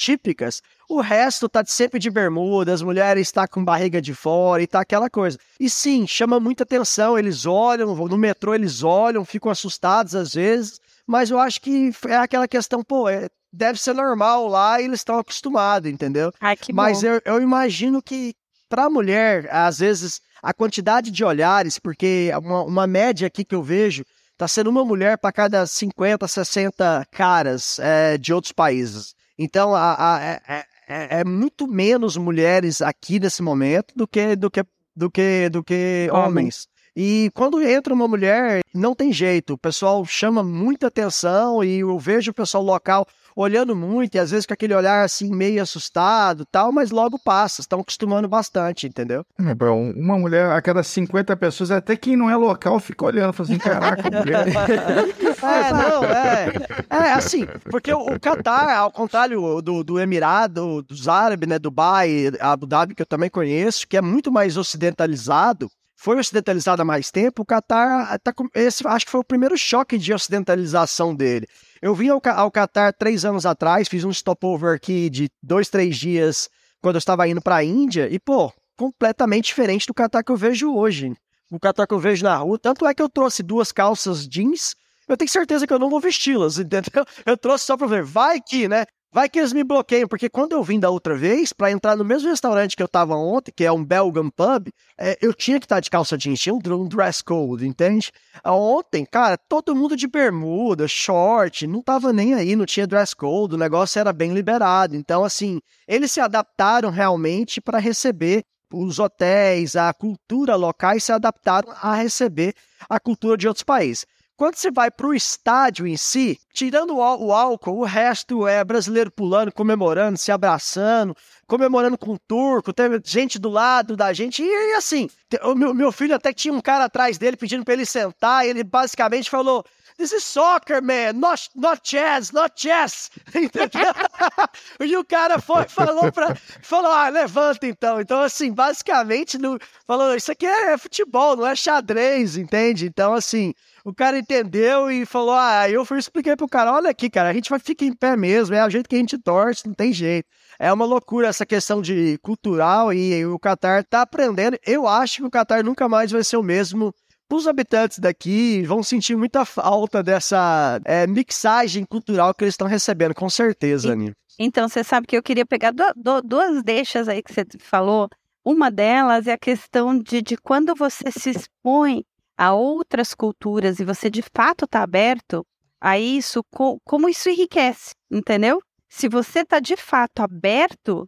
típicas, 0.00 0.62
o 0.88 1.02
resto 1.02 1.46
tá 1.46 1.62
sempre 1.66 1.98
de 1.98 2.08
bermuda, 2.08 2.72
as 2.72 2.80
mulheres 2.80 3.28
estão 3.28 3.42
tá 3.42 3.48
com 3.48 3.62
barriga 3.62 4.00
de 4.00 4.14
fora 4.14 4.62
e 4.62 4.66
tá 4.66 4.80
aquela 4.80 5.10
coisa. 5.10 5.38
E 5.60 5.68
sim, 5.68 6.06
chama 6.06 6.40
muita 6.40 6.62
atenção, 6.62 7.18
eles 7.18 7.44
olham, 7.44 7.94
no 7.94 8.16
metrô 8.16 8.54
eles 8.54 8.82
olham, 8.82 9.26
ficam 9.26 9.52
assustados 9.52 10.14
às 10.14 10.32
vezes, 10.32 10.80
mas 11.06 11.30
eu 11.30 11.38
acho 11.38 11.60
que 11.60 11.92
é 12.08 12.16
aquela 12.16 12.48
questão, 12.48 12.82
pô, 12.82 13.10
é, 13.10 13.28
deve 13.52 13.78
ser 13.78 13.92
normal 13.92 14.48
lá 14.48 14.80
e 14.80 14.84
eles 14.86 15.00
estão 15.00 15.18
acostumados, 15.18 15.90
entendeu? 15.90 16.32
Ai, 16.40 16.56
que 16.56 16.72
Mas 16.72 17.02
bom. 17.02 17.08
eu, 17.08 17.20
eu 17.26 17.42
imagino 17.42 18.00
que 18.00 18.34
para 18.70 18.84
a 18.84 18.90
mulher, 18.90 19.48
às 19.52 19.80
vezes, 19.80 20.22
a 20.42 20.54
quantidade 20.54 21.10
de 21.10 21.22
olhares, 21.22 21.78
porque 21.78 22.30
uma, 22.42 22.62
uma 22.62 22.86
média 22.86 23.26
aqui 23.26 23.44
que 23.44 23.54
eu 23.54 23.62
vejo, 23.62 24.02
tá 24.38 24.48
sendo 24.48 24.70
uma 24.70 24.84
mulher 24.84 25.18
para 25.18 25.30
cada 25.30 25.66
50, 25.66 26.26
60 26.26 27.06
caras 27.12 27.78
é, 27.80 28.16
de 28.16 28.32
outros 28.32 28.52
países. 28.52 29.14
Então, 29.42 29.74
a, 29.74 30.16
a, 30.16 30.22
é, 30.22 30.42
é, 30.86 31.20
é 31.20 31.24
muito 31.24 31.66
menos 31.66 32.14
mulheres 32.18 32.82
aqui 32.82 33.18
nesse 33.18 33.42
momento 33.42 33.94
do 33.96 34.06
que 34.06 34.36
do 34.36 34.50
que 34.50 34.62
do 34.94 35.10
que 35.10 35.48
do 35.48 35.64
que 35.64 36.10
Homens. 36.12 36.68
E 36.94 37.30
quando 37.34 37.62
entra 37.62 37.94
uma 37.94 38.06
mulher, 38.06 38.60
não 38.74 38.94
tem 38.94 39.12
jeito, 39.12 39.54
o 39.54 39.58
pessoal 39.58 40.04
chama 40.04 40.42
muita 40.42 40.88
atenção 40.88 41.64
e 41.64 41.78
eu 41.78 41.98
vejo 41.98 42.32
o 42.32 42.34
pessoal 42.34 42.62
local 42.62 43.06
olhando 43.34 43.74
muito 43.74 44.16
e 44.16 44.18
às 44.18 44.30
vezes 44.32 44.44
com 44.44 44.52
aquele 44.52 44.74
olhar 44.74 45.04
assim 45.04 45.34
meio 45.34 45.62
assustado, 45.62 46.44
tal, 46.44 46.72
mas 46.72 46.90
logo 46.90 47.18
passa, 47.18 47.62
estão 47.62 47.80
acostumando 47.80 48.28
bastante, 48.28 48.86
entendeu? 48.86 49.24
É, 49.38 49.54
bom, 49.54 49.92
Uma 49.92 50.18
mulher 50.18 50.50
a 50.50 50.60
cada 50.60 50.82
50 50.82 51.34
pessoas, 51.36 51.70
até 51.70 51.96
quem 51.96 52.16
não 52.16 52.28
é 52.28 52.36
local 52.36 52.78
fica 52.80 53.06
olhando, 53.06 53.32
fala 53.32 53.48
assim, 53.48 53.58
caraca, 53.58 54.10
mulher. 54.10 54.46
É, 55.42 55.72
não, 55.72 56.04
é. 56.04 56.52
É 56.90 57.12
assim, 57.12 57.46
porque 57.70 57.92
o, 57.92 58.18
Catar, 58.20 58.76
ao 58.76 58.90
contrário 58.90 59.60
do, 59.62 59.82
do 59.82 59.98
Emirado, 59.98 60.82
dos 60.82 61.08
árabes, 61.08 61.48
né, 61.48 61.58
Dubai, 61.58 62.30
Abu 62.40 62.66
Dhabi, 62.66 62.94
que 62.94 63.02
eu 63.02 63.06
também 63.06 63.30
conheço, 63.30 63.86
que 63.86 63.96
é 63.96 64.02
muito 64.02 64.30
mais 64.30 64.56
ocidentalizado, 64.56 65.70
foi 65.96 66.18
ocidentalizado 66.18 66.80
há 66.80 66.84
mais 66.84 67.10
tempo, 67.10 67.42
o 67.42 67.46
Catar 67.46 68.18
tá 68.20 68.32
com, 68.32 68.48
esse 68.54 68.86
acho 68.86 69.04
que 69.04 69.10
foi 69.12 69.20
o 69.20 69.24
primeiro 69.24 69.56
choque 69.58 69.98
de 69.98 70.14
ocidentalização 70.14 71.14
dele. 71.14 71.46
Eu 71.82 71.94
vim 71.94 72.08
ao, 72.08 72.22
ao 72.34 72.50
Catar 72.50 72.92
três 72.92 73.24
anos 73.24 73.44
atrás, 73.44 73.86
fiz 73.86 74.02
um 74.02 74.12
stopover 74.12 74.74
aqui 74.74 75.10
de 75.10 75.30
dois, 75.42 75.68
três 75.68 75.96
dias 75.96 76.48
quando 76.80 76.94
eu 76.94 77.00
estava 77.00 77.28
indo 77.28 77.42
para 77.42 77.56
a 77.56 77.64
Índia 77.64 78.08
e, 78.10 78.18
pô, 78.18 78.50
completamente 78.76 79.46
diferente 79.46 79.86
do 79.86 79.92
Catar 79.92 80.22
que 80.22 80.32
eu 80.32 80.36
vejo 80.36 80.74
hoje. 80.74 81.12
O 81.50 81.60
Catar 81.60 81.86
que 81.86 81.92
eu 81.92 81.98
vejo 81.98 82.24
na 82.24 82.34
rua, 82.36 82.58
tanto 82.58 82.86
é 82.86 82.94
que 82.94 83.02
eu 83.02 83.08
trouxe 83.08 83.42
duas 83.42 83.70
calças 83.70 84.26
jeans 84.26 84.74
eu 85.12 85.16
tenho 85.16 85.30
certeza 85.30 85.66
que 85.66 85.72
eu 85.72 85.78
não 85.78 85.90
vou 85.90 86.00
vesti-las, 86.00 86.58
entendeu? 86.58 87.04
Eu 87.26 87.36
trouxe 87.36 87.66
só 87.66 87.76
pra 87.76 87.86
ver, 87.86 88.02
vai 88.02 88.40
que, 88.40 88.68
né? 88.68 88.86
Vai 89.12 89.28
que 89.28 89.40
eles 89.40 89.52
me 89.52 89.64
bloqueiam, 89.64 90.06
porque 90.06 90.28
quando 90.28 90.52
eu 90.52 90.62
vim 90.62 90.78
da 90.78 90.88
outra 90.88 91.16
vez, 91.16 91.52
pra 91.52 91.72
entrar 91.72 91.96
no 91.96 92.04
mesmo 92.04 92.30
restaurante 92.30 92.76
que 92.76 92.82
eu 92.82 92.86
tava 92.86 93.16
ontem, 93.16 93.50
que 93.50 93.64
é 93.64 93.72
um 93.72 93.84
Belgian 93.84 94.30
Pub, 94.30 94.68
é, 94.96 95.18
eu 95.20 95.34
tinha 95.34 95.58
que 95.58 95.64
estar 95.66 95.80
de 95.80 95.90
calça 95.90 96.16
jeans, 96.16 96.38
tinha 96.38 96.54
um, 96.54 96.60
um 96.64 96.86
dress 96.86 97.22
code, 97.24 97.66
entende? 97.66 98.12
Ah, 98.44 98.54
Ontem, 98.54 99.04
cara, 99.04 99.36
todo 99.36 99.74
mundo 99.74 99.96
de 99.96 100.06
bermuda, 100.06 100.86
short, 100.86 101.66
não 101.66 101.82
tava 101.82 102.12
nem 102.12 102.34
aí, 102.34 102.54
não 102.54 102.64
tinha 102.64 102.86
dress 102.86 103.12
code, 103.12 103.56
o 103.56 103.58
negócio 103.58 103.98
era 103.98 104.12
bem 104.12 104.32
liberado. 104.32 104.94
Então, 104.94 105.24
assim, 105.24 105.58
eles 105.88 106.12
se 106.12 106.20
adaptaram 106.20 106.90
realmente 106.90 107.60
para 107.60 107.80
receber 107.80 108.44
os 108.72 109.00
hotéis, 109.00 109.74
a 109.74 109.92
cultura 109.92 110.54
locais 110.54 111.02
se 111.02 111.10
adaptaram 111.10 111.72
a 111.82 111.96
receber 111.96 112.54
a 112.88 113.00
cultura 113.00 113.36
de 113.36 113.48
outros 113.48 113.64
países. 113.64 114.06
Quando 114.40 114.54
você 114.56 114.70
vai 114.70 114.90
para 114.90 115.06
o 115.06 115.12
estádio 115.12 115.86
em 115.86 115.98
si, 115.98 116.40
tirando 116.54 116.96
o, 116.96 117.02
ál- 117.02 117.20
o 117.20 117.30
álcool, 117.30 117.80
o 117.80 117.84
resto 117.84 118.48
é 118.48 118.64
brasileiro 118.64 119.10
pulando, 119.10 119.52
comemorando, 119.52 120.16
se 120.16 120.32
abraçando, 120.32 121.14
comemorando 121.46 121.98
com 121.98 122.14
o 122.14 122.18
turco, 122.18 122.72
tem 122.72 122.86
gente 123.04 123.38
do 123.38 123.50
lado 123.50 123.98
da 123.98 124.14
gente, 124.14 124.42
e, 124.42 124.74
assim, 124.76 125.10
o 125.42 125.54
meu, 125.54 125.74
meu 125.74 125.92
filho 125.92 126.14
até 126.14 126.32
tinha 126.32 126.54
um 126.54 126.60
cara 126.62 126.84
atrás 126.86 127.18
dele 127.18 127.36
pedindo 127.36 127.66
para 127.66 127.74
ele 127.74 127.84
sentar, 127.84 128.46
e 128.46 128.48
ele 128.48 128.64
basicamente 128.64 129.28
falou. 129.28 129.62
This 130.00 130.12
is 130.12 130.24
soccer, 130.24 130.80
man, 130.80 131.20
not, 131.20 131.50
not 131.54 131.82
chess, 131.84 132.32
not 132.32 132.56
chess. 132.56 133.10
E 134.80 134.96
o 134.96 135.04
cara 135.04 135.38
foi, 135.38 135.68
falou 135.68 136.10
pra. 136.10 136.34
Falou, 136.62 136.90
ah, 136.90 137.10
levanta 137.10 137.66
então. 137.66 138.00
Então, 138.00 138.20
assim, 138.22 138.50
basicamente, 138.50 139.36
no, 139.36 139.58
falou, 139.86 140.14
isso 140.14 140.32
aqui 140.32 140.46
é 140.46 140.78
futebol, 140.78 141.36
não 141.36 141.46
é 141.46 141.54
xadrez, 141.54 142.38
entende? 142.38 142.86
Então, 142.86 143.12
assim, 143.12 143.52
o 143.84 143.94
cara 143.94 144.18
entendeu 144.18 144.90
e 144.90 145.04
falou: 145.04 145.34
Ah, 145.34 145.68
eu 145.68 145.84
fui 145.84 145.98
expliquei 145.98 146.34
pro 146.34 146.48
cara: 146.48 146.72
olha 146.72 146.88
aqui, 146.88 147.10
cara, 147.10 147.28
a 147.28 147.34
gente 147.34 147.50
vai 147.50 147.58
ficar 147.58 147.84
em 147.84 147.92
pé 147.92 148.16
mesmo, 148.16 148.54
é 148.54 148.64
o 148.66 148.70
jeito 148.70 148.88
que 148.88 148.96
a 148.96 148.98
gente 148.98 149.18
torce, 149.18 149.66
não 149.66 149.74
tem 149.74 149.92
jeito. 149.92 150.26
É 150.58 150.72
uma 150.72 150.86
loucura 150.86 151.28
essa 151.28 151.44
questão 151.44 151.82
de 151.82 152.16
cultural 152.22 152.90
e 152.90 153.24
o 153.26 153.38
Qatar 153.38 153.84
tá 153.84 154.00
aprendendo. 154.00 154.58
Eu 154.66 154.88
acho 154.88 155.16
que 155.16 155.24
o 155.24 155.30
Qatar 155.30 155.62
nunca 155.62 155.88
mais 155.90 156.10
vai 156.10 156.24
ser 156.24 156.38
o 156.38 156.42
mesmo. 156.42 156.94
Os 157.32 157.46
habitantes 157.46 157.98
daqui 157.98 158.62
vão 158.62 158.82
sentir 158.82 159.16
muita 159.16 159.44
falta 159.44 160.02
dessa 160.02 160.80
é, 160.84 161.06
mixagem 161.06 161.84
cultural 161.84 162.34
que 162.34 162.44
eles 162.44 162.54
estão 162.54 162.66
recebendo, 162.66 163.14
com 163.14 163.30
certeza, 163.30 163.92
Aninha. 163.92 164.12
Então, 164.38 164.68
você 164.68 164.82
sabe 164.82 165.06
que 165.06 165.16
eu 165.16 165.22
queria 165.22 165.46
pegar 165.46 165.70
du- 165.70 165.92
du- 165.96 166.22
duas 166.22 166.62
deixas 166.62 167.08
aí 167.08 167.22
que 167.22 167.32
você 167.32 167.44
falou. 167.60 168.08
Uma 168.44 168.70
delas 168.70 169.26
é 169.26 169.32
a 169.32 169.38
questão 169.38 169.98
de, 169.98 170.22
de 170.22 170.36
quando 170.36 170.74
você 170.74 171.10
se 171.10 171.30
expõe 171.30 172.04
a 172.36 172.54
outras 172.54 173.14
culturas 173.14 173.78
e 173.78 173.84
você 173.84 174.08
de 174.10 174.22
fato 174.34 174.64
está 174.64 174.82
aberto 174.82 175.44
a 175.80 175.98
isso, 175.98 176.42
co- 176.50 176.78
como 176.84 177.08
isso 177.08 177.28
enriquece, 177.28 177.92
entendeu? 178.10 178.60
Se 178.88 179.08
você 179.08 179.40
está 179.40 179.60
de 179.60 179.76
fato 179.76 180.20
aberto 180.20 181.06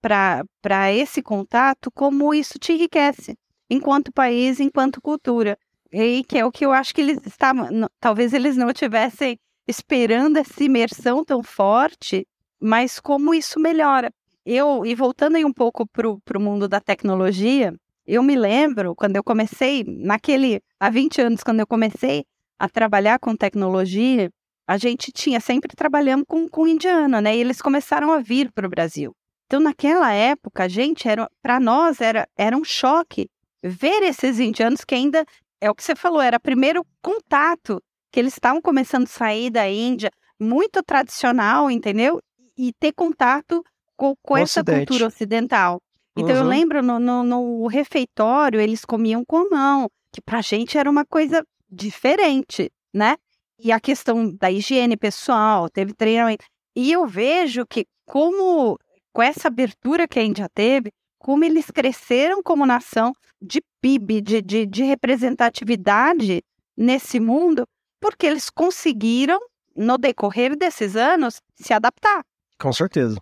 para 0.00 0.92
esse 0.92 1.22
contato, 1.22 1.90
como 1.92 2.32
isso 2.32 2.58
te 2.58 2.72
enriquece, 2.72 3.36
enquanto 3.68 4.12
país, 4.12 4.60
enquanto 4.60 5.00
cultura. 5.00 5.58
E 5.92 6.22
que 6.24 6.38
é 6.38 6.44
o 6.44 6.52
que 6.52 6.64
eu 6.64 6.72
acho 6.72 6.94
que 6.94 7.00
eles 7.00 7.18
estavam. 7.26 7.68
Talvez 8.00 8.32
eles 8.32 8.56
não 8.56 8.72
tivessem 8.72 9.38
esperando 9.66 10.36
essa 10.38 10.62
imersão 10.62 11.24
tão 11.24 11.42
forte, 11.42 12.26
mas 12.60 12.98
como 12.98 13.34
isso 13.34 13.60
melhora. 13.60 14.12
Eu, 14.44 14.84
e 14.84 14.94
voltando 14.94 15.36
aí 15.36 15.44
um 15.44 15.52
pouco 15.52 15.86
para 15.86 16.38
o 16.38 16.40
mundo 16.40 16.66
da 16.66 16.80
tecnologia, 16.80 17.74
eu 18.06 18.22
me 18.22 18.34
lembro 18.34 18.94
quando 18.94 19.16
eu 19.16 19.22
comecei, 19.22 19.84
naquele, 19.86 20.62
há 20.80 20.88
20 20.88 21.20
anos, 21.20 21.42
quando 21.42 21.60
eu 21.60 21.66
comecei 21.66 22.24
a 22.58 22.66
trabalhar 22.68 23.18
com 23.18 23.36
tecnologia, 23.36 24.30
a 24.66 24.78
gente 24.78 25.12
tinha 25.12 25.40
sempre 25.40 25.74
trabalhando 25.76 26.24
com, 26.26 26.48
com 26.48 26.66
indiano, 26.66 27.20
né? 27.20 27.36
E 27.36 27.40
eles 27.40 27.60
começaram 27.60 28.12
a 28.12 28.20
vir 28.20 28.50
para 28.52 28.66
o 28.66 28.70
Brasil. 28.70 29.14
Então, 29.46 29.60
naquela 29.60 30.12
época, 30.12 30.64
a 30.64 30.68
gente 30.68 31.08
era, 31.08 31.30
para 31.42 31.60
nós 31.60 32.00
era, 32.00 32.26
era 32.36 32.56
um 32.56 32.64
choque 32.64 33.30
ver 33.62 34.02
esses 34.02 34.38
indianos 34.38 34.84
que 34.84 34.94
ainda 34.94 35.24
é 35.60 35.70
o 35.70 35.74
que 35.74 35.82
você 35.82 35.94
falou, 35.96 36.20
era 36.20 36.38
primeiro 36.38 36.84
contato 37.02 37.82
que 38.12 38.20
eles 38.20 38.32
estavam 38.34 38.60
começando 38.62 39.04
a 39.04 39.08
sair 39.08 39.50
da 39.50 39.68
Índia, 39.68 40.10
muito 40.40 40.82
tradicional, 40.82 41.70
entendeu? 41.70 42.20
E 42.56 42.72
ter 42.80 42.92
contato 42.92 43.62
com, 43.96 44.14
com 44.22 44.36
essa 44.36 44.62
cultura 44.86 45.06
ocidental. 45.06 45.80
Então 46.16 46.34
eu 46.34 46.42
Uhum. 46.42 46.48
lembro 46.48 46.82
no, 46.82 46.98
no, 46.98 47.22
no 47.22 47.66
refeitório 47.66 48.60
eles 48.60 48.84
comiam 48.84 49.24
com 49.24 49.36
a 49.38 49.48
mão, 49.50 49.88
que 50.12 50.20
pra 50.20 50.40
gente 50.40 50.78
era 50.78 50.90
uma 50.90 51.04
coisa 51.04 51.44
diferente, 51.70 52.70
né? 52.94 53.16
E 53.58 53.72
a 53.72 53.80
questão 53.80 54.32
da 54.36 54.50
higiene 54.50 54.96
pessoal, 54.96 55.68
teve 55.68 55.92
treinamento. 55.92 56.44
E 56.76 56.92
eu 56.92 57.06
vejo 57.06 57.66
que 57.66 57.84
como 58.06 58.78
com 59.12 59.22
essa 59.22 59.48
abertura 59.48 60.06
que 60.06 60.18
a 60.18 60.22
Índia 60.24 60.48
teve, 60.54 60.90
como 61.18 61.44
eles 61.44 61.70
cresceram 61.70 62.42
como 62.42 62.66
nação 62.66 63.12
de 63.40 63.60
PIB, 63.80 64.20
de, 64.20 64.42
de, 64.42 64.66
de 64.66 64.82
representatividade 64.84 66.42
nesse 66.76 67.18
mundo, 67.20 67.64
porque 68.00 68.26
eles 68.26 68.48
conseguiram, 68.50 69.38
no 69.76 69.96
decorrer 69.98 70.56
desses 70.56 70.96
anos, 70.96 71.40
se 71.56 71.72
adaptar. 71.72 72.22
Com 72.60 72.72
certeza. 72.72 73.16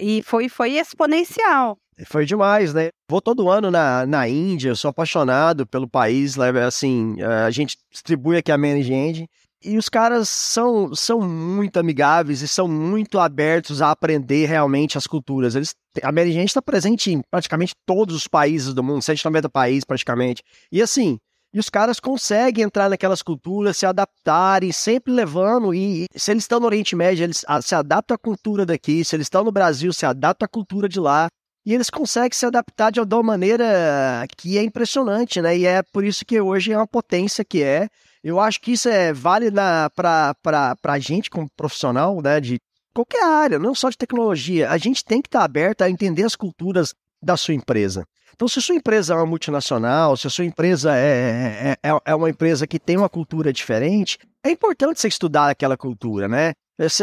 E 0.00 0.22
foi, 0.22 0.48
foi 0.48 0.72
exponencial. 0.72 1.78
Foi 2.06 2.24
demais, 2.24 2.72
né? 2.72 2.90
Vou 3.10 3.20
todo 3.20 3.50
ano 3.50 3.70
na, 3.70 4.06
na 4.06 4.28
Índia, 4.28 4.68
eu 4.68 4.76
sou 4.76 4.90
apaixonado 4.90 5.66
pelo 5.66 5.88
país, 5.88 6.38
assim, 6.38 7.20
a 7.22 7.50
gente 7.50 7.76
distribui 7.90 8.36
aqui 8.36 8.52
a 8.52 8.58
Manage 8.58 8.92
Engine, 8.92 9.28
e 9.62 9.76
os 9.76 9.88
caras 9.88 10.28
são, 10.28 10.94
são 10.94 11.20
muito 11.20 11.78
amigáveis 11.78 12.42
e 12.42 12.48
são 12.48 12.68
muito 12.68 13.18
abertos 13.18 13.82
a 13.82 13.90
aprender 13.90 14.46
realmente 14.46 14.96
as 14.96 15.06
culturas. 15.06 15.54
Eles, 15.54 15.74
a 16.02 16.12
Manage 16.12 16.30
Engine 16.30 16.44
está 16.44 16.62
presente 16.62 17.10
em 17.10 17.22
praticamente 17.30 17.74
todos 17.84 18.14
os 18.14 18.28
países 18.28 18.72
do 18.72 18.82
mundo, 18.82 19.02
190 19.02 19.48
países 19.48 19.84
praticamente. 19.84 20.42
E 20.70 20.80
assim, 20.80 21.18
e 21.52 21.58
os 21.58 21.70
caras 21.70 21.98
conseguem 21.98 22.64
entrar 22.64 22.90
naquelas 22.90 23.22
culturas, 23.22 23.76
se 23.76 23.86
adaptarem, 23.86 24.70
sempre 24.70 25.12
levando. 25.12 25.74
E 25.74 26.06
se 26.14 26.30
eles 26.30 26.44
estão 26.44 26.60
no 26.60 26.66
Oriente 26.66 26.94
Médio, 26.94 27.24
eles 27.24 27.44
ah, 27.48 27.60
se 27.62 27.74
adaptam 27.74 28.14
à 28.14 28.18
cultura 28.18 28.66
daqui. 28.66 29.04
Se 29.04 29.16
eles 29.16 29.26
estão 29.26 29.42
no 29.42 29.50
Brasil, 29.50 29.92
se 29.92 30.04
adaptam 30.04 30.44
à 30.44 30.48
cultura 30.48 30.88
de 30.88 31.00
lá. 31.00 31.26
E 31.64 31.74
eles 31.74 31.90
conseguem 31.90 32.30
se 32.32 32.46
adaptar 32.46 32.92
de 32.92 33.00
uma 33.00 33.22
maneira 33.22 34.26
que 34.36 34.56
é 34.56 34.62
impressionante, 34.62 35.40
né? 35.40 35.56
E 35.56 35.66
é 35.66 35.82
por 35.82 36.04
isso 36.04 36.24
que 36.24 36.40
hoje 36.40 36.72
é 36.72 36.76
uma 36.76 36.86
potência 36.86 37.44
que 37.44 37.62
é. 37.62 37.88
Eu 38.22 38.40
acho 38.40 38.60
que 38.60 38.72
isso 38.72 38.88
é 38.88 39.12
vale 39.12 39.50
para 39.94 40.76
a 40.82 40.98
gente 40.98 41.30
como 41.30 41.48
profissional, 41.56 42.20
né, 42.20 42.40
de 42.40 42.58
qualquer 42.94 43.24
área, 43.24 43.58
não 43.58 43.74
só 43.74 43.88
de 43.90 43.96
tecnologia. 43.96 44.70
A 44.70 44.78
gente 44.78 45.04
tem 45.04 45.22
que 45.22 45.28
estar 45.28 45.40
tá 45.40 45.44
aberto 45.44 45.82
a 45.82 45.90
entender 45.90 46.24
as 46.24 46.34
culturas 46.34 46.94
da 47.22 47.36
sua 47.36 47.54
empresa. 47.54 48.06
Então, 48.34 48.46
se 48.46 48.60
a 48.60 48.62
sua 48.62 48.76
empresa 48.76 49.14
é 49.14 49.16
uma 49.16 49.26
multinacional, 49.26 50.16
se 50.16 50.26
a 50.26 50.30
sua 50.30 50.44
empresa 50.44 50.96
é, 50.96 51.76
é, 51.82 51.90
é, 51.90 52.00
é 52.04 52.14
uma 52.14 52.30
empresa 52.30 52.68
que 52.68 52.78
tem 52.78 52.96
uma 52.96 53.08
cultura 53.08 53.52
diferente, 53.52 54.16
é 54.44 54.50
importante 54.50 55.00
você 55.00 55.08
estudar 55.08 55.50
aquela 55.50 55.76
cultura, 55.76 56.28
né? 56.28 56.52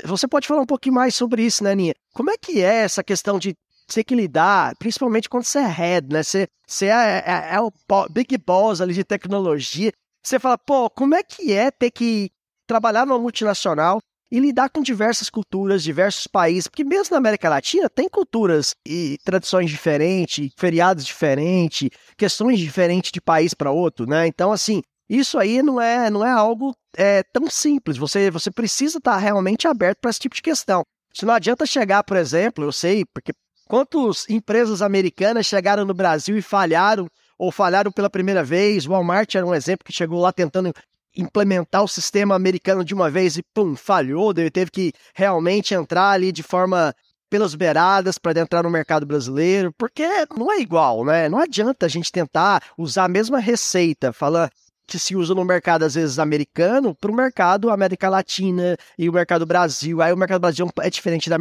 Você 0.06 0.26
pode 0.30 0.48
falar 0.48 0.62
um 0.62 0.66
pouquinho 0.66 0.96
mais 0.96 1.14
sobre 1.14 1.44
isso, 1.44 1.62
né, 1.62 1.72
Aninha? 1.72 1.94
Como 2.14 2.32
é 2.32 2.38
que 2.38 2.62
é 2.62 2.76
essa 2.76 3.04
questão 3.04 3.38
de 3.38 3.54
ter 3.94 4.06
que 4.06 4.16
lidar, 4.16 4.74
principalmente 4.78 5.30
quando 5.30 5.44
você 5.44 5.60
é 5.60 5.68
head, 5.68 6.08
né? 6.10 6.24
Você, 6.24 6.48
você 6.66 6.86
é, 6.86 7.24
é, 7.26 7.56
é 7.56 7.60
o 7.60 7.72
big 8.10 8.38
boss 8.38 8.80
ali 8.80 8.94
de 8.94 9.04
tecnologia. 9.04 9.92
Você 10.26 10.40
fala, 10.40 10.58
pô, 10.58 10.90
como 10.90 11.14
é 11.14 11.22
que 11.22 11.54
é 11.54 11.70
ter 11.70 11.92
que 11.92 12.32
trabalhar 12.66 13.06
numa 13.06 13.20
multinacional 13.20 14.00
e 14.32 14.40
lidar 14.40 14.70
com 14.70 14.82
diversas 14.82 15.30
culturas, 15.30 15.84
diversos 15.84 16.26
países, 16.26 16.68
porque 16.68 16.84
mesmo 16.84 17.14
na 17.14 17.20
América 17.20 17.48
Latina 17.48 17.88
tem 17.88 18.10
culturas 18.10 18.74
e 18.84 19.20
tradições 19.24 19.70
diferentes, 19.70 20.52
feriados 20.58 21.06
diferentes, 21.06 21.92
questões 22.18 22.58
diferentes 22.58 23.12
de 23.12 23.22
país 23.22 23.54
para 23.54 23.70
outro, 23.70 24.08
né? 24.08 24.26
Então, 24.26 24.52
assim, 24.52 24.82
isso 25.08 25.38
aí 25.38 25.62
não 25.62 25.80
é, 25.80 26.10
não 26.10 26.26
é 26.26 26.32
algo 26.32 26.76
é, 26.98 27.22
tão 27.22 27.48
simples. 27.48 27.96
Você, 27.96 28.32
você 28.32 28.50
precisa 28.50 28.98
estar 28.98 29.18
realmente 29.18 29.68
aberto 29.68 30.00
para 30.00 30.10
esse 30.10 30.20
tipo 30.20 30.36
de 30.36 30.42
questão. 30.42 30.82
Se 31.14 31.24
não 31.24 31.36
adianta 31.36 31.68
chegar, 31.68 32.04
por 32.04 32.18
exemplo, 32.18 32.64
eu 32.64 32.72
sei, 32.72 33.06
porque 33.14 33.32
quantas 33.68 34.28
empresas 34.28 34.82
americanas 34.82 35.46
chegaram 35.46 35.86
no 35.86 35.94
Brasil 35.94 36.36
e 36.36 36.42
falharam, 36.42 37.08
ou 37.38 37.52
falharam 37.52 37.92
pela 37.92 38.10
primeira 38.10 38.44
vez. 38.44 38.86
Walmart 38.86 39.36
era 39.36 39.46
um 39.46 39.54
exemplo 39.54 39.86
que 39.86 39.94
chegou 39.94 40.22
lá 40.22 40.32
tentando 40.32 40.74
implementar 41.16 41.84
o 41.84 41.88
sistema 41.88 42.36
americano 42.36 42.84
de 42.84 42.94
uma 42.94 43.10
vez 43.10 43.38
e 43.38 43.44
pum, 43.54 43.76
falhou, 43.76 44.34
ele 44.36 44.52
teve 44.52 44.70
que 44.70 44.94
realmente 45.14 45.74
entrar 45.74 46.12
ali 46.12 46.32
de 46.32 46.44
forma 46.44 46.94
pelas 47.30 47.56
beiradas 47.56 48.18
para 48.18 48.40
entrar 48.40 48.64
no 48.64 48.70
mercado 48.70 49.06
brasileiro, 49.06 49.74
porque 49.78 50.06
não 50.38 50.52
é 50.52 50.60
igual, 50.60 51.04
né? 51.04 51.28
Não 51.28 51.40
adianta 51.40 51.86
a 51.86 51.90
gente 51.90 52.12
tentar 52.12 52.62
usar 52.78 53.06
a 53.06 53.10
mesma 53.10 53.40
receita, 53.40 54.14
falar 54.14 54.52
que 54.88 55.00
se 55.00 55.16
usa 55.16 55.34
no 55.34 55.44
mercado, 55.44 55.84
às 55.84 55.96
vezes, 55.96 56.20
americano, 56.20 56.94
para 56.94 57.12
o 57.12 57.16
mercado 57.16 57.72
América 57.72 58.08
Latina 58.08 58.78
e 58.98 59.10
o 59.10 59.14
mercado 59.14 59.46
Brasil. 59.46 60.02
Aí 60.02 60.14
o 60.14 60.18
mercado 60.18 60.42
Brasil 60.42 60.70
é 60.80 60.90
diferente 60.90 61.30
da, 61.30 61.38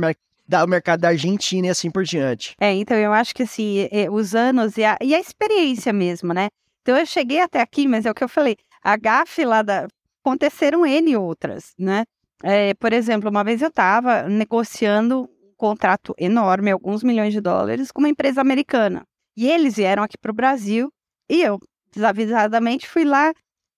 da 0.47 0.67
mercado 0.67 1.01
da 1.01 1.09
Argentina 1.09 1.67
e 1.67 1.71
assim 1.71 1.91
por 1.91 2.05
diante. 2.05 2.55
É, 2.61 2.73
então 2.73 2.97
eu 2.97 3.13
acho 3.13 3.35
que 3.35 3.43
assim, 3.43 3.89
é, 3.91 4.11
os 4.11 4.35
anos 4.35 4.77
e 4.77 4.85
a, 4.85 4.97
e 5.03 5.15
a 5.15 5.21
experiência 5.21 5.93
mesmo, 5.93 6.33
né? 6.33 6.49
Então 6.83 6.97
eu 6.97 7.07
cheguei 7.07 7.41
até 7.41 7.61
aqui, 7.61 7.89
mas 7.89 8.05
é 8.05 8.11
o 8.11 8.15
que 8.15 8.23
eu 8.23 8.29
falei, 8.29 8.57
a 8.83 8.97
gafe 8.97 9.45
lá 9.45 9.63
da. 9.63 9.87
Aconteceram 10.23 10.87
N 10.87 11.17
outras, 11.17 11.75
né? 11.79 12.05
É, 12.43 12.75
por 12.75 12.93
exemplo, 12.93 13.29
uma 13.31 13.45
vez 13.45 13.61
eu 13.61 13.69
estava 13.69 14.23
negociando 14.29 15.23
um 15.23 15.55
contrato 15.57 16.15
enorme, 16.19 16.71
alguns 16.71 17.03
milhões 17.03 17.33
de 17.33 17.41
dólares, 17.41 17.91
com 17.91 18.01
uma 18.01 18.09
empresa 18.09 18.41
americana. 18.41 19.03
E 19.37 19.49
eles 19.51 19.77
vieram 19.77 20.03
aqui 20.03 20.17
para 20.17 20.31
o 20.31 20.35
Brasil 20.35 20.91
e 21.29 21.43
eu, 21.43 21.59
desavisadamente, 21.93 22.89
fui 22.89 23.05
lá. 23.05 23.33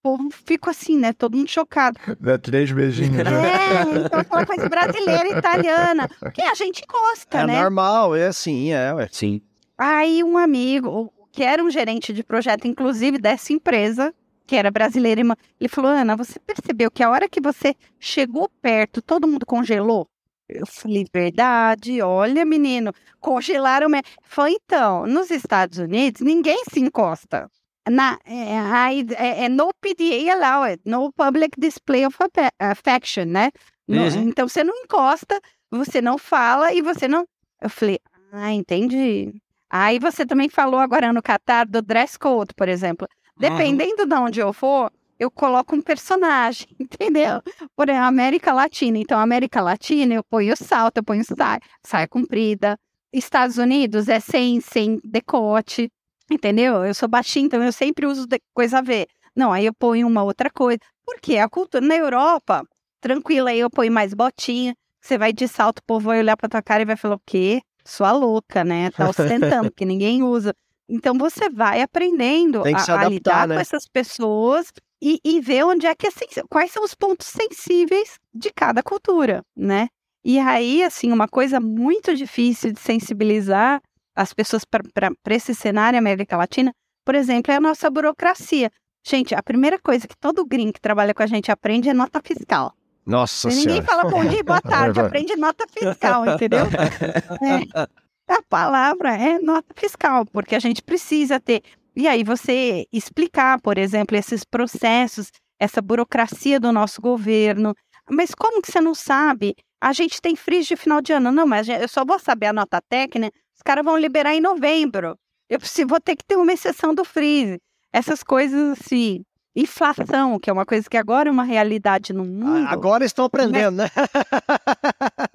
O 0.07 0.17
povo 0.17 0.31
ficou 0.31 0.71
assim, 0.71 0.97
né? 0.97 1.13
Todo 1.13 1.37
mundo 1.37 1.51
chocado. 1.51 1.99
Dá 2.21 2.39
três 2.39 2.71
beijinhos, 2.71 3.25
né? 3.25 3.25
É, 3.25 4.07
então 4.07 4.21
aquela 4.21 4.47
coisa 4.47 4.69
brasileira, 4.69 5.37
italiana. 5.37 6.09
Que 6.33 6.43
a 6.43 6.55
gente 6.55 6.85
gosta, 6.89 7.41
é 7.41 7.47
né? 7.47 7.57
É 7.57 7.63
normal, 7.63 8.15
é 8.15 8.29
assim, 8.29 8.73
é, 8.73 8.95
ué. 8.95 9.09
Sim. 9.11 9.43
Aí 9.77 10.23
um 10.23 10.39
amigo, 10.39 11.13
que 11.33 11.43
era 11.43 11.61
um 11.61 11.69
gerente 11.69 12.13
de 12.13 12.23
projeto, 12.23 12.69
inclusive, 12.69 13.19
dessa 13.19 13.53
empresa, 13.53 14.15
que 14.47 14.55
era 14.55 14.71
brasileira, 14.71 15.21
ele 15.59 15.69
falou: 15.69 15.91
Ana, 15.91 16.15
você 16.15 16.39
percebeu 16.39 16.89
que 16.89 17.03
a 17.03 17.11
hora 17.11 17.29
que 17.29 17.41
você 17.41 17.75
chegou 17.99 18.49
perto, 18.63 19.03
todo 19.03 19.27
mundo 19.27 19.45
congelou? 19.45 20.07
Eu 20.49 20.65
falei, 20.67 21.05
verdade, 21.13 22.01
olha, 22.01 22.45
menino, 22.45 22.93
congelaram. 23.19 23.89
Me... 23.89 24.01
Falei, 24.23 24.57
então, 24.65 25.05
nos 25.05 25.33
Estados 25.33 25.79
Unidos, 25.79 26.21
ninguém 26.21 26.63
se 26.73 26.79
encosta. 26.79 27.51
Na, 27.89 28.18
é, 28.24 29.14
é, 29.14 29.45
é 29.45 29.49
no 29.49 29.72
PDA 29.80 30.32
allowed, 30.32 30.80
no 30.84 31.12
public 31.12 31.59
display 31.59 32.05
of 32.05 32.16
affection, 32.59 33.26
né? 33.26 33.51
No, 33.87 34.03
uhum. 34.03 34.28
Então, 34.28 34.49
você 34.49 34.64
não 34.64 34.74
encosta, 34.74 35.41
você 35.70 36.01
não 36.01 36.18
fala 36.18 36.72
e 36.72 36.82
você 36.82 37.07
não. 37.07 37.26
Eu 37.61 37.70
falei, 37.70 38.01
ah, 38.32 38.53
entendi. 38.53 39.32
Aí 39.70 39.99
você 39.99 40.26
também 40.26 40.49
falou 40.49 40.80
agora 40.80 41.12
no 41.12 41.22
Catar 41.22 41.66
do 41.66 41.80
dress 41.80 42.18
code, 42.18 42.55
por 42.55 42.68
exemplo. 42.68 43.07
Dependendo 43.39 44.03
uhum. 44.03 44.09
de 44.09 44.14
onde 44.14 44.41
eu 44.41 44.53
for, 44.53 44.91
eu 45.18 45.30
coloco 45.30 45.74
um 45.74 45.82
personagem, 45.82 46.66
entendeu? 46.78 47.43
Por 47.74 47.89
exemplo, 47.89 48.07
América 48.07 48.53
Latina. 48.53 48.99
Então, 48.99 49.18
América 49.18 49.61
Latina, 49.61 50.14
eu 50.14 50.24
ponho 50.24 50.57
salto, 50.57 50.99
eu 50.99 51.05
ponho 51.05 51.24
saia, 51.24 51.61
saia 51.84 52.09
comprida. 52.09 52.78
Estados 53.12 53.57
Unidos 53.57 54.09
é 54.09 54.20
sem, 54.20 54.61
sem 54.61 55.01
decote, 55.05 55.91
entendeu? 56.31 56.85
Eu 56.85 56.95
sou 56.95 57.09
baixinha, 57.09 57.47
então 57.47 57.62
eu 57.62 57.72
sempre 57.72 58.07
uso 58.07 58.27
coisa 58.55 58.79
a 58.79 58.83
ver. 58.83 59.07
Não, 59.35 59.53
aí 59.53 59.66
eu 59.66 59.74
ponho 59.74 60.07
uma 60.07 60.22
outra 60.22 60.51
coisa. 60.51 60.81
Porque 61.05 61.37
a 61.37 61.49
cultura 61.49 61.85
na 61.85 61.97
Europa, 61.97 62.62
tranquila, 63.01 63.51
aí 63.51 63.61
eu 63.61 63.70
ponho 63.70 63.93
mais 63.93 64.14
botinha. 64.14 64.74
Você 65.01 65.16
vai 65.16 65.33
de 65.33 65.47
salto, 65.47 65.79
o 65.79 65.85
povo 65.87 66.07
vai 66.07 66.18
olhar 66.18 66.37
pra 66.37 66.49
tua 66.49 66.62
cara 66.62 66.83
e 66.83 66.87
vai 66.87 66.97
falar: 66.97 67.16
o 67.16 67.22
quê? 67.24 67.61
Sua 67.85 68.11
louca, 68.11 68.64
né? 68.64 68.91
Tá 68.91 69.09
ostentando, 69.09 69.70
porque 69.70 69.85
ninguém 69.85 70.22
usa. 70.22 70.53
Então 70.89 71.16
você 71.16 71.49
vai 71.49 71.83
aprendendo 71.83 72.59
a, 72.59 72.68
adaptar, 72.68 72.99
a, 72.99 73.09
lidar 73.09 73.49
né? 73.49 73.55
com 73.55 73.61
essas 73.61 73.87
pessoas 73.87 74.72
e, 75.03 75.20
e 75.24 75.41
ver 75.41 75.64
onde 75.64 75.87
é 75.87 75.95
que 75.95 76.07
é 76.07 76.11
quais 76.49 76.70
são 76.70 76.83
os 76.83 76.95
pontos 76.95 77.27
sensíveis 77.27 78.18
de 78.35 78.51
cada 78.53 78.83
cultura, 78.83 79.43
né? 79.57 79.89
E 80.24 80.41
aí, 80.41 80.83
assim, 80.83 81.12
uma 81.12 81.29
coisa 81.29 81.61
muito 81.61 82.14
difícil 82.14 82.72
de 82.72 82.81
sensibilizar 82.81 83.81
as 84.17 84.33
pessoas 84.33 84.64
para 84.64 85.35
esse 85.35 85.55
cenário 85.55 85.99
América 85.99 86.37
Latina, 86.37 86.73
por 87.05 87.14
exemplo, 87.14 87.53
é 87.53 87.57
a 87.57 87.61
nossa 87.61 87.91
burocracia. 87.91 88.71
Gente, 89.07 89.35
a 89.35 89.43
primeira 89.43 89.79
coisa 89.79 90.09
que 90.09 90.17
todo 90.17 90.45
gringo 90.45 90.73
que 90.73 90.81
trabalha 90.81 91.14
com 91.14 91.23
a 91.23 91.27
gente 91.27 91.53
aprende 91.53 91.89
é 91.89 91.95
nota 91.95 92.21
fiscal. 92.25 92.75
Nossa 93.05 93.49
Ninguém 93.49 93.62
senhora. 93.64 93.85
fala 93.85 94.11
bom 94.11 94.25
dia, 94.25 94.43
boa 94.43 94.61
tarde, 94.62 94.99
aprende 94.99 95.37
nota 95.37 95.64
fiscal, 95.71 96.27
entendeu? 96.27 96.67
É. 96.67 97.87
A 98.29 98.43
palavra 98.49 99.14
é 99.17 99.39
nota 99.39 99.73
fiscal, 99.77 100.27
porque 100.27 100.57
a 100.57 100.59
gente 100.59 100.83
precisa 100.83 101.39
ter. 101.39 101.62
E 101.95 102.09
aí 102.09 102.25
você 102.25 102.85
explicar, 102.93 103.61
por 103.61 103.79
exemplo, 103.79 104.17
esses 104.17 104.43
processos, 104.43 105.31
essa 105.61 105.81
burocracia 105.81 106.59
do 106.59 106.73
nosso 106.73 107.01
governo. 107.01 107.75
Mas 108.11 108.35
como 108.35 108.61
que 108.61 108.73
você 108.73 108.81
não 108.81 108.95
sabe? 108.95 109.55
A 109.81 109.93
gente 109.93 110.21
tem 110.21 110.35
freeze 110.35 110.69
de 110.69 110.77
final 110.77 111.01
de 111.01 111.12
ano. 111.12 111.31
Não, 111.31 111.47
mas 111.47 111.69
eu 111.69 111.89
só 111.89 112.05
vou 112.05 112.19
saber 112.19 112.47
a 112.47 112.53
nota 112.53 112.81
técnica, 112.89 113.33
caras 113.67 113.85
vão 113.85 113.99
liberar 113.99 114.33
em 114.33 114.41
novembro. 114.41 115.19
Eu 115.51 115.59
vou 115.87 116.01
ter 116.01 116.14
que 116.14 116.25
ter 116.25 116.37
uma 116.37 116.53
exceção 116.53 116.95
do 116.95 117.05
freeze. 117.05 117.61
Essas 117.93 118.23
coisas 118.23 118.79
assim, 118.79 119.25
inflação, 119.55 120.39
que 120.39 120.49
é 120.49 120.53
uma 120.53 120.64
coisa 120.64 120.89
que 120.89 120.97
agora 120.97 121.29
é 121.29 121.33
uma 121.33 121.43
realidade 121.43 122.12
no 122.12 122.25
mundo. 122.25 122.69
Agora 122.69 123.05
estão 123.05 123.25
aprendendo, 123.25 123.77
né? 123.79 123.91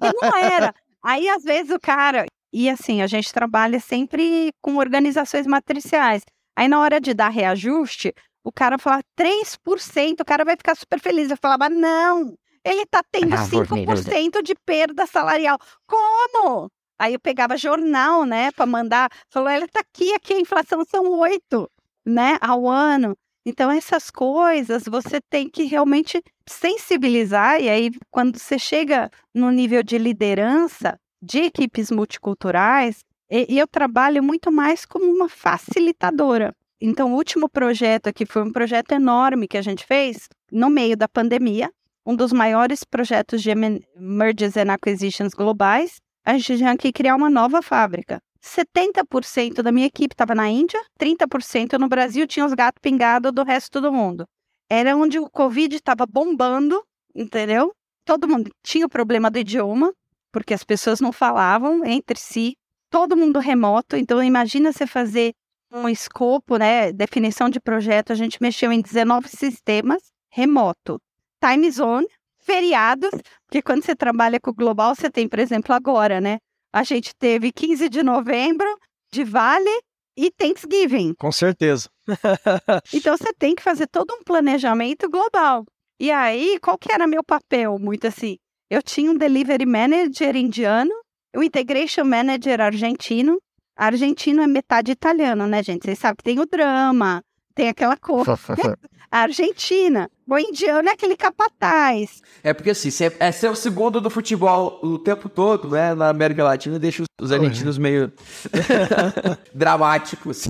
não 0.00 0.36
era. 0.36 0.74
Aí, 1.04 1.28
às 1.28 1.42
vezes, 1.42 1.72
o 1.72 1.80
cara, 1.80 2.24
e 2.52 2.70
assim, 2.70 3.02
a 3.02 3.06
gente 3.06 3.32
trabalha 3.32 3.78
sempre 3.80 4.50
com 4.62 4.76
organizações 4.76 5.46
matriciais. 5.46 6.22
Aí 6.56 6.68
na 6.68 6.80
hora 6.80 7.00
de 7.00 7.12
dar 7.12 7.28
reajuste, 7.28 8.14
o 8.44 8.52
cara 8.52 8.78
fala 8.78 9.02
3%, 9.18 10.20
o 10.20 10.24
cara 10.24 10.44
vai 10.44 10.56
ficar 10.56 10.76
super 10.76 11.00
feliz. 11.00 11.30
Eu 11.30 11.36
falava, 11.36 11.68
não, 11.68 12.34
ele 12.64 12.86
tá 12.86 13.02
tendo 13.10 13.34
5% 13.34 14.42
de 14.42 14.54
perda 14.64 15.06
salarial. 15.06 15.58
Como? 15.86 16.70
Aí 17.02 17.14
eu 17.14 17.18
pegava 17.18 17.56
jornal, 17.56 18.24
né, 18.24 18.52
para 18.52 18.64
mandar, 18.64 19.10
falou, 19.28 19.50
ele 19.50 19.66
tá 19.66 19.80
aqui, 19.80 20.14
aqui 20.14 20.34
a 20.34 20.40
inflação 20.40 20.84
são 20.88 21.18
8, 21.18 21.68
né, 22.06 22.38
ao 22.40 22.68
ano. 22.68 23.16
Então 23.44 23.72
essas 23.72 24.08
coisas 24.08 24.84
você 24.84 25.20
tem 25.20 25.50
que 25.50 25.64
realmente 25.64 26.22
sensibilizar 26.48 27.60
e 27.60 27.68
aí 27.68 27.90
quando 28.08 28.38
você 28.38 28.56
chega 28.56 29.10
no 29.34 29.50
nível 29.50 29.82
de 29.82 29.98
liderança, 29.98 30.96
de 31.20 31.40
equipes 31.40 31.90
multiculturais, 31.90 33.00
e, 33.28 33.52
e 33.52 33.58
eu 33.58 33.66
trabalho 33.66 34.22
muito 34.22 34.52
mais 34.52 34.86
como 34.86 35.04
uma 35.04 35.28
facilitadora. 35.28 36.54
Então, 36.80 37.12
o 37.12 37.16
último 37.16 37.48
projeto 37.48 38.06
aqui 38.06 38.24
foi 38.24 38.42
um 38.42 38.52
projeto 38.52 38.92
enorme 38.92 39.48
que 39.48 39.58
a 39.58 39.62
gente 39.62 39.84
fez 39.84 40.28
no 40.52 40.70
meio 40.70 40.96
da 40.96 41.08
pandemia, 41.08 41.68
um 42.06 42.14
dos 42.14 42.32
maiores 42.32 42.84
projetos 42.84 43.42
de 43.42 43.50
mergers 43.96 44.56
and 44.56 44.72
acquisitions 44.72 45.34
globais. 45.34 46.00
A 46.24 46.38
gente 46.38 46.58
tinha 46.58 46.76
que 46.76 46.92
criar 46.92 47.16
uma 47.16 47.28
nova 47.28 47.60
fábrica. 47.62 48.20
70% 48.40 49.62
da 49.62 49.70
minha 49.72 49.86
equipe 49.86 50.14
estava 50.14 50.34
na 50.34 50.48
Índia, 50.48 50.80
30% 50.98 51.78
no 51.78 51.88
Brasil, 51.88 52.26
tinha 52.26 52.44
os 52.44 52.54
gatos 52.54 52.80
pingados 52.80 53.32
do 53.32 53.44
resto 53.44 53.80
do 53.80 53.92
mundo. 53.92 54.26
Era 54.68 54.96
onde 54.96 55.18
o 55.18 55.30
Covid 55.30 55.76
estava 55.76 56.06
bombando, 56.06 56.82
entendeu? 57.14 57.72
Todo 58.04 58.28
mundo 58.28 58.50
tinha 58.62 58.86
o 58.86 58.88
problema 58.88 59.30
do 59.30 59.38
idioma, 59.38 59.92
porque 60.32 60.54
as 60.54 60.64
pessoas 60.64 61.00
não 61.00 61.12
falavam 61.12 61.84
entre 61.84 62.18
si, 62.18 62.56
todo 62.90 63.16
mundo 63.16 63.38
remoto. 63.38 63.96
Então, 63.96 64.22
imagina 64.22 64.72
você 64.72 64.86
fazer 64.86 65.32
um 65.72 65.88
escopo, 65.88 66.56
né, 66.56 66.92
definição 66.92 67.48
de 67.48 67.60
projeto. 67.60 68.12
A 68.12 68.16
gente 68.16 68.40
mexeu 68.40 68.72
em 68.72 68.80
19 68.80 69.28
sistemas 69.28 70.02
remoto. 70.30 71.00
Time 71.40 71.70
zone, 71.70 72.06
feriados, 72.42 73.10
porque 73.46 73.62
quando 73.62 73.84
você 73.84 73.94
trabalha 73.94 74.38
com 74.40 74.50
o 74.50 74.54
global, 74.54 74.94
você 74.94 75.10
tem, 75.10 75.28
por 75.28 75.38
exemplo, 75.38 75.74
agora, 75.74 76.20
né? 76.20 76.38
A 76.72 76.82
gente 76.82 77.14
teve 77.14 77.52
15 77.52 77.88
de 77.88 78.02
novembro 78.02 78.68
de 79.12 79.24
Vale 79.24 79.70
e 80.16 80.30
Thanksgiving. 80.30 81.14
Com 81.14 81.32
certeza. 81.32 81.88
Então 82.92 83.16
você 83.16 83.32
tem 83.32 83.54
que 83.54 83.62
fazer 83.62 83.86
todo 83.86 84.12
um 84.14 84.24
planejamento 84.24 85.08
global. 85.08 85.64
E 86.00 86.10
aí, 86.10 86.58
qual 86.60 86.76
que 86.76 86.92
era 86.92 87.06
meu 87.06 87.22
papel? 87.22 87.78
Muito 87.78 88.06
assim, 88.06 88.36
eu 88.70 88.82
tinha 88.82 89.10
um 89.10 89.16
delivery 89.16 89.66
manager 89.66 90.34
indiano, 90.34 90.90
um 91.36 91.42
integration 91.42 92.04
manager 92.04 92.60
argentino. 92.60 93.38
Argentino 93.76 94.42
é 94.42 94.46
metade 94.46 94.92
italiano, 94.92 95.46
né, 95.46 95.62
gente? 95.62 95.84
Vocês 95.84 95.98
sabem 95.98 96.16
que 96.16 96.24
tem 96.24 96.40
o 96.40 96.46
drama, 96.46 97.22
tem 97.54 97.68
aquela 97.68 97.96
coisa. 97.96 98.38
A 99.10 99.18
Argentina. 99.20 100.10
O 100.26 100.38
indiano 100.38 100.88
é 100.88 100.92
aquele 100.92 101.14
capataz. 101.16 102.22
É 102.42 102.54
porque 102.54 102.70
assim, 102.70 102.90
você 102.90 103.14
é 103.20 103.30
ser 103.30 103.50
o 103.50 103.54
segundo 103.54 104.00
do 104.00 104.08
futebol 104.08 104.78
o 104.82 104.98
tempo 104.98 105.28
todo, 105.28 105.68
né? 105.68 105.94
Na 105.94 106.08
América 106.08 106.42
Latina 106.42 106.78
deixa 106.78 107.02
os- 107.02 107.08
os 107.20 107.30
argentinos 107.30 107.76
meio 107.76 108.10
dramáticos. 109.54 110.48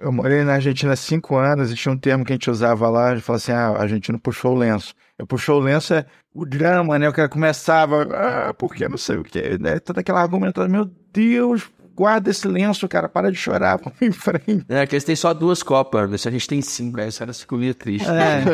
Eu 0.00 0.12
morei 0.12 0.42
na 0.44 0.54
Argentina 0.54 0.92
há 0.92 0.96
cinco 0.96 1.36
anos 1.36 1.70
e 1.70 1.74
tinha 1.74 1.92
um 1.92 1.98
termo 1.98 2.24
que 2.24 2.32
a 2.32 2.34
gente 2.34 2.50
usava 2.50 2.88
lá, 2.88 3.10
a 3.10 3.14
gente 3.14 3.24
falava 3.24 3.42
assim, 3.42 3.52
ah, 3.52 3.72
o 3.72 3.76
argentino 3.82 4.18
puxou 4.18 4.52
o 4.54 4.58
lenço. 4.58 4.94
Eu 5.18 5.26
puxou 5.26 5.60
o 5.60 5.62
lenço 5.62 5.94
é 5.94 6.04
o 6.34 6.44
drama, 6.44 6.98
né? 6.98 7.08
O 7.08 7.12
cara 7.12 7.28
começava, 7.28 8.02
ah, 8.12 8.54
porque 8.54 8.88
não 8.88 8.98
sei 8.98 9.16
o 9.16 9.22
quê, 9.22 9.56
né? 9.60 9.78
Toda 9.80 10.00
aquela 10.00 10.20
argumentação, 10.20 10.68
meu 10.68 10.90
Deus, 11.12 11.70
guarda 11.94 12.30
esse 12.30 12.46
lenço, 12.46 12.88
cara, 12.88 13.08
para 13.08 13.30
de 13.30 13.38
chorar, 13.38 13.78
vamos 13.82 14.02
em 14.02 14.12
frente. 14.12 14.64
É, 14.68 14.86
que 14.86 14.94
eles 14.94 15.04
têm 15.04 15.16
só 15.16 15.32
duas 15.32 15.62
copas? 15.62 16.20
Se 16.20 16.28
a 16.28 16.30
gente 16.30 16.48
tem 16.48 16.60
cinco, 16.60 17.00
aí 17.00 17.08
essa 17.08 17.24
era 17.24 17.32
ficaria 17.32 17.74
triste. 17.74 18.08
É, 18.08 18.44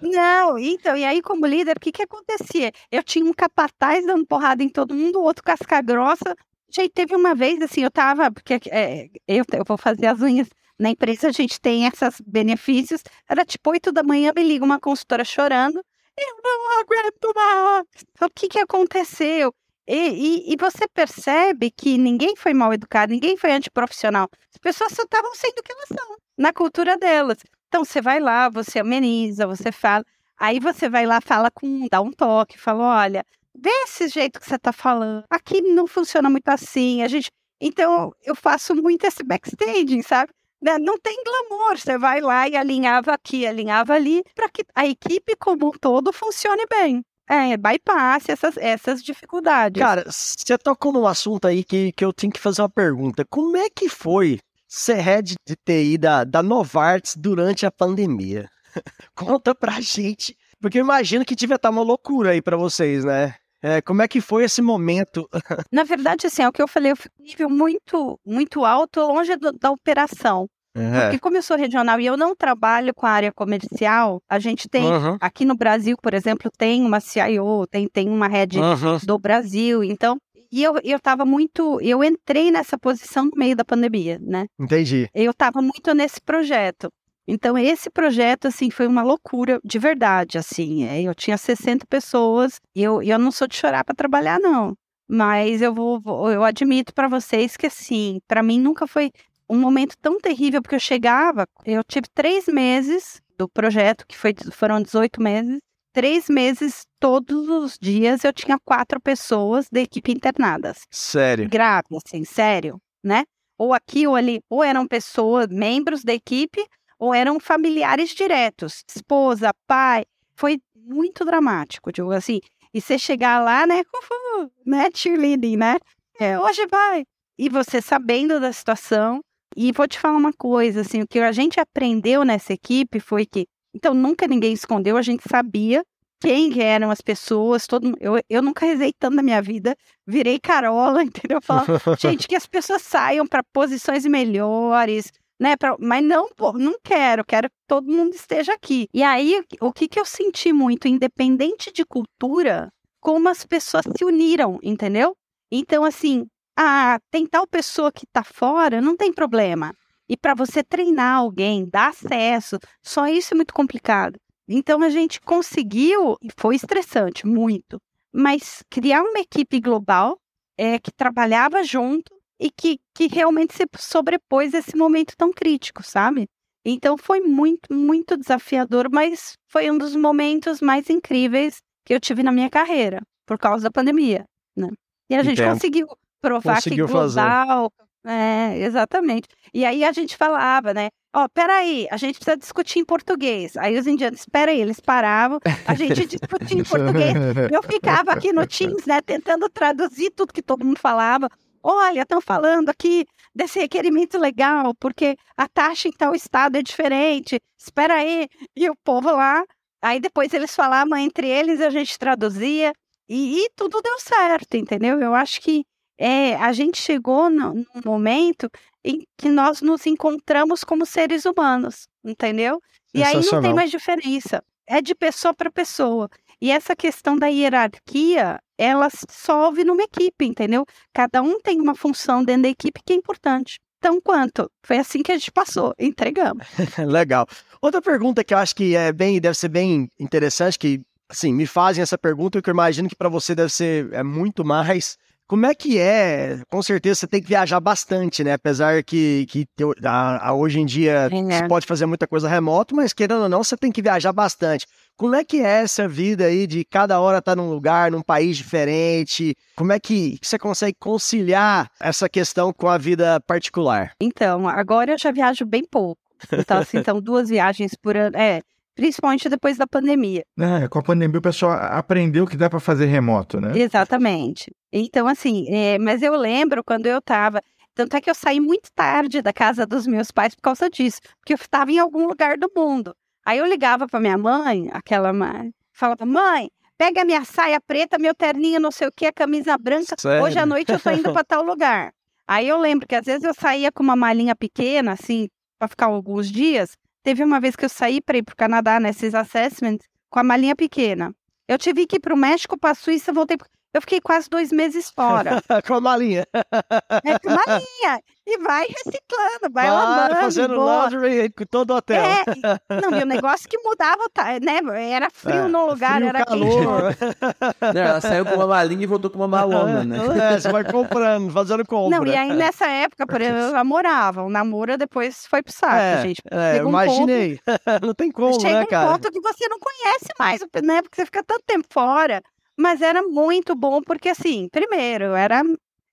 Não, 0.00 0.58
então, 0.58 0.96
e 0.96 1.04
aí 1.04 1.20
como 1.20 1.46
líder, 1.46 1.76
o 1.76 1.80
que 1.80 1.92
que 1.92 2.02
acontecia? 2.02 2.72
Eu 2.90 3.02
tinha 3.02 3.24
um 3.24 3.32
capataz 3.32 4.06
dando 4.06 4.24
porrada 4.26 4.62
em 4.62 4.68
todo 4.68 4.94
mundo, 4.94 5.18
o 5.18 5.22
outro 5.22 5.42
casca 5.42 5.80
grossa. 5.82 6.36
Gente, 6.70 6.90
teve 6.90 7.14
uma 7.14 7.34
vez, 7.34 7.60
assim, 7.62 7.82
eu 7.82 7.90
tava, 7.90 8.30
porque 8.30 8.60
é, 8.70 9.08
eu, 9.28 9.44
eu 9.52 9.64
vou 9.66 9.76
fazer 9.76 10.06
as 10.06 10.20
unhas 10.20 10.48
na 10.78 10.90
empresa, 10.90 11.28
a 11.28 11.32
gente 11.32 11.60
tem 11.60 11.86
esses 11.86 12.20
benefícios. 12.26 13.02
Era 13.28 13.44
tipo 13.44 13.70
oito 13.70 13.92
da 13.92 14.02
manhã, 14.02 14.32
me 14.34 14.42
liga 14.42 14.64
uma 14.64 14.80
consultora 14.80 15.24
chorando. 15.24 15.84
Eu 16.16 16.36
não 16.42 16.80
aguento 16.80 17.32
mais. 17.34 17.86
O 18.20 18.30
que 18.34 18.48
que 18.48 18.58
aconteceu? 18.58 19.54
E, 19.86 20.50
e, 20.50 20.52
e 20.54 20.56
você 20.56 20.88
percebe 20.88 21.70
que 21.70 21.98
ninguém 21.98 22.34
foi 22.36 22.54
mal 22.54 22.72
educado, 22.72 23.12
ninguém 23.12 23.36
foi 23.36 23.52
antiprofissional. 23.52 24.28
As 24.52 24.58
pessoas 24.58 24.92
só 24.92 25.02
estavam 25.02 25.34
sendo 25.34 25.58
o 25.58 25.62
que 25.62 25.72
elas 25.72 25.88
são, 25.88 26.16
na 26.38 26.52
cultura 26.52 26.96
delas. 26.96 27.38
Então 27.68 27.84
você 27.84 28.00
vai 28.00 28.18
lá, 28.20 28.48
você 28.48 28.78
ameniza, 28.78 29.46
você 29.46 29.70
fala. 29.70 30.04
Aí 30.38 30.58
você 30.58 30.88
vai 30.88 31.06
lá, 31.06 31.20
fala 31.20 31.50
com, 31.50 31.86
dá 31.90 32.00
um 32.00 32.10
toque, 32.12 32.58
fala, 32.58 33.02
olha, 33.02 33.24
vê 33.54 33.70
esse 33.84 34.08
jeito 34.08 34.40
que 34.40 34.46
você 34.46 34.58
tá 34.58 34.72
falando. 34.72 35.24
Aqui 35.30 35.60
não 35.60 35.86
funciona 35.86 36.30
muito 36.30 36.48
assim. 36.48 37.02
A 37.02 37.08
gente, 37.08 37.30
então 37.60 38.12
eu 38.22 38.34
faço 38.34 38.74
muito 38.74 39.04
esse 39.06 39.22
backstage, 39.22 40.02
sabe? 40.02 40.32
Né, 40.62 40.78
Não 40.78 40.98
tem 40.98 41.22
glamour. 41.22 41.78
Você 41.78 41.98
vai 41.98 42.20
lá 42.20 42.48
e 42.48 42.56
alinhava 42.56 43.12
aqui, 43.12 43.46
alinhava 43.46 43.94
ali, 43.94 44.22
para 44.34 44.48
que 44.48 44.64
a 44.74 44.86
equipe 44.86 45.36
como 45.36 45.68
um 45.68 45.72
todo 45.72 46.12
funcione 46.12 46.64
bem. 46.70 47.04
É, 47.28 47.56
bypass 47.56 48.28
essas, 48.28 48.56
essas 48.58 49.02
dificuldades. 49.02 49.80
Cara, 49.80 50.04
você 50.10 50.58
tocou 50.58 50.92
num 50.92 51.06
assunto 51.06 51.46
aí 51.46 51.64
que, 51.64 51.92
que 51.92 52.04
eu 52.04 52.12
tenho 52.12 52.32
que 52.32 52.40
fazer 52.40 52.62
uma 52.62 52.68
pergunta. 52.68 53.24
Como 53.24 53.56
é 53.56 53.68
que 53.70 53.88
foi 53.88 54.38
ser 54.68 55.00
head 55.00 55.34
de 55.46 55.56
TI 55.56 55.96
da, 55.98 56.24
da 56.24 56.42
Novartis 56.42 57.16
durante 57.16 57.64
a 57.64 57.70
pandemia? 57.70 58.48
Conta 59.14 59.54
pra 59.54 59.80
gente. 59.80 60.36
Porque 60.60 60.78
eu 60.78 60.84
imagino 60.84 61.24
que 61.24 61.34
devia 61.34 61.56
estar 61.56 61.70
uma 61.70 61.82
loucura 61.82 62.30
aí 62.30 62.42
pra 62.42 62.56
vocês, 62.56 63.04
né? 63.04 63.34
É, 63.62 63.80
como 63.80 64.02
é 64.02 64.08
que 64.08 64.20
foi 64.20 64.44
esse 64.44 64.60
momento? 64.60 65.26
Na 65.72 65.84
verdade, 65.84 66.26
assim, 66.26 66.42
é 66.42 66.48
o 66.48 66.52
que 66.52 66.60
eu 66.60 66.68
falei, 66.68 66.92
eu 66.92 66.96
fico 66.96 67.14
nível 67.18 67.48
muito, 67.48 68.20
muito 68.24 68.64
alto, 68.64 69.00
longe 69.00 69.34
do- 69.36 69.52
da 69.52 69.70
operação. 69.70 70.46
É. 70.74 71.02
Porque 71.02 71.18
como 71.20 71.36
eu 71.36 71.42
sou 71.42 71.56
regional 71.56 72.00
e 72.00 72.06
eu 72.06 72.16
não 72.16 72.34
trabalho 72.34 72.92
com 72.94 73.06
a 73.06 73.10
área 73.10 73.32
comercial, 73.32 74.20
a 74.28 74.38
gente 74.38 74.68
tem, 74.68 74.84
Uhum, 74.84 75.16
aqui 75.20 75.44
no 75.44 75.54
Brasil, 75.56 75.96
por 76.02 76.12
exemplo, 76.14 76.50
tem 76.56 76.82
uma 76.84 77.00
CIO, 77.00 77.66
tem, 77.70 77.88
tem 77.88 78.08
uma 78.08 78.26
head 78.28 78.58
uhum. 78.58 78.98
do 79.04 79.18
Brasil, 79.18 79.84
então, 79.84 80.16
e 80.50 80.62
eu, 80.62 80.74
eu 80.84 80.98
tava 81.00 81.24
muito, 81.24 81.80
eu 81.80 82.02
entrei 82.02 82.50
nessa 82.50 82.76
posição 82.78 83.24
no 83.26 83.32
meio 83.36 83.56
da 83.56 83.64
pandemia, 83.64 84.18
né? 84.20 84.46
Entendi. 84.58 85.08
Eu 85.14 85.32
tava 85.32 85.60
muito 85.62 85.94
nesse 85.94 86.20
projeto. 86.20 86.88
Então, 87.26 87.56
esse 87.56 87.88
projeto, 87.88 88.48
assim, 88.48 88.70
foi 88.70 88.86
uma 88.86 89.02
loucura 89.02 89.58
de 89.64 89.78
verdade, 89.78 90.36
assim. 90.38 90.84
é, 90.84 91.00
Eu 91.02 91.14
tinha 91.14 91.38
60 91.38 91.86
pessoas 91.86 92.60
e 92.74 92.82
eu, 92.82 93.02
eu 93.02 93.18
não 93.18 93.30
sou 93.32 93.46
de 93.48 93.56
chorar 93.56 93.82
para 93.82 93.94
trabalhar, 93.94 94.38
não. 94.38 94.74
Mas 95.08 95.62
eu 95.62 95.72
vou, 95.72 96.00
vou- 96.00 96.30
eu 96.30 96.44
admito 96.44 96.92
para 96.94 97.08
vocês 97.08 97.56
que, 97.56 97.66
assim, 97.66 98.20
para 98.28 98.42
mim 98.42 98.60
nunca 98.60 98.86
foi 98.86 99.10
um 99.54 99.60
momento 99.60 99.96
tão 100.00 100.18
terrível, 100.18 100.60
porque 100.60 100.74
eu 100.74 100.80
chegava, 100.80 101.46
eu 101.64 101.82
tive 101.84 102.06
três 102.14 102.46
meses 102.46 103.22
do 103.38 103.48
projeto, 103.48 104.06
que 104.06 104.16
foi, 104.16 104.34
foram 104.52 104.80
18 104.82 105.20
meses, 105.22 105.58
três 105.92 106.28
meses, 106.28 106.84
todos 106.98 107.48
os 107.48 107.78
dias, 107.80 108.24
eu 108.24 108.32
tinha 108.32 108.58
quatro 108.64 109.00
pessoas 109.00 109.68
da 109.70 109.80
equipe 109.80 110.12
internadas 110.12 110.82
Sério. 110.90 111.48
grave, 111.48 111.86
assim, 112.04 112.24
sério, 112.24 112.80
né? 113.02 113.24
Ou 113.56 113.72
aqui 113.72 114.06
ou 114.06 114.16
ali, 114.16 114.40
ou 114.50 114.62
eram 114.62 114.86
pessoas, 114.86 115.46
membros 115.48 116.02
da 116.02 116.12
equipe, 116.12 116.66
ou 116.98 117.14
eram 117.14 117.38
familiares 117.38 118.10
diretos, 118.10 118.82
esposa, 118.88 119.52
pai. 119.66 120.04
Foi 120.34 120.58
muito 120.74 121.24
dramático, 121.24 121.92
digo 121.92 122.10
assim. 122.10 122.40
E 122.72 122.80
você 122.80 122.98
chegar 122.98 123.42
lá, 123.42 123.66
né? 123.66 123.82
Uhul, 123.94 124.50
né? 124.66 124.88
Cheerleading, 124.92 125.56
né? 125.56 125.76
É, 126.18 126.38
hoje 126.38 126.66
vai. 126.66 127.04
E 127.38 127.48
você 127.48 127.80
sabendo 127.80 128.40
da 128.40 128.52
situação. 128.52 129.20
E 129.56 129.72
vou 129.72 129.86
te 129.86 129.98
falar 129.98 130.16
uma 130.16 130.32
coisa, 130.32 130.80
assim, 130.80 131.00
o 131.02 131.06
que 131.06 131.18
a 131.18 131.32
gente 131.32 131.60
aprendeu 131.60 132.24
nessa 132.24 132.52
equipe 132.52 133.00
foi 133.00 133.24
que, 133.26 133.46
então, 133.74 133.94
nunca 133.94 134.26
ninguém 134.26 134.52
escondeu, 134.52 134.96
a 134.96 135.02
gente 135.02 135.22
sabia 135.28 135.82
quem 136.20 136.58
eram 136.62 136.90
as 136.90 137.00
pessoas, 137.02 137.66
todo 137.66 137.94
eu, 138.00 138.18
eu 138.30 138.40
nunca 138.40 138.64
rezei 138.64 138.92
tanto 138.98 139.14
na 139.14 139.22
minha 139.22 139.42
vida, 139.42 139.76
virei 140.06 140.38
carola, 140.40 141.02
entendeu? 141.04 141.40
Falava, 141.42 141.78
gente, 141.98 142.26
que 142.26 142.34
as 142.34 142.46
pessoas 142.46 142.82
saiam 142.82 143.26
para 143.26 143.42
posições 143.52 144.06
melhores, 144.06 145.12
né? 145.38 145.56
pra- 145.56 145.76
mas 145.78 146.02
não, 146.02 146.28
pô, 146.34 146.52
não 146.52 146.76
quero, 146.82 147.24
quero 147.24 147.48
que 147.50 147.56
todo 147.68 147.90
mundo 147.92 148.14
esteja 148.14 148.54
aqui. 148.54 148.88
E 148.94 149.02
aí, 149.02 149.42
o 149.60 149.72
que, 149.72 149.86
que 149.86 150.00
eu 150.00 150.04
senti 150.04 150.52
muito, 150.52 150.88
independente 150.88 151.70
de 151.72 151.84
cultura, 151.84 152.68
como 153.00 153.28
as 153.28 153.44
pessoas 153.44 153.84
se 153.96 154.04
uniram, 154.04 154.58
entendeu? 154.62 155.14
Então, 155.52 155.84
assim, 155.84 156.26
ah, 156.56 156.98
tem 157.10 157.26
tal 157.26 157.46
pessoa 157.46 157.92
que 157.92 158.06
tá 158.06 158.22
fora, 158.22 158.80
não 158.80 158.96
tem 158.96 159.12
problema. 159.12 159.72
E 160.08 160.16
para 160.16 160.34
você 160.34 160.62
treinar 160.62 161.18
alguém, 161.18 161.68
dar 161.68 161.88
acesso, 161.88 162.58
só 162.82 163.06
isso 163.06 163.34
é 163.34 163.36
muito 163.36 163.54
complicado. 163.54 164.18
Então 164.46 164.82
a 164.82 164.90
gente 164.90 165.20
conseguiu, 165.20 166.16
e 166.22 166.28
foi 166.38 166.56
estressante, 166.56 167.26
muito, 167.26 167.80
mas 168.12 168.62
criar 168.70 169.02
uma 169.02 169.20
equipe 169.20 169.58
global 169.60 170.18
é, 170.56 170.78
que 170.78 170.92
trabalhava 170.92 171.64
junto 171.64 172.14
e 172.38 172.50
que, 172.50 172.78
que 172.94 173.06
realmente 173.06 173.54
se 173.54 173.64
sobrepôs 173.78 174.54
a 174.54 174.58
esse 174.58 174.76
momento 174.76 175.14
tão 175.16 175.32
crítico, 175.32 175.82
sabe? 175.82 176.28
Então 176.64 176.96
foi 176.96 177.20
muito, 177.20 177.72
muito 177.72 178.16
desafiador, 178.16 178.88
mas 178.90 179.34
foi 179.48 179.70
um 179.70 179.78
dos 179.78 179.96
momentos 179.96 180.60
mais 180.60 180.88
incríveis 180.90 181.62
que 181.84 181.94
eu 181.94 182.00
tive 182.00 182.22
na 182.22 182.32
minha 182.32 182.50
carreira, 182.50 183.00
por 183.26 183.38
causa 183.38 183.64
da 183.64 183.70
pandemia, 183.70 184.24
né? 184.56 184.68
E 185.08 185.14
a 185.14 185.22
gente 185.22 185.40
Entendo. 185.40 185.54
conseguiu 185.54 185.86
provar 186.24 186.54
Conseguiu 186.56 186.86
que 186.86 186.92
fazer. 186.92 187.20
global... 187.20 187.72
É, 188.06 188.58
exatamente. 188.58 189.26
E 189.52 189.64
aí 189.64 189.82
a 189.82 189.90
gente 189.90 190.14
falava, 190.14 190.74
né? 190.74 190.90
Ó, 191.16 191.26
peraí, 191.28 191.88
a 191.90 191.96
gente 191.96 192.16
precisa 192.16 192.36
discutir 192.36 192.78
em 192.78 192.84
português. 192.84 193.56
Aí 193.56 193.78
os 193.78 193.86
indianos, 193.86 194.20
espera 194.20 194.50
aí, 194.50 194.60
eles 194.60 194.78
paravam, 194.78 195.38
a 195.66 195.74
gente 195.74 196.04
discutia 196.06 196.58
em 196.58 196.64
português. 196.64 197.14
Eu 197.50 197.62
ficava 197.62 198.12
aqui 198.12 198.30
no 198.30 198.46
Teams, 198.46 198.84
né, 198.84 199.00
tentando 199.00 199.48
traduzir 199.48 200.10
tudo 200.10 200.34
que 200.34 200.42
todo 200.42 200.64
mundo 200.64 200.78
falava. 200.78 201.30
Olha, 201.62 202.02
estão 202.02 202.20
falando 202.20 202.68
aqui 202.68 203.06
desse 203.34 203.58
requerimento 203.58 204.18
legal, 204.18 204.74
porque 204.74 205.16
a 205.34 205.48
taxa 205.48 205.88
em 205.88 205.92
tal 205.92 206.14
estado 206.14 206.56
é 206.56 206.62
diferente. 206.62 207.40
Espera 207.56 207.94
aí. 207.94 208.28
E 208.54 208.68
o 208.68 208.76
povo 208.84 209.10
lá. 209.10 209.42
Aí 209.80 209.98
depois 209.98 210.34
eles 210.34 210.54
falavam 210.54 210.98
entre 210.98 211.26
eles, 211.26 211.60
a 211.62 211.70
gente 211.70 211.98
traduzia. 211.98 212.72
E, 213.08 213.44
e 213.44 213.50
tudo 213.56 213.80
deu 213.80 213.98
certo, 213.98 214.56
entendeu? 214.58 215.00
Eu 215.00 215.14
acho 215.14 215.40
que 215.40 215.64
é, 215.98 216.34
a 216.36 216.52
gente 216.52 216.80
chegou 216.80 217.30
no- 217.30 217.54
num 217.54 217.82
momento 217.84 218.48
em 218.84 219.02
que 219.18 219.28
nós 219.28 219.62
nos 219.62 219.86
encontramos 219.86 220.62
como 220.64 220.84
seres 220.84 221.24
humanos, 221.24 221.86
entendeu? 222.04 222.60
E 222.92 223.02
aí 223.02 223.14
não 223.14 223.42
tem 223.42 223.54
mais 223.54 223.70
diferença. 223.70 224.42
É 224.66 224.80
de 224.80 224.94
pessoa 224.94 225.34
para 225.34 225.50
pessoa. 225.50 226.08
E 226.40 226.50
essa 226.50 226.74
questão 226.76 227.16
da 227.16 227.26
hierarquia, 227.28 228.38
ela 228.58 228.88
se 228.90 229.06
solve 229.10 229.64
numa 229.64 229.82
equipe, 229.82 230.24
entendeu? 230.24 230.64
Cada 230.92 231.22
um 231.22 231.40
tem 231.40 231.60
uma 231.60 231.74
função 231.74 232.24
dentro 232.24 232.42
da 232.42 232.48
equipe 232.48 232.80
que 232.84 232.92
é 232.92 232.96
importante. 232.96 233.58
Então, 233.78 234.00
quanto? 234.00 234.50
Foi 234.64 234.78
assim 234.78 235.02
que 235.02 235.12
a 235.12 235.18
gente 235.18 235.30
passou, 235.30 235.74
entregamos. 235.78 236.46
Legal. 236.78 237.26
Outra 237.60 237.82
pergunta 237.82 238.24
que 238.24 238.32
eu 238.32 238.38
acho 238.38 238.54
que 238.54 238.74
é 238.74 238.92
bem, 238.92 239.20
deve 239.20 239.36
ser 239.36 239.48
bem 239.48 239.88
interessante, 240.00 240.58
que 240.58 240.80
assim, 241.08 241.32
me 241.32 241.46
fazem 241.46 241.82
essa 241.82 241.98
pergunta, 241.98 242.40
que 242.40 242.48
eu 242.48 242.54
imagino 242.54 242.88
que 242.88 242.96
para 242.96 243.08
você 243.10 243.34
deve 243.34 243.52
ser 243.52 243.92
é 243.92 244.02
muito 244.02 244.44
mais. 244.44 244.96
Como 245.26 245.46
é 245.46 245.54
que 245.54 245.78
é? 245.78 246.38
Com 246.50 246.62
certeza 246.62 246.96
você 247.00 247.06
tem 247.06 247.20
que 247.22 247.28
viajar 247.28 247.58
bastante, 247.58 248.22
né? 248.22 248.34
Apesar 248.34 248.82
que, 248.84 249.24
que 249.26 249.46
teu- 249.56 249.72
a- 249.82 250.28
a- 250.28 250.34
hoje 250.34 250.60
em 250.60 250.66
dia 250.66 251.08
É. 251.10 251.38
você 251.40 251.48
pode 251.48 251.66
fazer 251.66 251.86
muita 251.86 252.06
coisa 252.06 252.28
remoto, 252.28 252.76
mas 252.76 252.92
querendo 252.92 253.22
ou 253.22 253.28
não, 253.28 253.42
você 253.42 253.56
tem 253.56 253.72
que 253.72 253.80
viajar 253.80 254.12
bastante. 254.12 254.66
Como 254.96 255.14
é 255.14 255.24
que 255.24 255.38
é 255.40 255.62
essa 255.62 255.88
vida 255.88 256.26
aí 256.26 256.46
de 256.46 256.64
cada 256.64 257.00
hora 257.00 257.18
estar 257.18 257.34
num 257.34 257.48
lugar, 257.50 257.90
num 257.90 258.02
país 258.02 258.36
diferente? 258.36 259.34
Como 259.56 259.72
é 259.72 259.80
que 259.80 260.18
você 260.22 260.38
consegue 260.38 260.76
conciliar 260.78 261.70
essa 261.80 262.08
questão 262.08 262.52
com 262.52 262.68
a 262.68 262.78
vida 262.78 263.18
particular? 263.26 263.92
Então, 264.00 264.46
agora 264.48 264.92
eu 264.92 264.98
já 264.98 265.10
viajo 265.10 265.44
bem 265.44 265.64
pouco. 265.64 266.00
Então, 266.32 266.58
assim, 266.58 266.82
são 266.84 267.00
duas 267.00 267.28
viagens 267.28 267.74
por 267.74 267.96
ano. 267.96 268.16
É, 268.16 268.40
principalmente 268.74 269.28
depois 269.28 269.56
da 269.56 269.66
pandemia. 269.66 270.24
É, 270.38 270.68
com 270.68 270.78
a 270.78 270.82
pandemia 270.82 271.18
o 271.18 271.22
pessoal 271.22 271.52
aprendeu 271.52 272.26
que 272.26 272.36
dá 272.36 272.50
pra 272.50 272.60
fazer 272.60 272.86
remoto, 272.86 273.40
né? 273.40 273.56
Exatamente. 273.58 274.50
Então, 274.72 275.06
assim, 275.06 275.46
é, 275.48 275.78
mas 275.78 276.02
eu 276.02 276.16
lembro 276.16 276.62
quando 276.64 276.86
eu 276.86 277.00
tava. 277.00 277.40
Tanto 277.74 277.96
é 277.96 278.00
que 278.00 278.08
eu 278.08 278.14
saí 278.14 278.38
muito 278.38 278.70
tarde 278.72 279.20
da 279.20 279.32
casa 279.32 279.66
dos 279.66 279.86
meus 279.86 280.10
pais 280.10 280.34
por 280.34 280.42
causa 280.42 280.70
disso, 280.70 281.00
porque 281.18 281.32
eu 281.32 281.36
estava 281.36 281.72
em 281.72 281.78
algum 281.78 282.06
lugar 282.06 282.36
do 282.36 282.50
mundo. 282.54 282.94
Aí 283.24 283.38
eu 283.38 283.46
ligava 283.46 283.86
para 283.86 284.00
minha 284.00 284.18
mãe, 284.18 284.68
aquela 284.72 285.12
mãe, 285.12 285.52
falava: 285.72 286.04
mãe, 286.04 286.48
pega 286.78 287.02
a 287.02 287.04
minha 287.04 287.24
saia 287.24 287.60
preta, 287.60 287.98
meu 287.98 288.14
terninho, 288.14 288.60
não 288.60 288.70
sei 288.70 288.88
o 288.88 288.92
que, 288.92 289.06
a 289.06 289.12
camisa 289.12 289.56
branca. 289.58 289.96
Sério? 289.98 290.24
Hoje 290.24 290.38
à 290.38 290.46
noite 290.46 290.72
eu 290.72 290.78
tô 290.78 290.90
indo 290.90 291.12
para 291.12 291.24
tal 291.24 291.42
lugar. 291.42 291.92
Aí 292.26 292.48
eu 292.48 292.58
lembro 292.58 292.86
que 292.86 292.94
às 292.94 293.04
vezes 293.04 293.24
eu 293.24 293.34
saía 293.34 293.70
com 293.70 293.82
uma 293.82 293.96
malinha 293.96 294.34
pequena, 294.34 294.92
assim, 294.92 295.28
para 295.58 295.68
ficar 295.68 295.86
alguns 295.86 296.30
dias. 296.30 296.76
Teve 297.04 297.22
uma 297.22 297.38
vez 297.38 297.54
que 297.54 297.64
eu 297.64 297.68
saí 297.68 298.00
para 298.00 298.16
ir 298.18 298.22
para 298.24 298.32
o 298.32 298.36
Canadá 298.36 298.80
nesses 298.80 299.14
assessments 299.14 299.86
com 300.10 300.18
a 300.18 300.24
malinha 300.24 300.56
pequena. 300.56 301.14
Eu 301.46 301.58
tive 301.58 301.86
que 301.86 301.96
ir 301.96 302.00
para 302.00 302.14
o 302.14 302.16
México, 302.16 302.58
para 302.58 302.70
a 302.70 302.74
Suíça, 302.74 303.12
voltei. 303.12 303.36
pro- 303.36 303.46
Eu 303.74 303.80
fiquei 303.80 304.00
quase 304.00 304.30
dois 304.30 304.52
meses 304.52 304.88
fora. 304.90 305.42
com 305.66 305.74
a 305.74 305.80
malinha. 305.80 306.24
É 306.32 307.18
com 307.18 307.30
malinha. 307.30 308.00
E 308.26 308.38
vai 308.38 308.66
reciclando, 308.68 309.52
vai 309.52 309.66
Claro, 309.68 309.90
lavando. 309.90 310.14
fazendo 310.20 310.54
boa. 310.54 310.64
laundry 310.88 311.30
com 311.36 311.44
todo 311.44 311.72
o 311.72 311.76
hotel. 311.76 312.02
É, 312.02 312.22
e- 312.34 312.80
não, 312.80 312.98
e 312.98 313.02
o 313.02 313.06
negócio 313.06 313.46
que 313.46 313.58
mudava, 313.58 314.08
tá, 314.14 314.24
né? 314.40 314.60
Era 314.92 315.10
frio 315.10 315.44
É, 315.44 315.48
no 315.48 315.66
lugar, 315.66 315.96
Frio, 315.96 316.08
era 316.08 316.24
quente. 316.24 316.40
calor. 316.40 316.96
Não, 317.74 317.80
ela 317.82 318.00
saiu 318.00 318.24
com 318.24 318.34
uma 318.36 318.46
malinha 318.46 318.82
e 318.82 318.86
voltou 318.86 319.10
com 319.10 319.18
uma 319.18 319.28
malona, 319.28 319.84
né? 319.84 319.98
É, 320.34 320.40
você 320.40 320.50
vai 320.50 320.64
comprando, 320.64 321.30
fazendo 321.32 321.66
compra. 321.66 321.98
Não, 321.98 322.06
e 322.06 322.16
aí 322.16 322.32
nessa 322.32 322.66
época, 322.66 323.06
por 323.06 323.20
exemplo, 323.20 323.40
eu 323.42 323.52
namorava. 323.52 324.22
O 324.22 324.30
namoro 324.30 324.78
depois 324.78 325.26
foi 325.26 325.42
pro 325.42 325.52
saco, 325.52 325.74
é, 325.76 326.00
gente. 326.02 326.22
é, 326.30 326.52
Chega 326.54 326.64
um 326.66 326.68
imaginei. 326.70 327.38
Não 327.82 327.92
tem 327.92 328.10
como, 328.10 328.40
Chega 328.40 328.54
né, 328.54 328.62
um 328.62 328.66
cara? 328.66 328.90
ponto 328.92 329.10
que 329.10 329.20
você 329.20 329.46
não 329.48 329.58
conhece 329.58 330.08
mais, 330.18 330.40
né? 330.62 330.80
Porque 330.80 330.96
você 330.96 331.04
fica 331.04 331.22
tanto 331.22 331.42
tempo 331.46 331.66
fora. 331.70 332.22
Mas 332.58 332.80
era 332.82 333.02
muito 333.02 333.54
bom, 333.54 333.80
porque 333.82 334.08
assim, 334.08 334.48
primeiro, 334.50 335.14
era. 335.14 335.42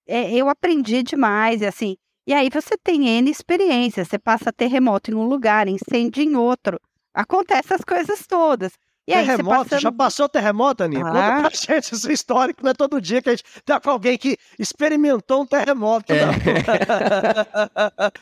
é, 0.07 0.32
eu 0.34 0.49
aprendi 0.49 1.03
demais, 1.03 1.62
e 1.62 1.66
assim. 1.66 1.95
E 2.28 2.34
aí 2.34 2.49
você 2.51 2.78
tem 2.78 3.07
N 3.07 3.30
experiências. 3.32 4.07
Você 4.07 4.20
passa 4.20 4.51
terremoto 4.53 5.12
em 5.12 5.16
um 5.16 5.26
lugar, 5.28 5.68
incêndio 5.68 6.22
em 6.24 6.36
outro. 6.36 6.80
Acontece 7.14 7.74
as 7.74 7.82
coisas 7.82 8.26
todas. 8.28 8.72
E 9.07 9.14
aí 9.14 9.26
você 9.26 9.32
terremoto, 9.38 9.70
passa. 9.70 9.80
já 9.80 9.91
passou 9.91 10.30
terremoto, 10.30 10.84
Aninha? 10.84 11.03
Conta 11.03 11.20
Ah. 11.20 11.39
pra 11.41 11.49
gente 11.57 11.93
essa 11.95 12.14
história, 12.14 12.53
que 12.53 12.64
não 12.64 12.70
é 12.70 12.74
todo 12.76 13.01
dia 13.01 13.22
que 13.22 13.30
a 13.30 13.36
gente 13.36 13.43
tá 13.66 13.80
com 13.80 13.89
alguém 13.89 14.16
que 14.18 14.38
experimentou 14.59 15.41
um 15.41 15.45
terremoto, 15.47 16.14
É. 16.14 16.22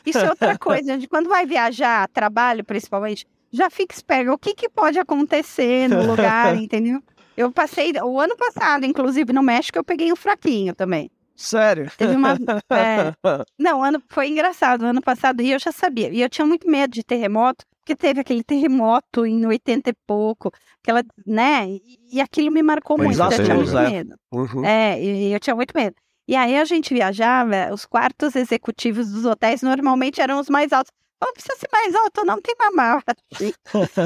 Isso 0.06 0.18
é 0.18 0.30
outra 0.30 0.58
coisa, 0.58 0.94
gente. 0.94 1.08
Quando 1.08 1.28
vai 1.28 1.46
viajar, 1.46 2.08
trabalho 2.08 2.64
principalmente, 2.64 3.26
já 3.52 3.68
fica 3.70 3.94
esperto. 3.94 4.32
O 4.32 4.38
que, 4.38 4.54
que 4.54 4.68
pode 4.68 4.98
acontecer 4.98 5.88
no 5.88 6.04
lugar, 6.06 6.56
entendeu? 6.60 7.02
Eu 7.40 7.50
passei, 7.50 7.90
o 8.02 8.20
ano 8.20 8.36
passado, 8.36 8.84
inclusive 8.84 9.32
no 9.32 9.42
México, 9.42 9.78
eu 9.78 9.84
peguei 9.84 10.12
um 10.12 10.16
fraquinho 10.16 10.74
também. 10.74 11.10
Sério. 11.34 11.90
Teve 11.96 12.14
uma. 12.14 12.34
é, 12.70 13.14
não, 13.58 13.82
ano, 13.82 14.02
foi 14.10 14.28
engraçado. 14.28 14.84
Ano 14.84 15.00
passado, 15.00 15.40
e 15.40 15.50
eu 15.50 15.58
já 15.58 15.72
sabia. 15.72 16.10
E 16.10 16.20
eu 16.20 16.28
tinha 16.28 16.46
muito 16.46 16.68
medo 16.68 16.92
de 16.92 17.02
terremoto, 17.02 17.64
porque 17.78 17.96
teve 17.96 18.20
aquele 18.20 18.44
terremoto 18.44 19.24
em 19.24 19.46
80 19.46 19.88
e 19.88 19.94
pouco, 20.06 20.52
aquela, 20.82 21.02
né? 21.26 21.66
E, 22.12 22.20
aquilo 22.20 22.50
me 22.50 22.62
marcou 22.62 22.98
Foi 22.98 23.06
muito. 23.06 23.18
Eu 23.18 23.30
tinha 23.30 23.54
muito 23.54 23.68
desastroso, 23.68 23.78
é. 23.78 23.90
medo. 23.90 24.16
Uhum. 24.30 24.64
É, 24.66 25.02
e 25.02 25.32
eu 25.32 25.40
tinha 25.40 25.56
muito 25.56 25.72
medo. 25.74 25.96
E 26.28 26.36
aí 26.36 26.58
a 26.58 26.64
gente 26.66 26.92
viajava, 26.92 27.72
os 27.72 27.86
quartos 27.86 28.36
executivos 28.36 29.10
dos 29.10 29.24
hotéis 29.24 29.62
normalmente 29.62 30.20
eram 30.20 30.38
os 30.40 30.50
mais 30.50 30.74
altos. 30.74 30.92
Não 31.18 31.32
precisa 31.32 31.56
ser 31.56 31.68
mais 31.72 31.94
alto, 31.94 32.22
não, 32.22 32.38
tem 32.38 32.54
mais 32.58 32.74
baixinho. 33.02 33.54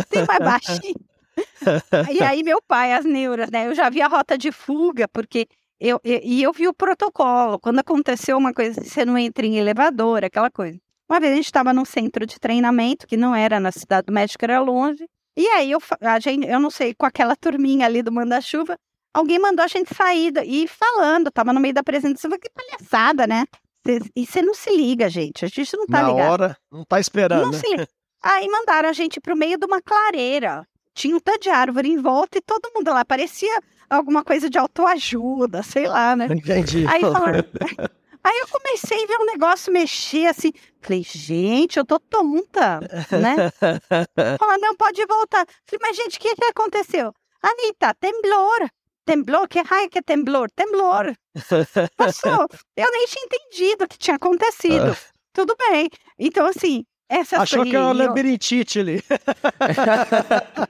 Tem 0.08 0.24
mais 0.24 0.38
baixinho. 0.38 1.13
e 2.12 2.22
aí 2.22 2.42
meu 2.42 2.60
pai, 2.62 2.92
as 2.92 3.04
neuras, 3.04 3.50
né? 3.50 3.66
Eu 3.66 3.74
já 3.74 3.88
vi 3.90 4.00
a 4.02 4.08
rota 4.08 4.36
de 4.36 4.50
fuga, 4.52 5.08
porque 5.08 5.46
eu, 5.80 6.00
eu- 6.04 6.20
e 6.22 6.42
eu 6.42 6.52
vi 6.52 6.68
o 6.68 6.74
protocolo. 6.74 7.58
Quando 7.58 7.78
aconteceu 7.80 8.36
uma 8.36 8.52
coisa, 8.52 8.82
você 8.82 9.04
não 9.04 9.16
entra 9.18 9.44
em 9.46 9.56
elevador, 9.58 10.24
aquela 10.24 10.50
coisa. 10.50 10.78
Uma 11.08 11.20
vez 11.20 11.32
a 11.32 11.36
gente 11.36 11.44
estava 11.46 11.72
num 11.72 11.84
centro 11.84 12.24
de 12.26 12.38
treinamento, 12.40 13.06
que 13.06 13.16
não 13.16 13.34
era 13.34 13.60
na 13.60 13.70
cidade 13.70 14.06
do 14.06 14.12
México, 14.12 14.44
era 14.44 14.60
longe. 14.60 15.06
E 15.36 15.46
aí 15.48 15.70
eu, 15.70 15.78
a 16.00 16.18
gente, 16.20 16.46
eu 16.46 16.60
não 16.60 16.70
sei, 16.70 16.94
com 16.94 17.04
aquela 17.04 17.34
turminha 17.36 17.86
ali 17.86 18.02
do 18.02 18.12
manda-chuva, 18.12 18.78
alguém 19.12 19.38
mandou 19.38 19.64
a 19.64 19.68
gente 19.68 19.92
sair 19.94 20.32
e 20.44 20.66
falando, 20.68 21.30
tava 21.30 21.52
no 21.52 21.60
meio 21.60 21.74
da 21.74 21.80
apresentação, 21.80 22.30
que 22.38 22.48
palhaçada, 22.50 23.26
né? 23.26 23.44
Cê- 23.86 24.00
E 24.16 24.24
você 24.24 24.40
não 24.40 24.54
se 24.54 24.74
liga, 24.74 25.10
gente, 25.10 25.44
a 25.44 25.48
gente 25.48 25.76
não 25.76 25.86
tá 25.86 26.02
Na 26.02 26.08
ligado. 26.08 26.30
hora, 26.32 26.56
não 26.72 26.84
tá 26.84 26.98
esperando. 27.00 27.42
Não 27.42 27.50
né? 27.50 27.86
Aí 28.22 28.48
mandaram 28.48 28.88
a 28.88 28.92
gente 28.92 29.20
pro 29.20 29.36
meio 29.36 29.58
de 29.58 29.66
uma 29.66 29.82
clareira. 29.82 30.66
Tinha 30.94 31.16
um 31.16 31.20
tanto 31.20 31.40
de 31.42 31.50
árvore 31.50 31.88
em 31.90 32.00
volta 32.00 32.38
e 32.38 32.40
todo 32.40 32.70
mundo 32.74 32.88
lá. 32.92 33.04
Parecia 33.04 33.60
alguma 33.90 34.22
coisa 34.24 34.48
de 34.48 34.56
autoajuda, 34.58 35.62
sei 35.62 35.86
lá, 35.86 36.14
né? 36.16 36.26
Entendi. 36.30 36.86
Aí, 36.88 37.00
falaram- 37.00 37.44
aí 38.22 38.38
eu 38.38 38.48
comecei 38.48 39.02
a 39.02 39.06
ver 39.06 39.16
um 39.20 39.26
negócio 39.26 39.72
mexer 39.72 40.26
assim. 40.28 40.52
Falei, 40.80 41.02
gente, 41.02 41.78
eu 41.78 41.84
tô 41.84 41.98
tonta, 41.98 42.80
né? 43.10 43.50
Falaram, 44.38 44.60
não, 44.60 44.76
pode 44.76 45.04
voltar. 45.06 45.46
Falei, 45.66 45.80
mas 45.82 45.96
gente, 45.96 46.16
o 46.16 46.20
que, 46.20 46.34
que 46.34 46.44
aconteceu? 46.44 47.12
Anitta, 47.42 47.94
temblor. 47.94 48.68
Temblor? 49.04 49.46
Que 49.48 49.60
raio 49.60 49.90
que 49.90 49.98
é 49.98 50.02
temblor? 50.02 50.48
Temblor. 50.56 51.14
Passou. 51.96 52.46
Eu 52.76 52.90
nem 52.90 53.06
tinha 53.06 53.24
entendido 53.26 53.84
o 53.84 53.88
que 53.88 53.98
tinha 53.98 54.16
acontecido. 54.16 54.96
Tudo 55.32 55.54
bem. 55.58 55.90
Então, 56.18 56.46
assim, 56.46 56.84
essa 57.08 57.40
Achou 57.42 57.64
que 57.64 57.76
era 57.76 57.84
uma 57.86 58.02
eu 58.02 58.08
labirintite 58.08 58.80
ali. 58.80 59.04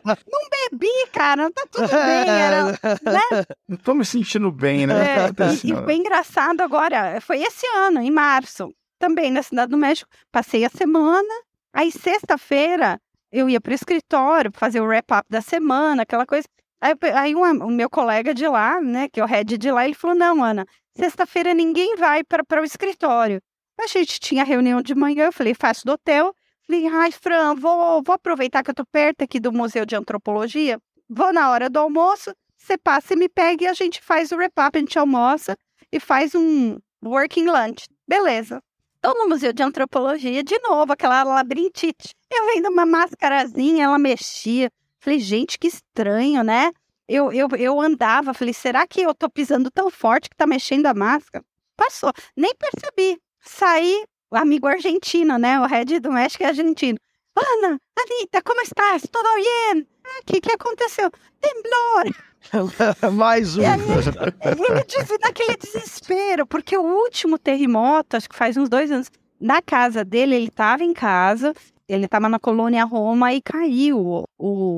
bebi, 0.70 0.89
cara, 1.12 1.51
tá 1.51 1.66
tudo 1.70 1.89
bem. 1.89 2.28
Era, 2.30 2.64
né? 3.03 3.45
Não 3.68 3.76
tô 3.76 3.95
me 3.95 4.05
sentindo 4.05 4.51
bem, 4.51 4.87
né? 4.87 4.95
É, 4.95 5.14
Tá 5.14 5.20
e, 5.47 5.49
e 5.49 5.53
acontecendo. 5.55 5.85
foi 5.85 5.95
engraçado 5.95 6.61
agora, 6.61 7.20
foi 7.20 7.43
esse 7.43 7.66
ano, 7.66 8.01
em 8.01 8.11
março, 8.11 8.72
também 8.99 9.30
na 9.30 9.43
Cidade 9.43 9.70
do 9.70 9.76
México. 9.78 10.11
Passei 10.32 10.64
a 10.64 10.70
semana, 10.70 11.28
aí 11.72 11.91
sexta-feira 11.91 13.01
eu 13.32 13.49
ia 13.49 13.61
para 13.61 13.72
o 13.72 13.74
escritório 13.74 14.51
pra 14.51 14.61
fazer 14.61 14.80
o 14.80 14.87
wrap-up 14.87 15.26
da 15.28 15.41
semana, 15.41 16.03
aquela 16.03 16.26
coisa. 16.26 16.47
Aí, 16.80 16.95
aí 17.14 17.35
um- 17.35 17.64
o 17.66 17.70
meu 17.70 17.89
colega 17.91 18.35
de 18.35 18.47
lá, 18.47 18.80
né, 18.80 19.09
que 19.09 19.20
é 19.20 19.24
o 19.24 19.26
head 19.26 19.57
de 19.59 19.70
lá, 19.70 19.85
ele 19.85 19.95
falou: 19.95 20.16
Não, 20.16 20.43
Ana, 20.45 20.64
sexta-feira 20.97 21.53
ninguém 21.55 21.97
vai 21.97 22.22
para 22.22 22.61
o 22.61 22.64
escritório. 22.64 23.41
A 23.78 23.86
gente 23.86 24.20
tinha 24.20 24.44
reunião 24.44 24.80
de 24.80 24.94
manhã, 24.94 25.26
eu 25.26 25.32
falei: 25.32 25.54
Faço 25.54 25.84
do 25.84 25.92
hotel. 25.92 26.34
Falei: 26.66 26.86
Ai, 26.86 27.12
Fran, 27.12 27.54
vou, 27.54 28.02
vou 28.02 28.14
aproveitar 28.14 28.62
que 28.62 28.70
eu 28.70 28.74
tô 28.74 28.84
perto 28.86 29.22
aqui 29.22 29.38
do 29.38 29.52
Museu 29.52 29.84
de 29.84 29.94
Antropologia, 29.94 30.80
vou 31.08 31.32
na 31.32 31.50
hora 31.50 31.68
do 31.68 31.78
almoço, 31.78 32.34
você 32.56 32.78
passa 32.78 33.12
e 33.12 33.16
me 33.16 33.28
pega 33.28 33.64
e 33.64 33.66
a 33.66 33.74
gente 33.74 34.00
faz 34.00 34.32
o 34.32 34.36
wrap-up, 34.36 34.76
a 34.76 34.80
gente 34.80 34.98
almoça 34.98 35.56
e 35.92 36.00
faz 36.00 36.34
um 36.34 36.78
working 37.04 37.46
lunch. 37.46 37.86
Beleza. 38.08 38.62
Tô 39.02 39.12
no 39.12 39.28
Museu 39.28 39.52
de 39.52 39.62
Antropologia, 39.62 40.42
de 40.42 40.58
novo, 40.60 40.92
aquela 40.94 41.22
labirintite. 41.24 42.14
Eu 42.32 42.46
vendo 42.46 42.70
uma 42.70 42.86
mascarazinha, 42.86 43.84
ela 43.84 43.98
mexia. 43.98 44.70
Falei, 44.98 45.18
gente, 45.18 45.58
que 45.58 45.66
estranho, 45.66 46.42
né? 46.42 46.72
Eu, 47.06 47.30
eu, 47.30 47.48
eu 47.58 47.78
andava, 47.78 48.32
falei, 48.32 48.54
será 48.54 48.86
que 48.86 49.02
eu 49.02 49.14
tô 49.14 49.28
pisando 49.28 49.70
tão 49.70 49.90
forte 49.90 50.30
que 50.30 50.36
tá 50.36 50.46
mexendo 50.46 50.86
a 50.86 50.94
máscara? 50.94 51.44
Passou, 51.76 52.10
nem 52.34 52.54
percebi. 52.54 53.20
Saí, 53.45 54.05
o 54.30 54.36
amigo 54.36 54.66
argentino, 54.66 55.38
né? 55.38 55.61
O 55.61 55.66
head 55.66 56.01
do 56.01 56.11
México 56.11 56.42
é 56.42 56.47
argentino. 56.47 56.99
Ana, 57.36 57.78
Anitta, 57.99 58.42
como 58.42 58.61
estás? 58.62 59.03
Tudo 59.11 59.28
bem? 59.34 59.82
O 59.82 60.24
que, 60.26 60.40
que 60.40 60.53
aconteceu? 60.53 61.11
Temblor! 61.40 62.14
Mais 63.12 63.57
um. 63.57 63.62
Aí, 63.62 63.80
ele 64.68 64.84
disse 64.84 65.18
naquele 65.20 65.57
desespero, 65.57 66.47
porque 66.47 66.76
o 66.76 66.82
último 66.82 67.38
terremoto, 67.38 68.16
acho 68.16 68.28
que 68.28 68.36
faz 68.36 68.57
uns 68.57 68.68
dois 68.68 68.90
anos, 68.90 69.11
na 69.40 69.61
casa 69.61 70.05
dele, 70.05 70.36
ele 70.36 70.49
estava 70.49 70.84
em 70.84 70.92
casa, 70.92 71.53
ele 71.88 72.05
estava 72.05 72.28
na 72.28 72.38
colônia 72.38 72.84
Roma 72.84 73.32
e 73.32 73.42
caiu 73.42 73.99
o, 73.99 74.24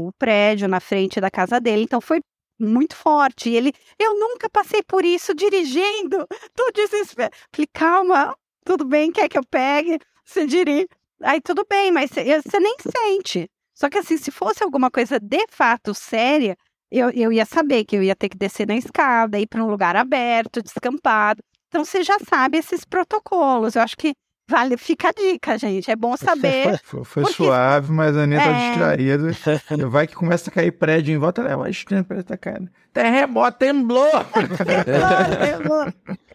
o 0.09 0.13
prédio 0.19 0.69
na 0.69 0.81
frente 0.81 1.21
da 1.21 1.31
casa 1.31 1.61
dele, 1.61 1.83
então 1.83 2.01
foi 2.01 2.21
muito 2.59 2.97
forte. 2.97 3.51
E 3.51 3.57
ele, 3.57 3.73
eu 3.99 4.19
nunca 4.19 4.49
passei 4.49 4.83
por 4.83 5.05
isso 5.05 5.35
dirigindo, 5.35 6.27
tô 6.55 6.71
desespero. 6.73 7.31
Falei, 7.53 7.69
calma, 7.73 8.35
tudo 8.67 8.85
bem, 8.85 9.11
quer 9.13 9.29
que 9.29 9.39
eu 9.39 9.45
pegue? 9.51 9.99
Você 10.25 10.47
dirige. 10.47 10.89
Aí 11.23 11.41
tudo 11.41 11.65
bem, 11.71 11.91
mas 11.91 12.11
você 12.11 12.61
nem 12.61 12.77
sente. 12.81 13.49
Só 13.75 13.89
que 13.89 13.99
assim, 13.99 14.19
se 14.19 14.31
fosse 14.31 14.63
alguma 14.63 14.91
coisa 14.91 15.19
de 15.19 15.47
fato 15.49 15.95
séria, 15.95 16.57
eu, 16.91 17.11
eu 17.11 17.33
ia 17.33 17.47
saber 17.47 17.85
que 17.85 17.97
eu 17.97 18.03
ia 18.03 18.15
ter 18.17 18.29
que 18.29 18.37
descer 18.37 18.67
na 18.67 18.77
escada, 18.77 19.39
ir 19.39 19.47
para 19.47 19.63
um 19.65 19.69
lugar 19.71 19.97
aberto, 19.97 20.63
descampado. 20.63 21.43
Então 21.69 21.85
você 21.85 22.03
já 22.03 22.19
sabe 22.29 22.59
esses 22.59 22.85
protocolos. 22.85 23.75
Eu 23.77 23.83
acho 23.83 23.97
que 23.97 24.13
vale, 24.49 24.77
fica 24.77 25.09
a 25.09 25.13
dica, 25.13 25.59
gente. 25.59 25.91
É 25.91 25.97
bom 25.97 26.17
saber. 26.17 26.79
Foi, 26.85 27.05
foi 27.05 27.23
Porque- 27.25 27.37
suave, 27.37 27.93
mas 27.93 28.17
a 28.17 28.23
Aninha 28.23 28.41
tá 28.41 28.51
É. 28.51 28.69
distraída. 28.69 29.89
Vai 29.89 30.07
que 30.07 30.15
começa 30.15 30.51
a 30.51 30.53
cair 30.53 30.73
prédio 30.73 31.15
em 31.15 31.19
volta, 31.19 31.43
ela 31.43 31.57
vai 31.57 31.71
estranho, 31.71 32.05
que 32.05 32.23
tá 32.23 32.37
caindo. 32.37 32.71
Terremoto, 32.93 33.59
temblou! 33.59 34.11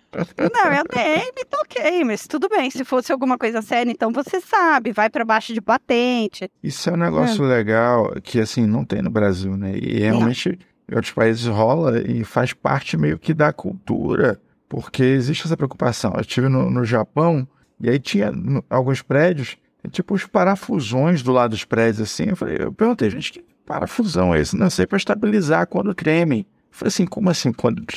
Não, 0.53 0.73
eu 0.73 0.83
nem 0.95 1.31
me 1.35 1.45
toquei, 1.49 2.03
mas 2.03 2.27
tudo 2.27 2.49
bem. 2.49 2.69
Se 2.69 2.83
fosse 2.83 3.11
alguma 3.11 3.37
coisa 3.37 3.61
séria, 3.61 3.91
então 3.91 4.11
você 4.11 4.41
sabe, 4.41 4.91
vai 4.91 5.09
para 5.09 5.23
baixo 5.25 5.53
de 5.53 5.61
batente. 5.61 6.49
Isso 6.61 6.89
é 6.89 6.93
um 6.93 6.97
negócio 6.97 7.43
legal 7.43 8.13
que, 8.21 8.39
assim, 8.39 8.65
não 8.65 8.83
tem 8.83 9.01
no 9.01 9.09
Brasil, 9.09 9.55
né? 9.55 9.73
E 9.75 9.99
realmente 9.99 10.59
em 10.91 10.95
outros 10.95 11.13
países 11.13 11.45
rola 11.45 12.01
e 12.01 12.23
faz 12.23 12.51
parte 12.53 12.97
meio 12.97 13.17
que 13.17 13.33
da 13.33 13.53
cultura, 13.53 14.39
porque 14.67 15.03
existe 15.03 15.45
essa 15.45 15.55
preocupação. 15.55 16.13
Eu 16.15 16.21
estive 16.21 16.49
no, 16.49 16.69
no 16.69 16.83
Japão 16.83 17.47
e 17.79 17.89
aí 17.89 17.97
tinha 17.99 18.31
no- 18.31 18.63
alguns 18.69 19.01
prédios, 19.01 19.57
tem, 19.81 19.89
tipo 19.89 20.13
os 20.13 20.25
parafusões 20.25 21.23
do 21.23 21.31
lado 21.31 21.51
dos 21.51 21.63
prédios, 21.63 22.01
assim. 22.01 22.25
Eu 22.29 22.35
falei, 22.35 22.57
eu 22.59 22.73
perguntei, 22.73 23.09
gente, 23.09 23.31
que 23.31 23.45
parafusão 23.65 24.35
é 24.35 24.41
esse? 24.41 24.55
Não 24.57 24.69
sei, 24.69 24.85
para 24.85 24.97
estabilizar 24.97 25.65
quando 25.67 25.93
tremem. 25.95 26.45
Eu 26.71 26.77
falei 26.77 26.87
assim, 26.87 27.05
como 27.05 27.29
assim 27.29 27.51
quando? 27.51 27.83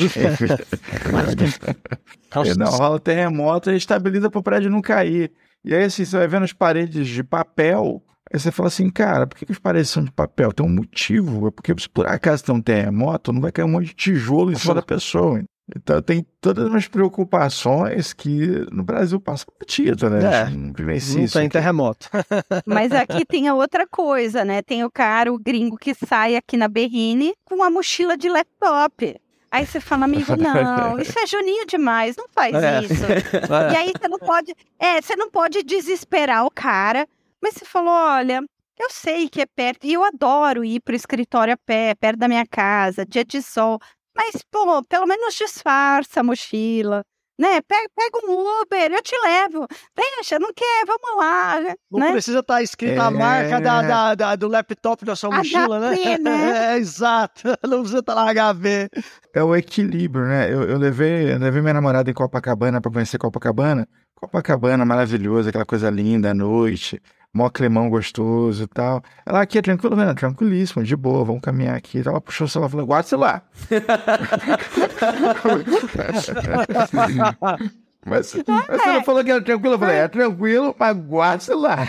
É, 2.35 2.55
não, 2.57 2.68
rola 2.68 2.99
terremoto 2.99 3.70
e 3.70 3.77
estabiliza 3.77 4.29
para 4.29 4.41
o 4.41 4.43
prédio 4.43 4.68
não 4.68 4.83
cair. 4.83 5.31
E 5.64 5.72
aí, 5.72 5.85
assim, 5.85 6.05
você 6.05 6.18
vai 6.18 6.27
vendo 6.27 6.43
as 6.43 6.53
paredes 6.53 7.07
de 7.07 7.22
papel. 7.22 8.03
Aí 8.33 8.41
você 8.41 8.51
fala 8.51 8.66
assim, 8.66 8.91
cara, 8.91 9.27
por 9.27 9.39
que, 9.39 9.47
que 9.47 9.53
as 9.53 9.59
paredes 9.59 9.89
são 9.91 10.03
de 10.03 10.11
papel? 10.11 10.53
Tem 10.53 10.66
um 10.66 10.68
motivo. 10.68 11.47
É 11.47 11.51
porque 11.53 11.72
se 11.79 11.89
por 11.89 12.07
acaso 12.07 12.45
tem 12.45 12.55
um 12.55 12.61
terremoto, 12.61 13.33
não 13.33 13.41
vai 13.41 13.53
cair 13.53 13.64
um 13.64 13.68
monte 13.68 13.87
de 13.87 13.95
tijolo 13.95 14.51
em 14.51 14.57
cima 14.57 14.75
da 14.75 14.83
pessoa. 14.83 15.43
Então 15.74 16.00
tem 16.02 16.26
todas 16.40 16.68
umas 16.68 16.86
preocupações 16.88 18.12
que 18.12 18.66
no 18.70 18.82
Brasil 18.82 19.18
passa 19.18 19.46
batido, 19.58 20.10
né? 20.10 20.42
É, 20.42 20.50
não 20.50 20.72
vivencia 20.72 21.16
Não 21.18 21.24
isso 21.24 21.34
tem 21.34 21.46
aqui. 21.46 21.52
terremoto. 21.52 22.08
Mas 22.66 22.92
aqui 22.92 23.24
tem 23.24 23.48
a 23.48 23.54
outra 23.54 23.86
coisa, 23.86 24.44
né? 24.44 24.60
Tem 24.62 24.84
o 24.84 24.90
cara, 24.90 25.32
o 25.32 25.38
gringo, 25.38 25.76
que 25.78 25.94
sai 25.94 26.36
aqui 26.36 26.56
na 26.56 26.68
Berrine 26.68 27.34
com 27.46 27.54
uma 27.54 27.70
mochila 27.70 28.16
de 28.16 28.28
laptop. 28.28 29.16
Aí 29.50 29.64
você 29.66 29.80
fala, 29.80 30.04
amigo, 30.04 30.34
não, 30.36 30.98
isso 30.98 31.18
é 31.18 31.26
juninho 31.26 31.64
demais, 31.66 32.16
não 32.16 32.26
faz 32.30 32.54
É. 32.54 32.80
isso. 32.82 33.04
E 33.72 33.76
aí 33.76 33.92
você 33.96 34.08
não 34.08 34.18
pode, 34.18 34.54
é, 34.78 35.00
você 35.00 35.16
não 35.16 35.30
pode 35.30 35.62
desesperar 35.62 36.44
o 36.44 36.50
cara, 36.50 37.06
mas 37.42 37.54
você 37.54 37.64
falou, 37.64 37.90
olha, 37.92 38.42
eu 38.78 38.90
sei 38.90 39.28
que 39.28 39.40
é 39.40 39.46
perto, 39.46 39.86
e 39.86 39.92
eu 39.94 40.02
adoro 40.04 40.64
ir 40.64 40.80
pro 40.80 40.94
escritório 40.96 41.54
a 41.54 41.56
pé, 41.56 41.94
perto 41.94 42.18
da 42.18 42.28
minha 42.28 42.44
casa, 42.44 43.06
dia 43.06 43.24
de 43.24 43.40
sol, 43.40 43.78
mas, 44.16 44.42
pô, 44.50 44.82
pelo 44.84 45.06
menos 45.06 45.34
disfarça 45.34 46.20
a 46.20 46.22
mochila, 46.22 47.02
né? 47.38 47.60
Pega, 47.62 47.88
pega 47.96 48.26
um 48.26 48.62
Uber, 48.62 48.92
eu 48.92 49.02
te 49.02 49.16
levo. 49.24 49.66
Deixa, 49.96 50.38
não 50.38 50.52
quer, 50.54 50.84
vamos 50.86 51.16
lá, 51.18 51.60
Não 51.90 51.98
né? 52.00 52.12
precisa 52.12 52.38
estar 52.38 52.62
escrita 52.62 53.02
a 53.02 53.06
É. 53.08 53.10
marca 53.10 53.60
da, 53.60 53.82
da- 53.82 54.14
da- 54.14 54.36
do 54.36 54.46
laptop 54.48 55.04
da 55.04 55.16
sua 55.16 55.30
mochila, 55.30 55.80
né? 55.80 55.96
HP, 55.96 56.18
né? 56.18 56.30
É, 56.74 56.76
exato. 56.78 57.42
Não 57.66 57.78
precisa 57.80 57.98
estar 57.98 58.14
lá 58.14 58.30
HV. 58.32 58.88
É 59.34 59.42
o 59.42 59.54
equilíbrio, 59.56 60.26
né? 60.26 60.52
Eu, 60.52 60.62
eu 60.62 60.78
levei, 60.78 61.32
eu 61.32 61.38
levei 61.38 61.60
minha 61.60 61.74
namorada 61.74 62.08
em 62.08 62.14
Copacabana 62.14 62.80
para 62.80 62.92
conhecer 62.92 63.18
Copacabana. 63.18 63.88
Copacabana, 64.14 64.84
maravilhoso, 64.84 65.48
aquela 65.48 65.66
coisa 65.66 65.90
linda 65.90 66.30
à 66.30 66.34
noite, 66.34 67.02
mó 67.35 67.51
climão 67.51 67.91
gostoso 67.91 68.62
e 68.62 68.66
tal. 68.68 69.03
Ela 69.26 69.43
aqui 69.43 69.59
é 69.59 69.62
tranquilo, 69.62 69.97
né? 69.97 70.14
Tranquilíssimo, 70.14 70.85
de 70.85 70.95
boa, 70.97 71.24
vamos 71.24 71.43
caminhar 71.43 71.76
aqui. 71.76 72.01
Ela 72.07 72.20
puxou 72.20 72.45
o 72.47 72.49
celular 72.49 72.68
e 72.68 72.70
falou: 72.70 72.87
guarda 72.87 73.07
o 73.07 73.09
celular. 73.09 73.45
Mas, 78.07 78.35
mas 78.35 78.82
você 78.82 78.93
não 78.93 79.03
falou 79.03 79.24
que 79.24 79.30
era 79.30 79.41
tranquilo? 79.41 79.76
Eu 79.76 79.78
falei: 79.78 79.97
é 79.97 80.07
tranquilo, 80.09 80.76
mas 80.78 80.95
guarda 80.95 81.39
o 81.39 81.47
celular. 81.47 81.89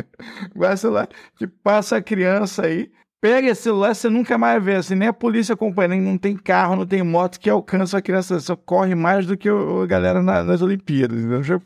guarda 0.54 0.74
o 0.74 0.78
celular. 0.78 1.08
Que 1.36 1.46
passa 1.46 1.96
a 1.96 2.02
criança 2.02 2.66
aí. 2.66 2.90
Pega 3.22 3.48
esse 3.48 3.62
celular, 3.62 3.94
você 3.94 4.10
nunca 4.10 4.36
mais 4.36 4.62
vê. 4.62 4.74
Assim, 4.74 4.94
nem 4.94 5.08
a 5.08 5.14
polícia 5.14 5.54
acompanha, 5.54 5.88
nem 5.88 6.02
não 6.02 6.18
tem 6.18 6.36
carro, 6.36 6.76
não 6.76 6.84
tem 6.84 7.02
moto 7.02 7.40
que 7.40 7.48
alcança 7.48 7.96
a 7.96 8.02
criança. 8.02 8.38
Só 8.38 8.54
corre 8.54 8.94
mais 8.94 9.24
do 9.26 9.34
que 9.34 9.48
a 9.48 9.86
galera 9.86 10.22
na- 10.22 10.44
nas 10.44 10.60
Olimpíadas. 10.60 11.18
entendeu? 11.18 11.42
Já, 11.42 11.58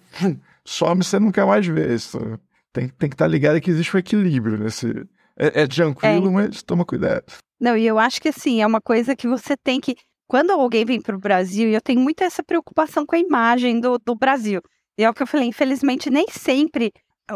some, 0.65 1.03
você 1.03 1.19
nunca 1.19 1.45
mais 1.45 1.67
vê. 1.67 1.93
Isso. 1.93 2.39
Tem, 2.73 2.89
tem 2.89 3.09
que 3.09 3.15
estar 3.15 3.27
ligado 3.27 3.61
que 3.61 3.71
existe 3.71 3.95
um 3.95 3.99
equilíbrio 3.99 4.59
nesse. 4.59 4.89
É, 5.37 5.63
é 5.63 5.67
tranquilo, 5.67 6.33
mas 6.33 6.63
toma 6.63 6.85
cuidado. 6.85 7.25
Não, 7.61 7.77
e 7.77 7.87
eu 7.87 7.99
acho 7.99 8.21
que 8.21 8.29
assim, 8.29 8.63
é 8.63 8.67
uma 8.67 8.81
coisa 8.81 9.17
que 9.17 9.27
você 9.27 9.57
tem 9.57 9.81
que. 9.81 9.95
Quando 10.29 10.53
alguém 10.53 10.85
vem 10.85 11.01
para 11.01 11.17
o 11.17 11.21
Brasil, 11.21 11.69
e 11.69 11.75
eu 11.75 11.81
tenho 11.81 12.01
muito 12.01 12.23
essa 12.23 12.43
preocupação 12.43 13.05
com 13.05 13.17
a 13.17 13.19
imagem 13.19 13.81
do, 13.81 13.99
do 13.99 14.15
Brasil. 14.15 14.61
E 14.97 15.03
é 15.03 15.11
o 15.11 15.15
que 15.15 15.23
eu 15.23 15.27
falei, 15.27 15.49
infelizmente, 15.49 16.09
nem 16.11 16.27
sempre 16.29 16.93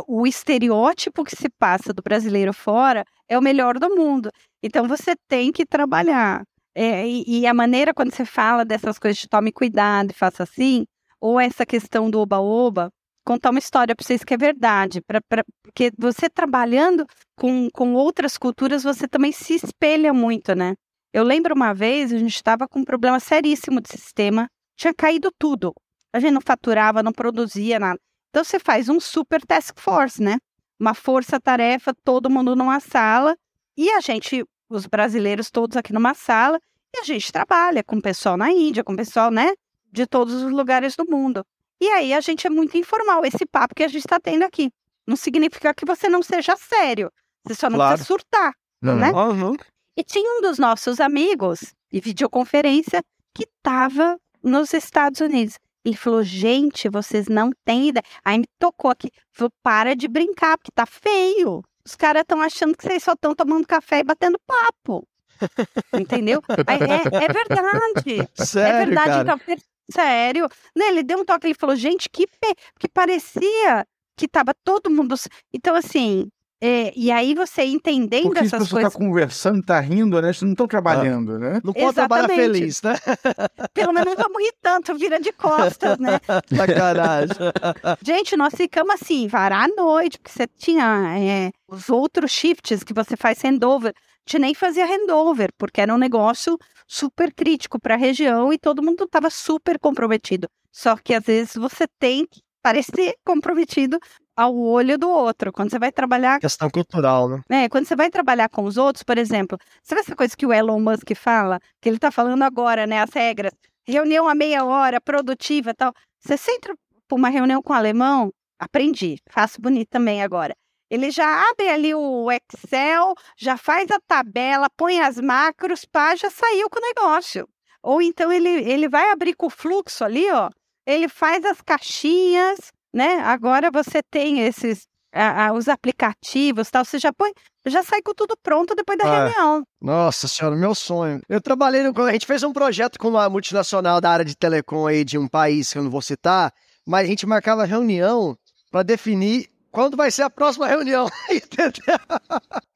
o 0.09 0.27
estereótipo 0.27 1.25
que 1.25 1.37
se 1.37 1.49
passa 1.49 1.93
do 1.93 2.03
brasileiro 2.03 2.53
fora 2.53 3.05
é 3.29 3.39
o 3.39 3.43
melhor 3.43 3.79
do 3.79 3.95
mundo. 3.95 4.31
Então 4.63 4.89
você 4.89 5.15
tem 5.29 5.53
que 5.53 5.67
trabalhar. 5.67 6.43
É, 6.75 7.07
e, 7.07 7.41
e 7.41 7.47
a 7.47 7.55
maneira 7.55 7.95
quando 7.95 8.13
você 8.13 8.25
fala 8.25 8.65
dessas 8.65 8.99
coisas 8.99 9.21
de 9.21 9.29
tome 9.29 9.53
cuidado 9.53 10.11
e 10.11 10.15
faça 10.15 10.43
assim, 10.43 10.85
ou 11.21 11.39
essa 11.39 11.65
questão 11.65 12.11
do 12.11 12.19
oba-oba, 12.19 12.91
contar 13.25 13.51
uma 13.51 13.59
história 13.59 13.95
para 13.95 14.05
vocês 14.05 14.23
que 14.23 14.35
é 14.35 14.37
verdade. 14.37 15.01
Pra, 15.01 15.21
pra- 15.29 15.45
porque 15.63 15.91
você 15.99 16.29
trabalhando 16.29 17.07
com, 17.37 17.69
com 17.73 17.95
outras 17.95 18.37
culturas, 18.39 18.83
você 18.85 19.09
também 19.09 19.33
se 19.33 19.55
espelha 19.55 20.13
muito, 20.13 20.55
né? 20.55 20.75
Eu 21.13 21.25
lembro 21.25 21.55
uma 21.55 21.73
vez, 21.73 22.13
a 22.13 22.19
gente 22.19 22.35
estava 22.35 22.69
com 22.69 22.81
um 22.81 22.85
problema 22.85 23.21
seríssimo 23.21 23.81
de 23.81 23.89
sistema, 23.89 24.49
tinha 24.77 24.93
caído 24.93 25.31
tudo. 25.39 25.73
A 26.13 26.21
gente 26.21 26.33
não 26.33 26.41
faturava, 26.41 27.03
não 27.03 27.13
produzia 27.13 27.79
nada. 27.79 27.99
Então 28.31 28.43
você 28.45 28.59
faz 28.59 28.89
um 28.89 28.99
super 29.01 29.41
task 29.45 29.79
force, 29.79 30.21
né? 30.23 30.39
Uma 30.79 30.93
força-tarefa, 30.93 31.95
todo 32.05 32.29
mundo 32.29 32.57
numa 32.57 32.81
sala, 32.81 33.37
e 33.77 33.91
a 33.91 34.01
gente, 34.01 34.45
os 34.69 34.87
brasileiros 34.87 35.51
todos 35.51 35.77
aqui 35.77 35.93
numa 35.93 36.15
sala, 36.15 36.59
e 36.95 36.99
a 36.99 37.05
gente 37.05 37.31
trabalha 37.33 37.83
com 37.85 37.97
o 37.97 38.03
pessoal 38.03 38.37
na 38.37 38.51
Índia, 38.51 38.83
com 38.85 38.93
o 38.93 38.97
pessoal, 38.97 39.31
né? 39.31 39.53
De 39.93 40.07
todos 40.07 40.35
os 40.43 40.51
lugares 40.51 40.97
do 40.97 41.05
mundo. 41.09 41.45
E 41.81 41.89
aí 41.89 42.13
a 42.15 42.21
gente 42.21 42.47
é 42.47 42.51
muito 42.51 42.77
informal, 42.77 43.25
esse 43.25 43.45
papo 43.47 43.75
que 43.75 43.83
a 43.83 43.89
gente 43.89 44.05
está 44.05 44.19
tendo 44.21 44.43
aqui. 44.45 44.71
Não 45.07 45.17
significa 45.17 45.75
que 45.75 45.85
você 45.85 46.09
não 46.09 46.23
seja 46.23 46.57
sério. 46.57 47.11
Você 47.47 47.55
só 47.55 47.69
não 47.69 47.77
Claro. 47.77 47.91
precisa 47.97 48.07
surtar. 48.07 48.55
Não, 48.81 48.97
Né? 48.97 49.13
não. 49.13 49.31
Uhum. 49.31 49.57
E 49.97 50.03
tinha 50.03 50.39
um 50.39 50.41
dos 50.41 50.59
nossos 50.59 50.99
amigos 51.01 51.75
de 51.93 52.01
videoconferência 52.01 53.03
que 53.35 53.45
estava 53.45 54.19
nos 54.43 54.73
Estados 54.73 55.21
Unidos. 55.21 55.59
Ele 55.85 55.97
falou: 55.97 56.23
gente, 56.23 56.89
vocês 56.89 57.29
não 57.29 57.51
têm 57.65 57.89
ideia. 57.89 58.03
Aí 58.25 58.39
me 58.39 58.47
tocou 58.59 58.91
aqui. 58.91 59.11
Falou: 59.33 59.51
para 59.63 59.95
de 59.95 60.09
brincar, 60.09 60.57
porque 60.57 60.71
tá 60.75 60.87
feio. 60.87 61.63
Os 61.87 61.95
caras 61.95 62.23
estão 62.23 62.41
achando 62.41 62.75
que 62.77 62.83
vocês 62.83 63.03
só 63.05 63.13
estão 63.13 63.35
tomando 63.35 63.67
café 63.67 63.99
e 63.99 64.05
batendo 64.05 64.39
papo. 64.47 65.07
Entendeu? 65.93 66.41
Aí, 66.67 66.79
é, 66.81 67.25
é 67.25 67.33
verdade. 67.33 68.29
Sério, 68.35 68.75
é 68.75 68.85
verdade, 68.87 69.11
cara. 69.11 69.23
então, 69.23 69.57
sério. 69.91 70.49
Né, 70.77 70.89
ele 70.89 71.03
deu 71.03 71.19
um 71.19 71.25
toque, 71.25 71.47
ele 71.47 71.55
falou, 71.55 71.77
gente, 71.77 72.09
que 72.09 72.27
fe... 72.27 72.55
que 72.79 72.89
parecia 72.89 73.87
que 74.17 74.29
tava 74.29 74.53
todo 74.65 74.91
mundo. 74.91 75.15
Então, 75.53 75.75
assim, 75.75 76.29
é, 76.67 76.93
e 76.97 77.11
aí 77.11 77.35
você 77.35 77.63
entendendo 77.63 78.23
Porque 78.23 78.39
as 78.39 78.47
essas 78.47 78.63
pessoas 78.63 78.71
coisas, 78.71 78.93
estão 78.93 79.07
conversando, 79.07 79.63
tá 79.63 79.79
rindo, 79.81 80.21
né? 80.23 80.29
Eles 80.29 80.41
não 80.41 80.53
estão 80.53 80.67
trabalhando, 80.67 81.39
né? 81.39 81.61
Não 81.63 81.75
pode 81.75 81.95
trabalhar 81.95 82.27
feliz, 82.27 82.81
né? 82.81 82.95
pelo 83.75 83.93
menos 83.93 84.15
não 84.15 84.17
vamos 84.17 84.43
rir 84.43 84.55
tanto, 84.63 84.95
vira 84.95 85.21
de 85.21 85.31
costas, 85.33 85.99
né? 85.99 86.19
Sacanagem. 86.57 87.37
Gente, 88.03 88.35
nós 88.35 88.55
ficamos 88.55 88.95
assim, 88.95 89.29
varar 89.29 89.69
à 89.69 89.69
noite, 89.69 90.19
porque 90.19 90.33
você 90.33 90.47
tinha 90.47 91.19
é, 91.19 91.51
os 91.69 91.91
outros 91.91 92.31
shifts 92.31 92.83
que 92.83 92.95
você 92.95 93.15
faz 93.15 93.45
handover. 93.45 93.93
A 94.27 94.31
gente 94.31 94.41
nem 94.41 94.55
fazia 94.55 94.87
handover, 94.87 95.51
porque 95.59 95.83
era 95.83 95.95
um 95.95 95.99
negócio 95.99 96.59
super 96.87 97.33
crítico 97.33 97.79
para 97.79 97.95
a 97.95 97.99
região 97.99 98.53
e 98.53 98.59
todo 98.59 98.83
mundo 98.83 99.05
estava 99.05 99.29
super 99.29 99.79
comprometido. 99.79 100.49
Só 100.73 100.97
que 100.97 101.13
às 101.13 101.25
vezes 101.25 101.55
você 101.55 101.87
tem 101.99 102.27
que 102.27 102.41
parecer 102.63 103.15
comprometido 103.25 103.99
ao 104.35 104.57
olho 104.57 104.97
do 104.97 105.09
outro. 105.09 105.53
Quando 105.53 105.71
você 105.71 105.79
vai 105.79 105.93
trabalhar 105.93 106.41
Questão 106.41 106.71
cultural, 106.71 107.29
né? 107.29 107.65
é, 107.65 107.69
quando 107.69 107.87
você 107.87 107.95
vai 107.95 108.11
trabalhar 108.11 108.49
com 108.49 108.65
os 108.65 108.79
outros, 108.79 109.03
por 109.03 109.19
exemplo, 109.19 109.59
sabe 109.83 110.01
essa 110.01 110.17
coisa 110.17 110.35
que 110.35 110.47
o 110.47 110.53
Elon 110.53 110.81
Musk 110.81 111.15
fala, 111.15 111.61
que 111.81 111.89
ele 111.89 111.99
tá 111.99 112.11
falando 112.11 112.43
agora, 112.43 112.87
né, 112.87 113.01
as 113.01 113.11
regras, 113.13 113.53
reunião 113.87 114.27
a 114.27 114.35
meia 114.35 114.65
hora, 114.65 115.01
produtiva 115.01 115.71
e 115.71 115.75
tal. 115.75 115.93
Você 116.21 116.51
entra 116.51 116.75
para 117.07 117.17
uma 117.17 117.29
reunião 117.29 117.63
com 117.63 117.75
o 117.75 117.77
alemão, 117.77 118.33
aprendi, 118.59 119.19
faço 119.29 119.61
bonito 119.61 119.91
também 119.91 120.23
agora. 120.23 120.55
Ele 120.91 121.11
já 121.11 121.49
abre 121.51 121.69
ali 121.69 121.95
o 121.95 122.29
Excel, 122.31 123.15
já 123.37 123.57
faz 123.57 123.91
a 123.91 123.99
tabela, 124.07 124.69
põe 124.77 125.01
as 125.01 125.19
macros, 125.19 125.85
pá, 125.85 126.15
já 126.15 126.31
saiu 126.31 126.69
com 126.71 126.79
o 126.79 126.83
negócio. 126.83 127.49
Ou 127.83 128.01
então 128.01 128.31
ele, 128.33 128.49
ele 128.49 128.89
vai 128.89 129.11
abrir 129.11 129.35
com 129.35 129.47
o 129.47 129.51
fluxo 129.51 130.05
ali, 130.05 130.31
ó, 130.31 130.51
ele 130.87 131.09
faz 131.09 131.45
as 131.45 131.61
caixinhas, 131.61 132.73
né? 132.93 133.21
Agora 133.21 133.71
você 133.71 134.03
tem 134.03 134.41
esses 134.41 134.87
a- 135.17 135.47
a- 135.47 135.53
os 135.53 135.69
aplicativos 135.69 136.69
tal, 136.71 136.85
você 136.85 136.99
já 136.99 137.13
põe, 137.13 137.33
já 137.67 137.85
sai 137.85 138.03
com 138.03 138.13
tudo 138.13 138.37
pronto 138.43 138.75
depois 138.75 138.99
da 138.99 139.05
Ah. 139.05 139.27
reunião. 139.29 139.63
Nossa 139.81 140.27
senhora, 140.27 140.57
meu 140.57 140.75
sonho. 140.75 141.21
Eu 141.29 141.41
trabalhei, 141.41 141.83
no, 141.85 142.03
a 142.03 142.13
gente 142.13 142.27
fez 142.27 142.43
um 142.43 142.53
projeto 142.53 142.99
com 142.99 143.09
uma 143.11 143.29
multinacional 143.29 144.01
da 144.01 144.11
área 144.11 144.25
de 144.25 144.37
telecom 144.37 144.87
aí 144.89 145.05
de 145.05 145.17
um 145.17 145.29
país 145.29 145.73
que 145.73 145.79
eu 145.79 145.85
não 145.85 145.91
vou 145.91 146.03
citar, 146.03 146.53
mas 146.85 147.05
a 147.05 147.09
gente 147.09 147.27
marcava 147.27 147.65
reunião 147.65 148.37
para 148.73 148.83
definir 148.83 149.49
quando 149.75 149.97
vai 149.97 150.09
ser 150.09 150.23
a 150.23 150.31
próxima 150.31 150.69
reunião, 150.69 151.09
entendeu? 151.29 151.99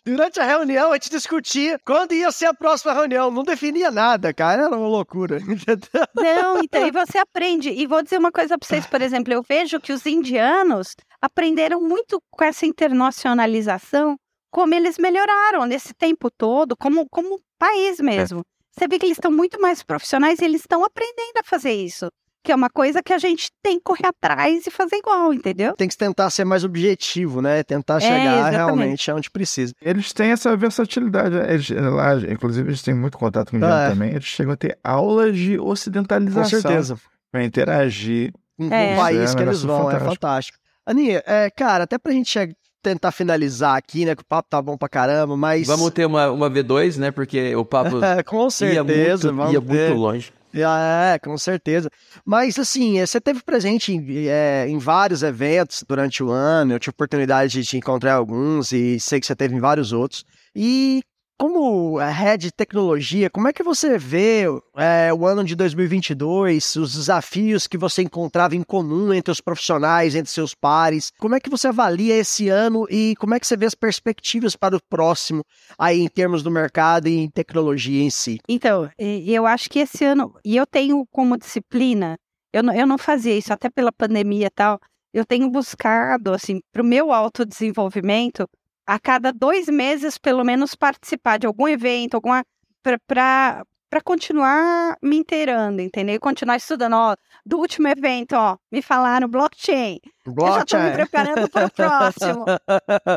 Durante 0.05 0.41
a 0.41 0.45
reunião 0.45 0.91
a 0.91 0.95
gente 0.95 1.11
discutia 1.11 1.79
quando 1.87 2.13
ia 2.13 2.33
ser 2.33 2.47
a 2.47 2.55
próxima 2.55 2.93
reunião, 2.93 3.31
não 3.31 3.45
definia 3.45 3.89
nada, 3.89 4.35
cara, 4.35 4.65
era 4.65 4.77
uma 4.77 4.89
loucura, 4.89 5.39
entendeu? 5.39 6.05
Não, 6.17 6.59
então, 6.61 6.85
e 6.85 6.91
você 6.91 7.19
aprende. 7.19 7.71
E 7.71 7.87
vou 7.87 8.03
dizer 8.03 8.19
uma 8.19 8.33
coisa 8.33 8.59
para 8.59 8.67
vocês, 8.67 8.85
por 8.85 9.01
exemplo, 9.01 9.33
eu 9.33 9.43
vejo 9.49 9.79
que 9.79 9.93
os 9.93 10.05
indianos 10.07 10.97
aprenderam 11.23 11.81
muito 11.81 12.21
com 12.31 12.45
essa 12.45 12.67
internacionalização, 12.67 14.17
como 14.51 14.75
eles 14.75 14.99
melhoraram 14.99 15.67
nesse 15.67 15.95
tempo 15.95 16.29
todo, 16.37 16.77
como, 16.77 17.07
como 17.09 17.41
país 17.57 18.01
mesmo. 18.01 18.43
Você 18.73 18.89
vê 18.89 18.99
que 18.99 19.07
eles 19.07 19.19
estão 19.19 19.31
muito 19.31 19.61
mais 19.61 19.85
profissionais 19.85 20.41
e 20.41 20.45
eles 20.45 20.63
estão 20.63 20.85
aprendendo 20.85 21.39
a 21.39 21.45
fazer 21.45 21.73
isso. 21.73 22.09
Que 22.45 22.53
é 22.53 22.55
uma 22.55 22.71
coisa 22.71 23.03
que 23.03 23.13
a 23.13 23.19
gente 23.19 23.51
tem 23.63 23.77
que 23.79 23.85
correr 23.85 24.07
atrás 24.07 24.67
e 24.67 24.71
fazer 24.71 24.97
igual, 24.97 25.35
entendeu? 25.35 25.75
Tem 25.77 25.89
que 25.89 25.97
tentar 25.97 26.31
ser 26.31 26.45
mais 26.45 26.65
objetivo, 26.65 27.43
né? 27.43 27.63
Tentar 27.63 27.97
É, 27.97 28.01
chegar 28.01 28.23
exatamente. 28.39 28.55
realmente 28.57 29.11
onde 29.13 29.31
precisa. 29.31 29.75
Eles 29.83 30.13
têm 30.13 30.31
essa 30.31 30.57
versatilidade. 30.57 31.35
Eles, 31.37 31.69
lá, 31.71 32.15
inclusive, 32.31 32.69
eles 32.71 32.81
têm 32.83 32.95
muito 32.95 33.19
contato 33.19 33.51
com 33.51 33.59
o 33.59 33.65
Ah, 33.65 33.85
é. 33.87 33.91
também. 33.91 34.11
Eles 34.11 34.25
chegam 34.25 34.53
a 34.53 34.57
ter 34.57 34.79
aulas 34.83 35.37
de 35.37 35.59
Com 35.59 35.67
ocidentalização. 35.69 36.61
certeza. 36.61 36.97
Pra 37.31 37.45
interagir. 37.45 38.33
Um 38.59 38.73
É. 38.73 38.97
país 38.97 39.33
É 39.33 39.37
que 39.37 39.43
eles 39.43 39.63
vão, 39.63 39.81
é 39.81 39.93
fantástico. 39.95 40.11
fantástico. 40.15 40.59
Aninha, 40.87 41.23
é, 41.27 41.51
cara, 41.51 41.85
até 41.85 41.99
pra 41.99 42.13
gente 42.13 42.31
che- 42.33 42.55
tentar 42.83 43.11
finalizar 43.13 43.77
aqui, 43.77 44.05
né? 44.07 44.15
Que 44.17 44.23
o 44.23 44.27
papo 44.27 44.49
tá 44.49 44.63
bom 44.63 44.77
pra 44.77 44.89
caramba, 44.89 45.37
mas. 45.37 45.67
Vamos 45.67 45.91
ter 45.91 46.07
uma, 46.07 46.31
uma 46.31 46.49
V2, 46.49 46.97
né? 46.97 47.11
Porque 47.11 47.55
o 47.55 47.65
papo 47.65 47.99
É, 48.03 48.23
com 48.23 48.45
ia 48.45 48.51
certeza, 48.51 49.33
muito, 49.33 49.37
vamos 49.37 49.53
ia 49.53 49.61
muito 49.61 49.95
longe. 49.95 50.33
É, 50.55 51.19
com 51.19 51.37
certeza. 51.37 51.91
Mas 52.25 52.59
assim, 52.59 52.99
eh, 52.99 53.07
você 53.07 53.21
teve 53.21 53.43
presente 53.43 53.93
em, 53.93 54.27
eh, 54.29 54.67
em 54.67 54.79
vários 54.79 55.23
eventos 55.23 55.85
durante 55.87 56.23
o 56.23 56.31
ano, 56.31 56.73
eu 56.73 56.79
tive 56.79 56.91
oportunidade 56.93 57.53
de 57.53 57.65
te 57.65 57.77
encontrar 57.77 58.15
alguns 58.15 58.73
e 58.73 58.99
sei 58.99 59.21
que 59.21 59.27
você 59.27 59.37
teve 59.37 59.55
em 59.55 59.61
vários 59.61 59.93
outros. 59.93 60.25
E 60.57 61.03
como 61.39 61.99
head 61.99 62.39
de 62.39 62.53
tecnologia, 62.53 63.31
como 63.31 63.47
é 63.47 63.53
que 63.53 63.63
você 63.63 63.97
vê 63.97 64.43
eh, 64.77 65.13
o 65.15 65.25
ano 65.25 65.45
de 65.45 65.55
2022, 65.55 66.75
os 66.77 66.95
desafios 66.95 67.69
que 67.69 67.79
você 67.79 68.03
encontrava 68.03 68.57
em 68.57 68.63
comum 68.65 69.15
entre 69.15 69.31
os 69.31 69.41
profissionais, 69.41 70.17
entre 70.17 70.33
seus 70.33 70.53
pares? 70.53 71.13
Como 71.19 71.37
é 71.37 71.41
que 71.41 71.49
você 71.49 71.69
avalia 71.69 72.17
esse 72.17 72.49
ano 72.49 72.87
e 72.91 73.15
como 73.19 73.35
é 73.35 73.41
que 73.41 73.47
você 73.47 73.57
vê 73.57 73.67
as 73.67 73.75
perspectivas 73.75 74.57
para 74.57 74.77
o 74.77 74.83
próximo 74.91 75.45
aí 75.79 76.01
em 76.01 76.09
termos 76.09 76.43
do 76.43 76.51
mercado 76.51 77.07
e 77.07 77.17
em 77.17 77.31
tecnologia 77.31 78.03
em 78.03 78.11
si? 78.11 78.41
Então, 78.49 78.91
eu 78.99 79.47
acho 79.47 79.71
que 79.71 79.79
esse 79.79 80.05
ano, 80.05 80.35
e 80.45 80.57
eu 80.57 80.67
tenho 80.67 81.07
como 81.13 81.39
disciplina, 81.39 82.19
eu 82.53 82.65
não, 82.65 82.75
eu 82.75 82.87
não 82.87 82.99
fazia 82.99 83.37
isso 83.37 83.53
até 83.53 83.71
pela 83.71 83.93
pandemia 83.93 84.47
e 84.47 84.51
tal, 84.51 84.81
eu 85.15 85.25
tenho 85.25 85.49
buscado, 85.51 86.33
assim, 86.33 86.61
para 86.73 86.83
o 86.83 86.85
meu 86.85 87.13
autodesenvolvimento, 87.13 88.49
a 88.89 88.99
cada 88.99 89.31
dois 89.33 89.69
meses, 89.69 90.17
pelo 90.17 90.43
menos, 90.43 90.75
participar 90.75 91.39
de 91.39 91.47
algum 91.47 91.69
evento, 91.69 92.15
alguma. 92.15 92.43
para 92.83 94.01
continuar 94.03 94.97
me 95.03 95.17
inteirando, 95.17 95.83
entendeu? 95.83 96.15
E 96.17 96.19
continuar 96.19 96.57
estudando, 96.57 96.95
ó, 96.95 97.17
do 97.45 97.59
último 97.59 97.87
evento, 97.89 98.33
ó, 98.35 98.57
me 98.73 98.81
falaram 98.83 99.29
blockchain. 99.29 99.99
Eu 100.27 100.53
já 100.53 100.63
estou 100.63 100.81
me 100.81 100.91
Blockchain. 100.91 100.93
preparando 100.93 101.49
para 101.51 101.67
o 101.67 101.71
próximo. 101.71 102.45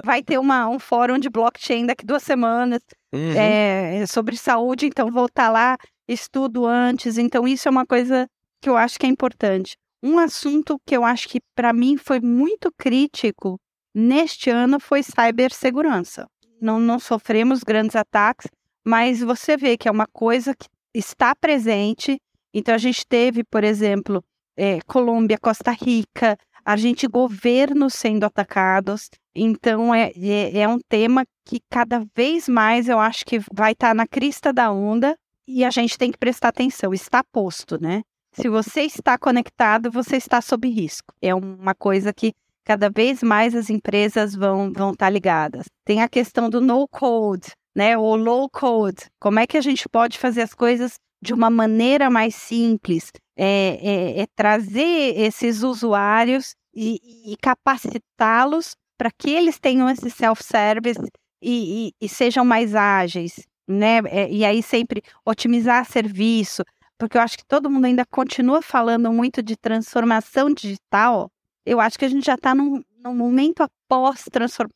Vai 0.04 0.22
ter 0.24 0.38
uma, 0.40 0.68
um 0.68 0.80
fórum 0.80 1.18
de 1.18 1.30
blockchain 1.30 1.86
daqui 1.86 2.06
duas 2.06 2.24
semanas 2.24 2.82
Uhum. 3.14 3.34
é, 3.36 4.06
sobre 4.08 4.38
saúde, 4.38 4.86
então 4.88 5.12
vou 5.12 5.26
estar 5.26 5.50
lá, 5.50 5.78
estudo 6.08 6.66
antes, 6.66 7.18
então 7.18 7.46
isso 7.46 7.68
é 7.68 7.72
uma 7.72 7.86
coisa 7.86 8.26
que 8.62 8.70
eu 8.70 8.78
acho 8.78 8.98
que 8.98 9.06
é 9.06 9.10
importante. 9.10 9.76
Um 10.02 10.18
assunto 10.18 10.80
que 10.86 10.96
eu 10.96 11.04
acho 11.04 11.28
que 11.28 11.42
para 11.54 11.74
mim 11.74 11.98
foi 11.98 12.22
muito 12.22 12.72
crítico 12.78 13.60
neste 13.94 14.50
ano 14.50 14.80
foi 14.80 15.02
cibersegurança. 15.04 16.28
Não, 16.62 16.80
não 16.80 17.00
sofremos 17.00 17.64
grandes 17.64 17.96
ataques, 17.96 18.48
mas 18.86 19.22
você 19.22 19.58
vê 19.58 19.78
que 19.78 19.88
é 19.88 19.92
uma 19.92 20.08
coisa 20.08 20.56
que 20.56 20.68
está 20.94 21.36
presente. 21.36 22.18
Então 22.54 22.76
a 22.76 22.78
gente 22.78 23.06
teve, 23.08 23.44
por 23.44 23.64
exemplo, 23.64 24.24
é, 24.58 24.80
Colômbia, 24.82 25.38
Costa 25.40 25.72
Rica, 25.72 26.38
a 26.64 26.76
gente 26.76 27.08
governos 27.08 27.94
sendo 27.94 28.26
atacados. 28.26 29.10
Então 29.36 29.94
é, 29.94 30.12
é, 30.16 30.60
é 30.60 30.68
um 30.68 30.80
tema 30.88 31.24
que 31.46 31.60
cada 31.70 32.06
vez 32.16 32.48
mais 32.48 32.88
eu 32.88 33.00
acho 33.00 33.26
que 33.26 33.40
vai 33.52 33.72
estar 33.72 33.96
na 33.96 34.06
crista 34.08 34.54
da 34.54 34.72
onda 34.72 35.16
e 35.48 35.66
a 35.66 35.70
gente 35.70 35.98
tem 35.98 36.12
que 36.12 36.18
prestar 36.18 36.50
atenção. 36.50 36.94
Está 36.94 37.24
posto, 37.24 37.82
né? 37.82 38.02
Se 38.34 38.48
você 38.48 38.82
está 38.84 39.18
conectado, 39.18 39.92
você 39.92 40.16
está 40.16 40.40
sob 40.42 40.70
risco. 40.70 41.14
É 41.22 41.36
uma 41.36 41.76
coisa 41.76 42.14
que 42.14 42.32
cada 42.66 42.90
vez 42.90 43.22
mais 43.24 43.56
as 43.56 43.70
empresas 43.70 44.36
vão 44.36 44.72
vão 44.72 44.92
estar 44.92 45.10
ligadas. 45.10 45.66
Tem 45.86 46.02
a 46.02 46.10
questão 46.10 46.50
do 46.50 46.62
no 46.62 46.88
code, 46.88 47.52
né? 47.76 47.98
Ou 47.98 48.16
low 48.16 48.50
code. 48.50 49.06
Como 49.20 49.40
é 49.40 49.48
que 49.48 49.58
a 49.58 49.62
gente 49.62 49.88
pode 49.90 50.18
fazer 50.18 50.42
as 50.42 50.54
coisas 50.54 50.96
de 51.22 51.34
uma 51.34 51.50
maneira 51.50 52.10
mais 52.10 52.36
simples? 52.36 53.12
É, 53.38 53.80
é- 53.82 54.22
é 54.22 54.26
trazer 54.36 55.18
esses 55.18 55.64
usuários 55.64 56.54
e, 56.76 57.32
e 57.34 57.36
capacitá-los 57.42 58.76
para 58.98 59.10
que 59.12 59.30
eles 59.32 59.60
tenham 59.60 59.90
esse 59.90 60.10
self-service 60.10 61.02
e, 61.42 61.88
e- 61.90 61.92
e 62.06 62.10
sejam 62.10 62.46
mais 62.46 62.76
ágeis, 62.76 63.42
né? 63.68 64.00
É, 64.08 64.30
e 64.32 64.46
aí 64.46 64.62
sempre 64.62 65.02
otimizar 65.26 65.86
serviço, 65.86 66.64
porque 67.00 67.18
eu 67.18 67.22
acho 67.22 67.38
que 67.38 67.46
todo 67.46 67.70
mundo 67.70 67.86
ainda 67.86 68.06
continua 68.06 68.62
falando 68.62 69.12
muito 69.12 69.42
de 69.42 69.56
transformação 69.58 70.54
digital. 70.54 71.30
Eu 71.66 71.80
acho 71.80 71.98
que 71.98 72.06
a 72.06 72.10
gente 72.10 72.26
já 72.26 72.36
está 72.36 72.56
num, 72.56 72.84
num 73.04 73.16
momento 73.16 73.64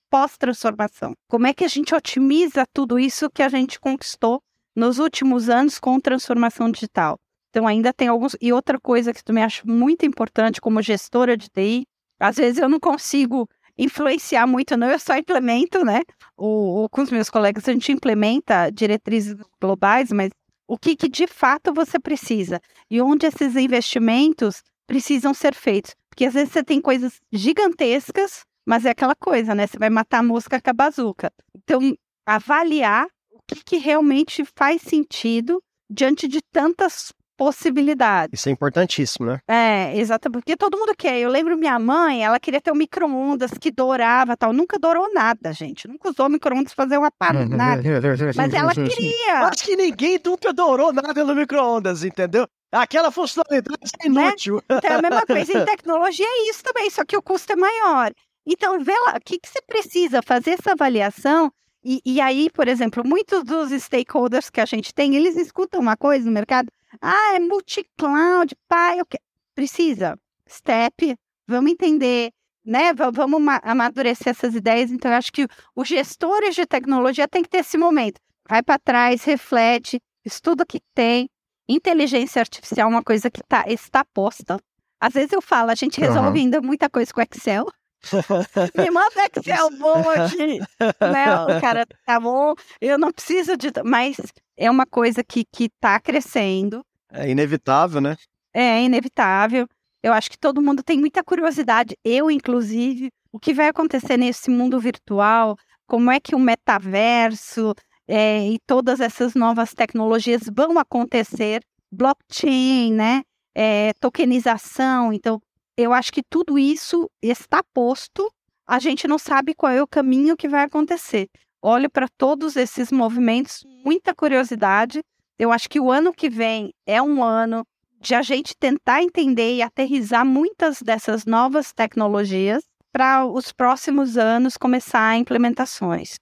pós-transformação. 0.09 1.13
Como 1.27 1.47
é 1.47 1.53
que 1.53 1.63
a 1.63 1.67
gente 1.67 1.93
otimiza 1.95 2.65
tudo 2.73 2.99
isso 2.99 3.29
que 3.29 3.41
a 3.43 3.49
gente 3.49 3.79
conquistou 3.79 4.41
nos 4.75 4.99
últimos 4.99 5.49
anos 5.49 5.79
com 5.79 5.99
transformação 5.99 6.69
digital? 6.71 7.17
Então 7.49 7.67
ainda 7.67 7.93
tem 7.93 8.07
alguns. 8.07 8.35
E 8.41 8.51
outra 8.51 8.79
coisa 8.79 9.13
que 9.13 9.23
também 9.23 9.43
acho 9.43 9.67
muito 9.67 10.05
importante 10.05 10.59
como 10.61 10.81
gestora 10.81 11.37
de 11.37 11.49
TI, 11.49 11.85
às 12.19 12.35
vezes 12.35 12.59
eu 12.61 12.69
não 12.69 12.79
consigo 12.79 13.49
influenciar 13.77 14.47
muito, 14.47 14.77
não, 14.77 14.89
eu 14.89 14.99
só 14.99 15.17
implemento, 15.17 15.83
né? 15.83 16.01
O, 16.37 16.83
o- 16.85 16.89
com 16.89 17.01
os 17.01 17.11
meus 17.11 17.29
colegas 17.29 17.67
a 17.67 17.73
gente 17.73 17.91
implementa 17.91 18.69
diretrizes 18.71 19.35
globais, 19.61 20.11
mas 20.13 20.29
o 20.67 20.77
que, 20.77 20.95
que 20.95 21.09
de 21.09 21.27
fato 21.27 21.73
você 21.73 21.99
precisa 21.99 22.61
e 22.89 23.01
onde 23.01 23.25
esses 23.25 23.55
investimentos 23.55 24.63
precisam 24.87 25.33
ser 25.33 25.53
feitos. 25.53 25.93
Porque 26.15 26.25
às 26.25 26.33
vezes 26.33 26.53
você 26.53 26.63
tem 26.63 26.79
coisas 26.79 27.19
gigantescas, 27.29 28.45
mas 28.65 28.85
é 28.85 28.91
aquela 28.91 29.13
coisa, 29.13 29.53
né? 29.53 29.67
Você 29.67 29.77
vai 29.77 29.89
matar 29.89 30.19
a 30.19 30.23
mosca 30.23 30.61
com 30.61 30.69
a 30.69 30.73
bazuca. 30.73 31.29
Então, 31.53 31.93
avaliar 32.25 33.05
o 33.33 33.39
que, 33.45 33.61
que 33.61 33.77
realmente 33.77 34.45
faz 34.57 34.81
sentido 34.81 35.61
diante 35.89 36.25
de 36.25 36.39
tantas 36.53 37.11
possibilidades. 37.37 38.39
Isso 38.39 38.47
é 38.47 38.51
importantíssimo, 38.53 39.25
né? 39.25 39.39
É, 39.45 39.97
exatamente. 39.97 40.39
Porque 40.39 40.55
todo 40.55 40.77
mundo 40.77 40.95
quer. 40.97 41.19
Eu 41.19 41.29
lembro 41.29 41.57
minha 41.57 41.77
mãe, 41.77 42.23
ela 42.23 42.39
queria 42.39 42.61
ter 42.61 42.71
um 42.71 42.75
micro-ondas 42.75 43.51
que 43.59 43.69
dourava 43.69 44.37
tal. 44.37 44.53
Nunca 44.53 44.79
dourou 44.79 45.13
nada, 45.13 45.51
gente. 45.51 45.85
Nunca 45.85 46.09
usou 46.09 46.29
micro-ondas 46.29 46.73
pra 46.73 46.85
fazer 46.85 46.97
uma 46.97 47.11
parada. 47.11 47.51
Uhum. 47.51 47.57
nada. 47.57 47.83
Mas 48.35 48.53
ela 48.53 48.73
queria. 48.73 49.39
Acho 49.47 49.65
que 49.65 49.75
ninguém 49.75 50.17
nunca 50.23 50.49
adorou 50.49 50.93
nada 50.93 51.25
no 51.25 51.35
micro-ondas, 51.35 52.05
entendeu? 52.05 52.47
Aquela 52.71 53.11
funcionalidade 53.11 53.77
é 54.01 54.07
inútil. 54.07 54.61
Então 54.69 54.91
é 54.91 54.95
a 54.95 55.01
mesma 55.01 55.25
coisa. 55.25 55.51
Em 55.61 55.65
tecnologia 55.65 56.25
é 56.27 56.49
isso 56.49 56.63
também, 56.63 56.89
só 56.89 57.05
que 57.05 57.15
o 57.15 57.21
custo 57.21 57.53
é 57.53 57.55
maior. 57.55 58.11
Então, 58.45 58.79
vê 58.83 58.93
lá, 58.99 59.15
o 59.17 59.21
que, 59.23 59.39
que 59.39 59.47
você 59.49 59.61
precisa 59.61 60.21
fazer 60.21 60.51
essa 60.51 60.73
avaliação. 60.73 61.51
E, 61.83 62.01
e 62.05 62.19
aí, 62.21 62.49
por 62.51 62.67
exemplo, 62.67 63.03
muitos 63.05 63.43
dos 63.43 63.71
stakeholders 63.71 64.49
que 64.49 64.59
a 64.61 64.65
gente 64.65 64.93
tem, 64.93 65.15
eles 65.15 65.35
escutam 65.35 65.79
uma 65.79 65.95
coisa 65.95 66.25
no 66.25 66.31
mercado. 66.31 66.67
Ah, 67.01 67.35
é 67.35 67.39
multi-cloud, 67.39 68.55
pai, 68.67 69.01
o 69.01 69.05
que? 69.05 69.17
Precisa. 69.55 70.17
Step, 70.49 71.15
vamos 71.47 71.71
entender, 71.71 72.31
né? 72.63 72.93
Va- 72.93 73.09
Vamos 73.11 73.41
ma- 73.41 73.61
amadurecer 73.63 74.29
essas 74.29 74.53
ideias. 74.55 74.91
Então, 74.91 75.09
eu 75.11 75.17
acho 75.17 75.31
que 75.31 75.47
os 75.75 75.87
gestores 75.87 76.55
de 76.55 76.65
tecnologia 76.65 77.27
têm 77.27 77.41
que 77.43 77.49
ter 77.49 77.59
esse 77.59 77.77
momento. 77.77 78.19
Vai 78.47 78.61
para 78.61 78.77
trás, 78.79 79.23
reflete, 79.23 79.99
estuda 80.23 80.63
o 80.63 80.67
que 80.67 80.79
tem. 80.93 81.29
Inteligência 81.67 82.39
artificial 82.39 82.87
é 82.87 82.91
uma 82.91 83.03
coisa 83.03 83.29
que 83.29 83.41
tá, 83.43 83.65
está 83.67 84.05
posta. 84.05 84.59
Às 84.99 85.13
vezes 85.13 85.31
eu 85.31 85.41
falo, 85.41 85.71
a 85.71 85.75
gente 85.75 85.99
resolve 85.99 86.39
ainda 86.39 86.61
muita 86.61 86.89
coisa 86.89 87.13
com 87.13 87.21
Excel. 87.21 87.65
Me 88.77 88.91
manda 88.91 89.29
Excel 89.35 89.69
bom 89.71 90.03
aqui. 90.09 90.59
Não, 90.79 91.59
cara, 91.59 91.85
tá 92.05 92.19
bom. 92.19 92.53
Eu 92.79 92.97
não 92.97 93.11
preciso 93.11 93.57
de. 93.57 93.71
Mas 93.83 94.17
é 94.55 94.69
uma 94.69 94.85
coisa 94.85 95.23
que, 95.23 95.43
que 95.43 95.69
tá 95.79 95.99
crescendo. 95.99 96.85
É 97.11 97.29
inevitável, 97.29 97.99
né? 97.99 98.15
É 98.53 98.83
inevitável. 98.83 99.67
Eu 100.03 100.13
acho 100.13 100.29
que 100.29 100.37
todo 100.37 100.61
mundo 100.61 100.83
tem 100.83 100.99
muita 100.99 101.23
curiosidade. 101.23 101.97
Eu, 102.03 102.29
inclusive, 102.29 103.11
o 103.31 103.39
que 103.39 103.53
vai 103.53 103.67
acontecer 103.67 104.17
nesse 104.17 104.51
mundo 104.51 104.79
virtual, 104.79 105.57
como 105.87 106.11
é 106.11 106.19
que 106.19 106.35
o 106.35 106.39
metaverso 106.39 107.73
é, 108.07 108.47
e 108.47 108.59
todas 108.65 108.99
essas 108.99 109.33
novas 109.33 109.73
tecnologias 109.73 110.43
vão 110.53 110.77
acontecer, 110.77 111.61
blockchain, 111.91 112.93
né? 112.93 113.23
É, 113.53 113.93
tokenização. 113.99 115.13
Então, 115.13 115.41
eu 115.77 115.93
acho 115.93 116.11
que 116.11 116.21
tudo 116.23 116.57
isso 116.59 117.09
está 117.21 117.61
posto, 117.73 118.31
a 118.67 118.79
gente 118.79 119.07
não 119.07 119.17
sabe 119.17 119.53
qual 119.53 119.71
é 119.71 119.81
o 119.81 119.87
caminho 119.87 120.37
que 120.37 120.47
vai 120.47 120.63
acontecer. 120.63 121.27
Olho 121.61 121.89
para 121.89 122.07
todos 122.17 122.55
esses 122.55 122.91
movimentos, 122.91 123.63
muita 123.83 124.13
curiosidade. 124.13 125.01
Eu 125.37 125.51
acho 125.51 125.69
que 125.69 125.79
o 125.79 125.91
ano 125.91 126.13
que 126.13 126.29
vem 126.29 126.73
é 126.85 127.01
um 127.01 127.23
ano 127.23 127.65
de 127.99 128.13
a 128.13 128.21
gente 128.21 128.55
tentar 128.55 129.01
entender 129.01 129.55
e 129.55 129.61
aterrizar 129.61 130.25
muitas 130.25 130.81
dessas 130.81 131.25
novas 131.25 131.73
tecnologias 131.73 132.63
para 132.91 133.25
os 133.25 133.51
próximos 133.51 134.17
anos 134.17 134.57
começar 134.57 135.17
implementações. 135.17 136.15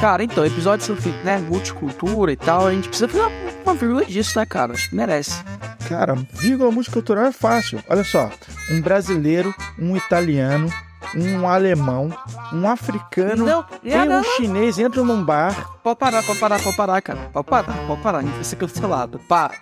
Cara, 0.00 0.24
então, 0.24 0.46
episódio 0.46 0.86
sobre 0.86 1.10
né, 1.22 1.36
multicultura 1.36 2.32
e 2.32 2.36
tal, 2.36 2.66
a 2.66 2.72
gente 2.72 2.88
precisa 2.88 3.06
fazer 3.06 3.22
uma, 3.22 3.30
uma 3.66 3.74
vírgula 3.74 4.06
disso, 4.06 4.38
né, 4.38 4.46
cara? 4.46 4.72
Acho 4.72 4.88
que 4.88 4.96
merece. 4.96 5.44
Cara, 5.86 6.14
vírgula 6.32 6.70
multicultural 6.70 7.26
é 7.26 7.32
fácil. 7.32 7.84
Olha 7.86 8.02
só, 8.02 8.30
um 8.70 8.80
brasileiro, 8.80 9.54
um 9.78 9.94
italiano, 9.94 10.72
um 11.14 11.46
alemão, 11.46 12.08
um 12.50 12.66
africano 12.66 13.44
Não, 13.44 13.66
e 13.84 13.94
um 13.94 14.06
não, 14.06 14.24
chinês 14.24 14.78
entram 14.78 15.04
num 15.04 15.22
bar. 15.22 15.78
Pode 15.82 15.98
parar, 15.98 16.22
pode 16.22 16.40
parar, 16.40 16.62
pode 16.62 16.76
parar, 16.78 17.02
cara. 17.02 17.30
Pode 17.30 17.46
parar, 17.46 17.86
pode 17.86 18.00
parar. 18.00 18.18
A 18.18 18.22
gente 18.22 18.34
vai 18.34 18.44
ser 18.44 18.56
cancelado. 18.56 19.18
Para. 19.28 19.52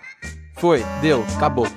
Foi, 0.55 0.85
deu, 1.01 1.25
acabou. 1.35 1.67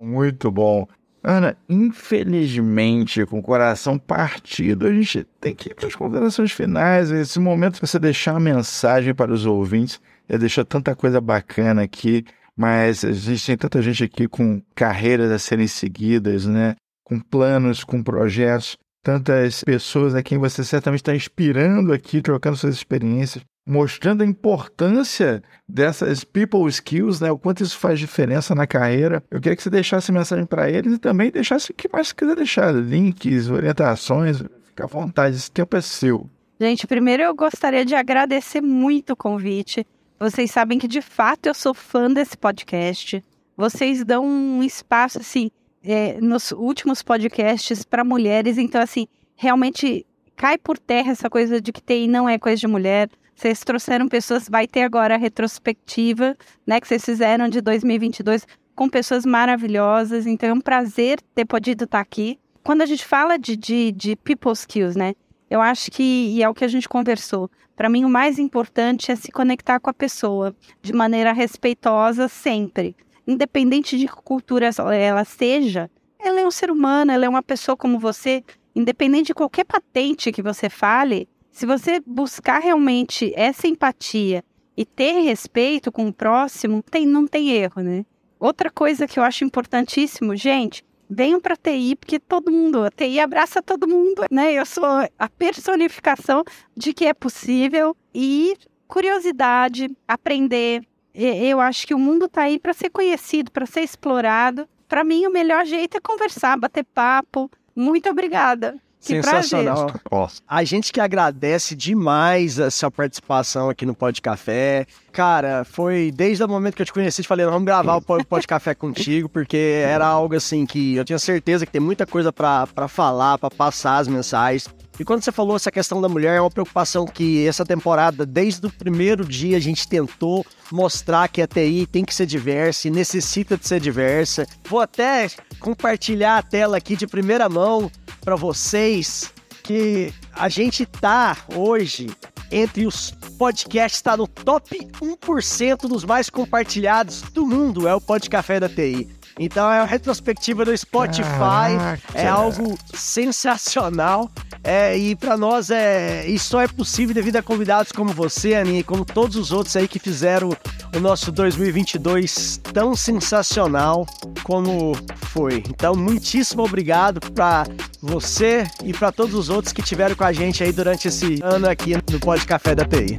Muito 0.00 0.52
bom. 0.52 0.86
Ana, 1.22 1.56
infelizmente, 1.68 3.26
com 3.26 3.40
o 3.40 3.42
coração 3.42 3.98
partido, 3.98 4.86
a 4.86 4.92
gente 4.92 5.24
tem 5.40 5.54
que 5.54 5.70
ir 5.70 5.74
para 5.74 5.88
as 5.88 5.94
considerações 5.94 6.52
finais. 6.52 7.10
Esse 7.10 7.40
momento 7.40 7.80
você 7.80 7.98
deixar 7.98 8.32
uma 8.32 8.40
mensagem 8.40 9.14
para 9.14 9.32
os 9.32 9.44
ouvintes. 9.44 10.00
Já 10.28 10.36
deixou 10.36 10.64
tanta 10.64 10.94
coisa 10.94 11.20
bacana 11.20 11.82
aqui, 11.82 12.24
mas 12.56 13.04
a 13.04 13.12
gente 13.12 13.46
tem 13.46 13.56
tanta 13.56 13.82
gente 13.82 14.04
aqui 14.04 14.28
com 14.28 14.62
carreiras 14.74 15.30
a 15.30 15.38
serem 15.38 15.66
seguidas, 15.66 16.46
né? 16.46 16.76
Com 17.04 17.18
planos, 17.18 17.82
com 17.82 18.02
projetos. 18.02 18.76
Tantas 19.02 19.64
pessoas 19.64 20.14
a 20.14 20.22
quem 20.22 20.38
você 20.38 20.62
certamente 20.62 21.00
está 21.00 21.14
inspirando 21.14 21.92
aqui, 21.92 22.20
trocando 22.20 22.56
suas 22.56 22.74
experiências, 22.74 23.42
mostrando 23.68 24.22
a 24.22 24.26
importância 24.26 25.42
dessas 25.68 26.24
people 26.24 26.66
skills, 26.68 27.20
né? 27.20 27.30
O 27.30 27.38
quanto 27.38 27.62
isso 27.62 27.78
faz 27.78 27.98
diferença 27.98 28.54
na 28.54 28.66
carreira. 28.66 29.22
Eu 29.30 29.40
queria 29.40 29.54
que 29.54 29.62
você 29.62 29.68
deixasse 29.68 30.10
mensagem 30.10 30.46
para 30.46 30.70
eles 30.70 30.94
e 30.94 30.98
também 30.98 31.30
deixasse 31.30 31.70
o 31.70 31.74
que 31.74 31.88
mais 31.92 32.08
você 32.08 32.14
quiser 32.14 32.34
deixar, 32.34 32.72
links, 32.72 33.50
orientações, 33.50 34.42
fica 34.64 34.84
à 34.84 34.86
vontade, 34.86 35.36
esse 35.36 35.50
tempo 35.50 35.76
é 35.76 35.82
seu. 35.82 36.28
Gente, 36.58 36.86
primeiro 36.86 37.22
eu 37.22 37.34
gostaria 37.34 37.84
de 37.84 37.94
agradecer 37.94 38.62
muito 38.62 39.12
o 39.12 39.16
convite. 39.16 39.86
Vocês 40.18 40.50
sabem 40.50 40.78
que 40.78 40.88
de 40.88 41.02
fato 41.02 41.46
eu 41.46 41.54
sou 41.54 41.74
fã 41.74 42.10
desse 42.10 42.36
podcast. 42.38 43.22
Vocês 43.54 44.02
dão 44.02 44.24
um 44.24 44.62
espaço 44.62 45.18
assim 45.18 45.50
é, 45.84 46.18
nos 46.20 46.52
últimos 46.52 47.02
podcasts 47.02 47.84
para 47.84 48.02
mulheres, 48.02 48.56
então 48.56 48.80
assim 48.80 49.06
realmente 49.36 50.06
cai 50.34 50.56
por 50.56 50.78
terra 50.78 51.12
essa 51.12 51.28
coisa 51.28 51.60
de 51.60 51.70
que 51.70 51.82
TI 51.82 52.08
não 52.08 52.28
é 52.28 52.38
coisa 52.38 52.58
de 52.58 52.66
mulher. 52.66 53.10
Vocês 53.38 53.60
trouxeram 53.60 54.08
pessoas, 54.08 54.48
vai 54.48 54.66
ter 54.66 54.82
agora 54.82 55.14
a 55.14 55.16
retrospectiva, 55.16 56.36
né, 56.66 56.80
que 56.80 56.88
vocês 56.88 57.04
fizeram 57.04 57.48
de 57.48 57.60
2022 57.60 58.44
com 58.74 58.88
pessoas 58.88 59.24
maravilhosas. 59.24 60.26
Então 60.26 60.48
é 60.48 60.52
um 60.52 60.60
prazer 60.60 61.20
ter 61.36 61.44
podido 61.44 61.84
estar 61.84 62.00
aqui. 62.00 62.40
Quando 62.64 62.82
a 62.82 62.86
gente 62.86 63.04
fala 63.04 63.38
de, 63.38 63.56
de, 63.56 63.92
de 63.92 64.16
people 64.16 64.50
skills, 64.50 64.96
né, 64.96 65.14
eu 65.48 65.60
acho 65.60 65.88
que, 65.88 66.02
e 66.02 66.42
é 66.42 66.48
o 66.48 66.52
que 66.52 66.64
a 66.64 66.68
gente 66.68 66.88
conversou, 66.88 67.48
para 67.76 67.88
mim 67.88 68.04
o 68.04 68.08
mais 68.08 68.40
importante 68.40 69.12
é 69.12 69.14
se 69.14 69.30
conectar 69.30 69.78
com 69.78 69.88
a 69.88 69.94
pessoa 69.94 70.52
de 70.82 70.92
maneira 70.92 71.32
respeitosa 71.32 72.26
sempre. 72.26 72.96
Independente 73.24 73.96
de 73.96 74.08
que 74.08 74.16
cultura 74.16 74.68
ela 74.92 75.24
seja, 75.24 75.88
ela 76.18 76.40
é 76.40 76.44
um 76.44 76.50
ser 76.50 76.72
humano, 76.72 77.12
ela 77.12 77.24
é 77.24 77.28
uma 77.28 77.42
pessoa 77.42 77.76
como 77.76 78.00
você. 78.00 78.42
Independente 78.74 79.28
de 79.28 79.34
qualquer 79.34 79.64
patente 79.64 80.32
que 80.32 80.42
você 80.42 80.68
fale, 80.68 81.28
se 81.58 81.66
você 81.66 82.00
buscar 82.06 82.60
realmente 82.60 83.32
essa 83.34 83.66
empatia 83.66 84.44
e 84.76 84.86
ter 84.86 85.22
respeito 85.22 85.90
com 85.90 86.06
o 86.06 86.12
próximo, 86.12 86.84
tem, 86.88 87.04
não 87.04 87.26
tem 87.26 87.50
erro, 87.50 87.82
né? 87.82 88.06
Outra 88.38 88.70
coisa 88.70 89.08
que 89.08 89.18
eu 89.18 89.24
acho 89.24 89.42
importantíssimo, 89.42 90.36
gente, 90.36 90.84
venham 91.10 91.40
para 91.40 91.56
TI, 91.56 91.96
porque 91.96 92.20
todo 92.20 92.52
mundo, 92.52 92.84
a 92.84 92.92
TI 92.92 93.18
abraça 93.18 93.60
todo 93.60 93.88
mundo, 93.88 94.22
né? 94.30 94.52
Eu 94.52 94.64
sou 94.64 94.84
a 95.18 95.28
personificação 95.28 96.44
de 96.76 96.94
que 96.94 97.06
é 97.06 97.12
possível 97.12 97.96
e 98.14 98.56
curiosidade, 98.86 99.90
aprender. 100.06 100.86
Eu 101.12 101.60
acho 101.60 101.88
que 101.88 101.94
o 101.94 101.98
mundo 101.98 102.26
está 102.26 102.42
aí 102.42 102.60
para 102.60 102.72
ser 102.72 102.90
conhecido, 102.90 103.50
para 103.50 103.66
ser 103.66 103.80
explorado. 103.80 104.68
Para 104.86 105.02
mim, 105.02 105.26
o 105.26 105.32
melhor 105.32 105.66
jeito 105.66 105.96
é 105.96 106.00
conversar, 106.00 106.56
bater 106.56 106.84
papo. 106.84 107.50
Muito 107.74 108.08
obrigada. 108.08 108.80
Que 109.00 109.22
Sensacional. 109.22 109.92
prazer. 110.10 110.30
A 110.46 110.64
gente 110.64 110.92
que 110.92 111.00
agradece 111.00 111.76
demais 111.76 112.58
a 112.58 112.70
sua 112.70 112.90
participação 112.90 113.70
aqui 113.70 113.86
no 113.86 113.94
Pod 113.94 114.20
Café. 114.20 114.86
Cara, 115.12 115.64
foi 115.64 116.12
desde 116.14 116.42
o 116.42 116.48
momento 116.48 116.74
que 116.74 116.82
eu 116.82 116.86
te 116.86 116.92
conheci, 116.92 117.22
te 117.22 117.28
falei, 117.28 117.46
vamos 117.46 117.64
gravar 117.64 117.96
o 117.96 118.02
Pod 118.02 118.46
Café 118.46 118.74
contigo, 118.74 119.28
porque 119.28 119.56
era 119.56 120.06
algo 120.06 120.34
assim 120.34 120.66
que 120.66 120.96
eu 120.96 121.04
tinha 121.04 121.18
certeza 121.18 121.64
que 121.64 121.72
tem 121.72 121.80
muita 121.80 122.06
coisa 122.06 122.32
pra 122.32 122.66
falar, 122.88 123.38
pra 123.38 123.50
passar 123.50 123.98
as 123.98 124.08
mensagens. 124.08 124.68
E 124.98 125.04
quando 125.04 125.22
você 125.22 125.30
falou 125.30 125.54
essa 125.54 125.70
questão 125.70 126.00
da 126.00 126.08
mulher, 126.08 126.38
é 126.38 126.40
uma 126.40 126.50
preocupação 126.50 127.06
que 127.06 127.46
essa 127.46 127.64
temporada, 127.64 128.26
desde 128.26 128.66
o 128.66 128.70
primeiro 128.70 129.24
dia, 129.24 129.56
a 129.56 129.60
gente 129.60 129.86
tentou 129.86 130.44
mostrar 130.72 131.28
que 131.28 131.40
a 131.40 131.46
TI 131.46 131.86
tem 131.86 132.04
que 132.04 132.12
ser 132.12 132.26
diversa 132.26 132.88
e 132.88 132.90
necessita 132.90 133.56
de 133.56 133.66
ser 133.66 133.78
diversa. 133.78 134.44
Vou 134.68 134.80
até 134.80 135.28
compartilhar 135.60 136.38
a 136.38 136.42
tela 136.42 136.76
aqui 136.76 136.96
de 136.96 137.06
primeira 137.06 137.48
mão 137.48 137.88
para 138.28 138.36
vocês 138.36 139.32
que 139.62 140.12
a 140.34 140.50
gente 140.50 140.84
tá 140.84 141.34
hoje 141.56 142.10
entre 142.52 142.86
os 142.86 143.10
podcasts, 143.38 144.02
tá 144.02 144.18
no 144.18 144.28
top 144.28 144.86
1% 145.00 145.88
dos 145.88 146.04
mais 146.04 146.28
compartilhados 146.28 147.22
do 147.22 147.46
mundo, 147.46 147.88
é 147.88 147.94
o 147.94 148.00
Pod 148.02 148.28
Café 148.28 148.60
da 148.60 148.68
TI. 148.68 149.17
Então 149.38 149.70
é 149.70 149.80
uma 149.80 149.86
retrospectiva 149.86 150.64
do 150.64 150.76
Spotify, 150.76 151.22
Caraca. 151.22 152.00
é 152.14 152.26
algo 152.26 152.78
sensacional. 152.92 154.30
É, 154.64 154.98
e 154.98 155.14
para 155.14 155.36
nós 155.36 155.70
é 155.70 156.26
isso 156.26 156.48
só 156.50 156.60
é 156.60 156.66
possível 156.66 157.14
devido 157.14 157.36
a 157.36 157.42
convidados 157.42 157.92
como 157.92 158.12
você, 158.12 158.54
Aninha, 158.54 158.80
e 158.80 158.82
como 158.82 159.04
todos 159.04 159.36
os 159.36 159.52
outros 159.52 159.76
aí 159.76 159.86
que 159.86 159.98
fizeram 159.98 160.50
o 160.94 161.00
nosso 161.00 161.30
2022 161.30 162.60
tão 162.72 162.96
sensacional 162.96 164.04
como 164.42 164.96
foi. 165.16 165.62
Então, 165.68 165.94
muitíssimo 165.94 166.64
obrigado 166.64 167.20
para 167.32 167.66
você 168.00 168.66
e 168.84 168.92
para 168.92 169.12
todos 169.12 169.34
os 169.34 169.48
outros 169.48 169.72
que 169.72 169.82
tiveram 169.82 170.16
com 170.16 170.24
a 170.24 170.32
gente 170.32 170.62
aí 170.62 170.72
durante 170.72 171.08
esse 171.08 171.40
ano 171.42 171.68
aqui 171.68 171.94
no 172.10 172.18
Pod 172.18 172.44
Café 172.46 172.74
da 172.74 172.84
TI. 172.84 173.18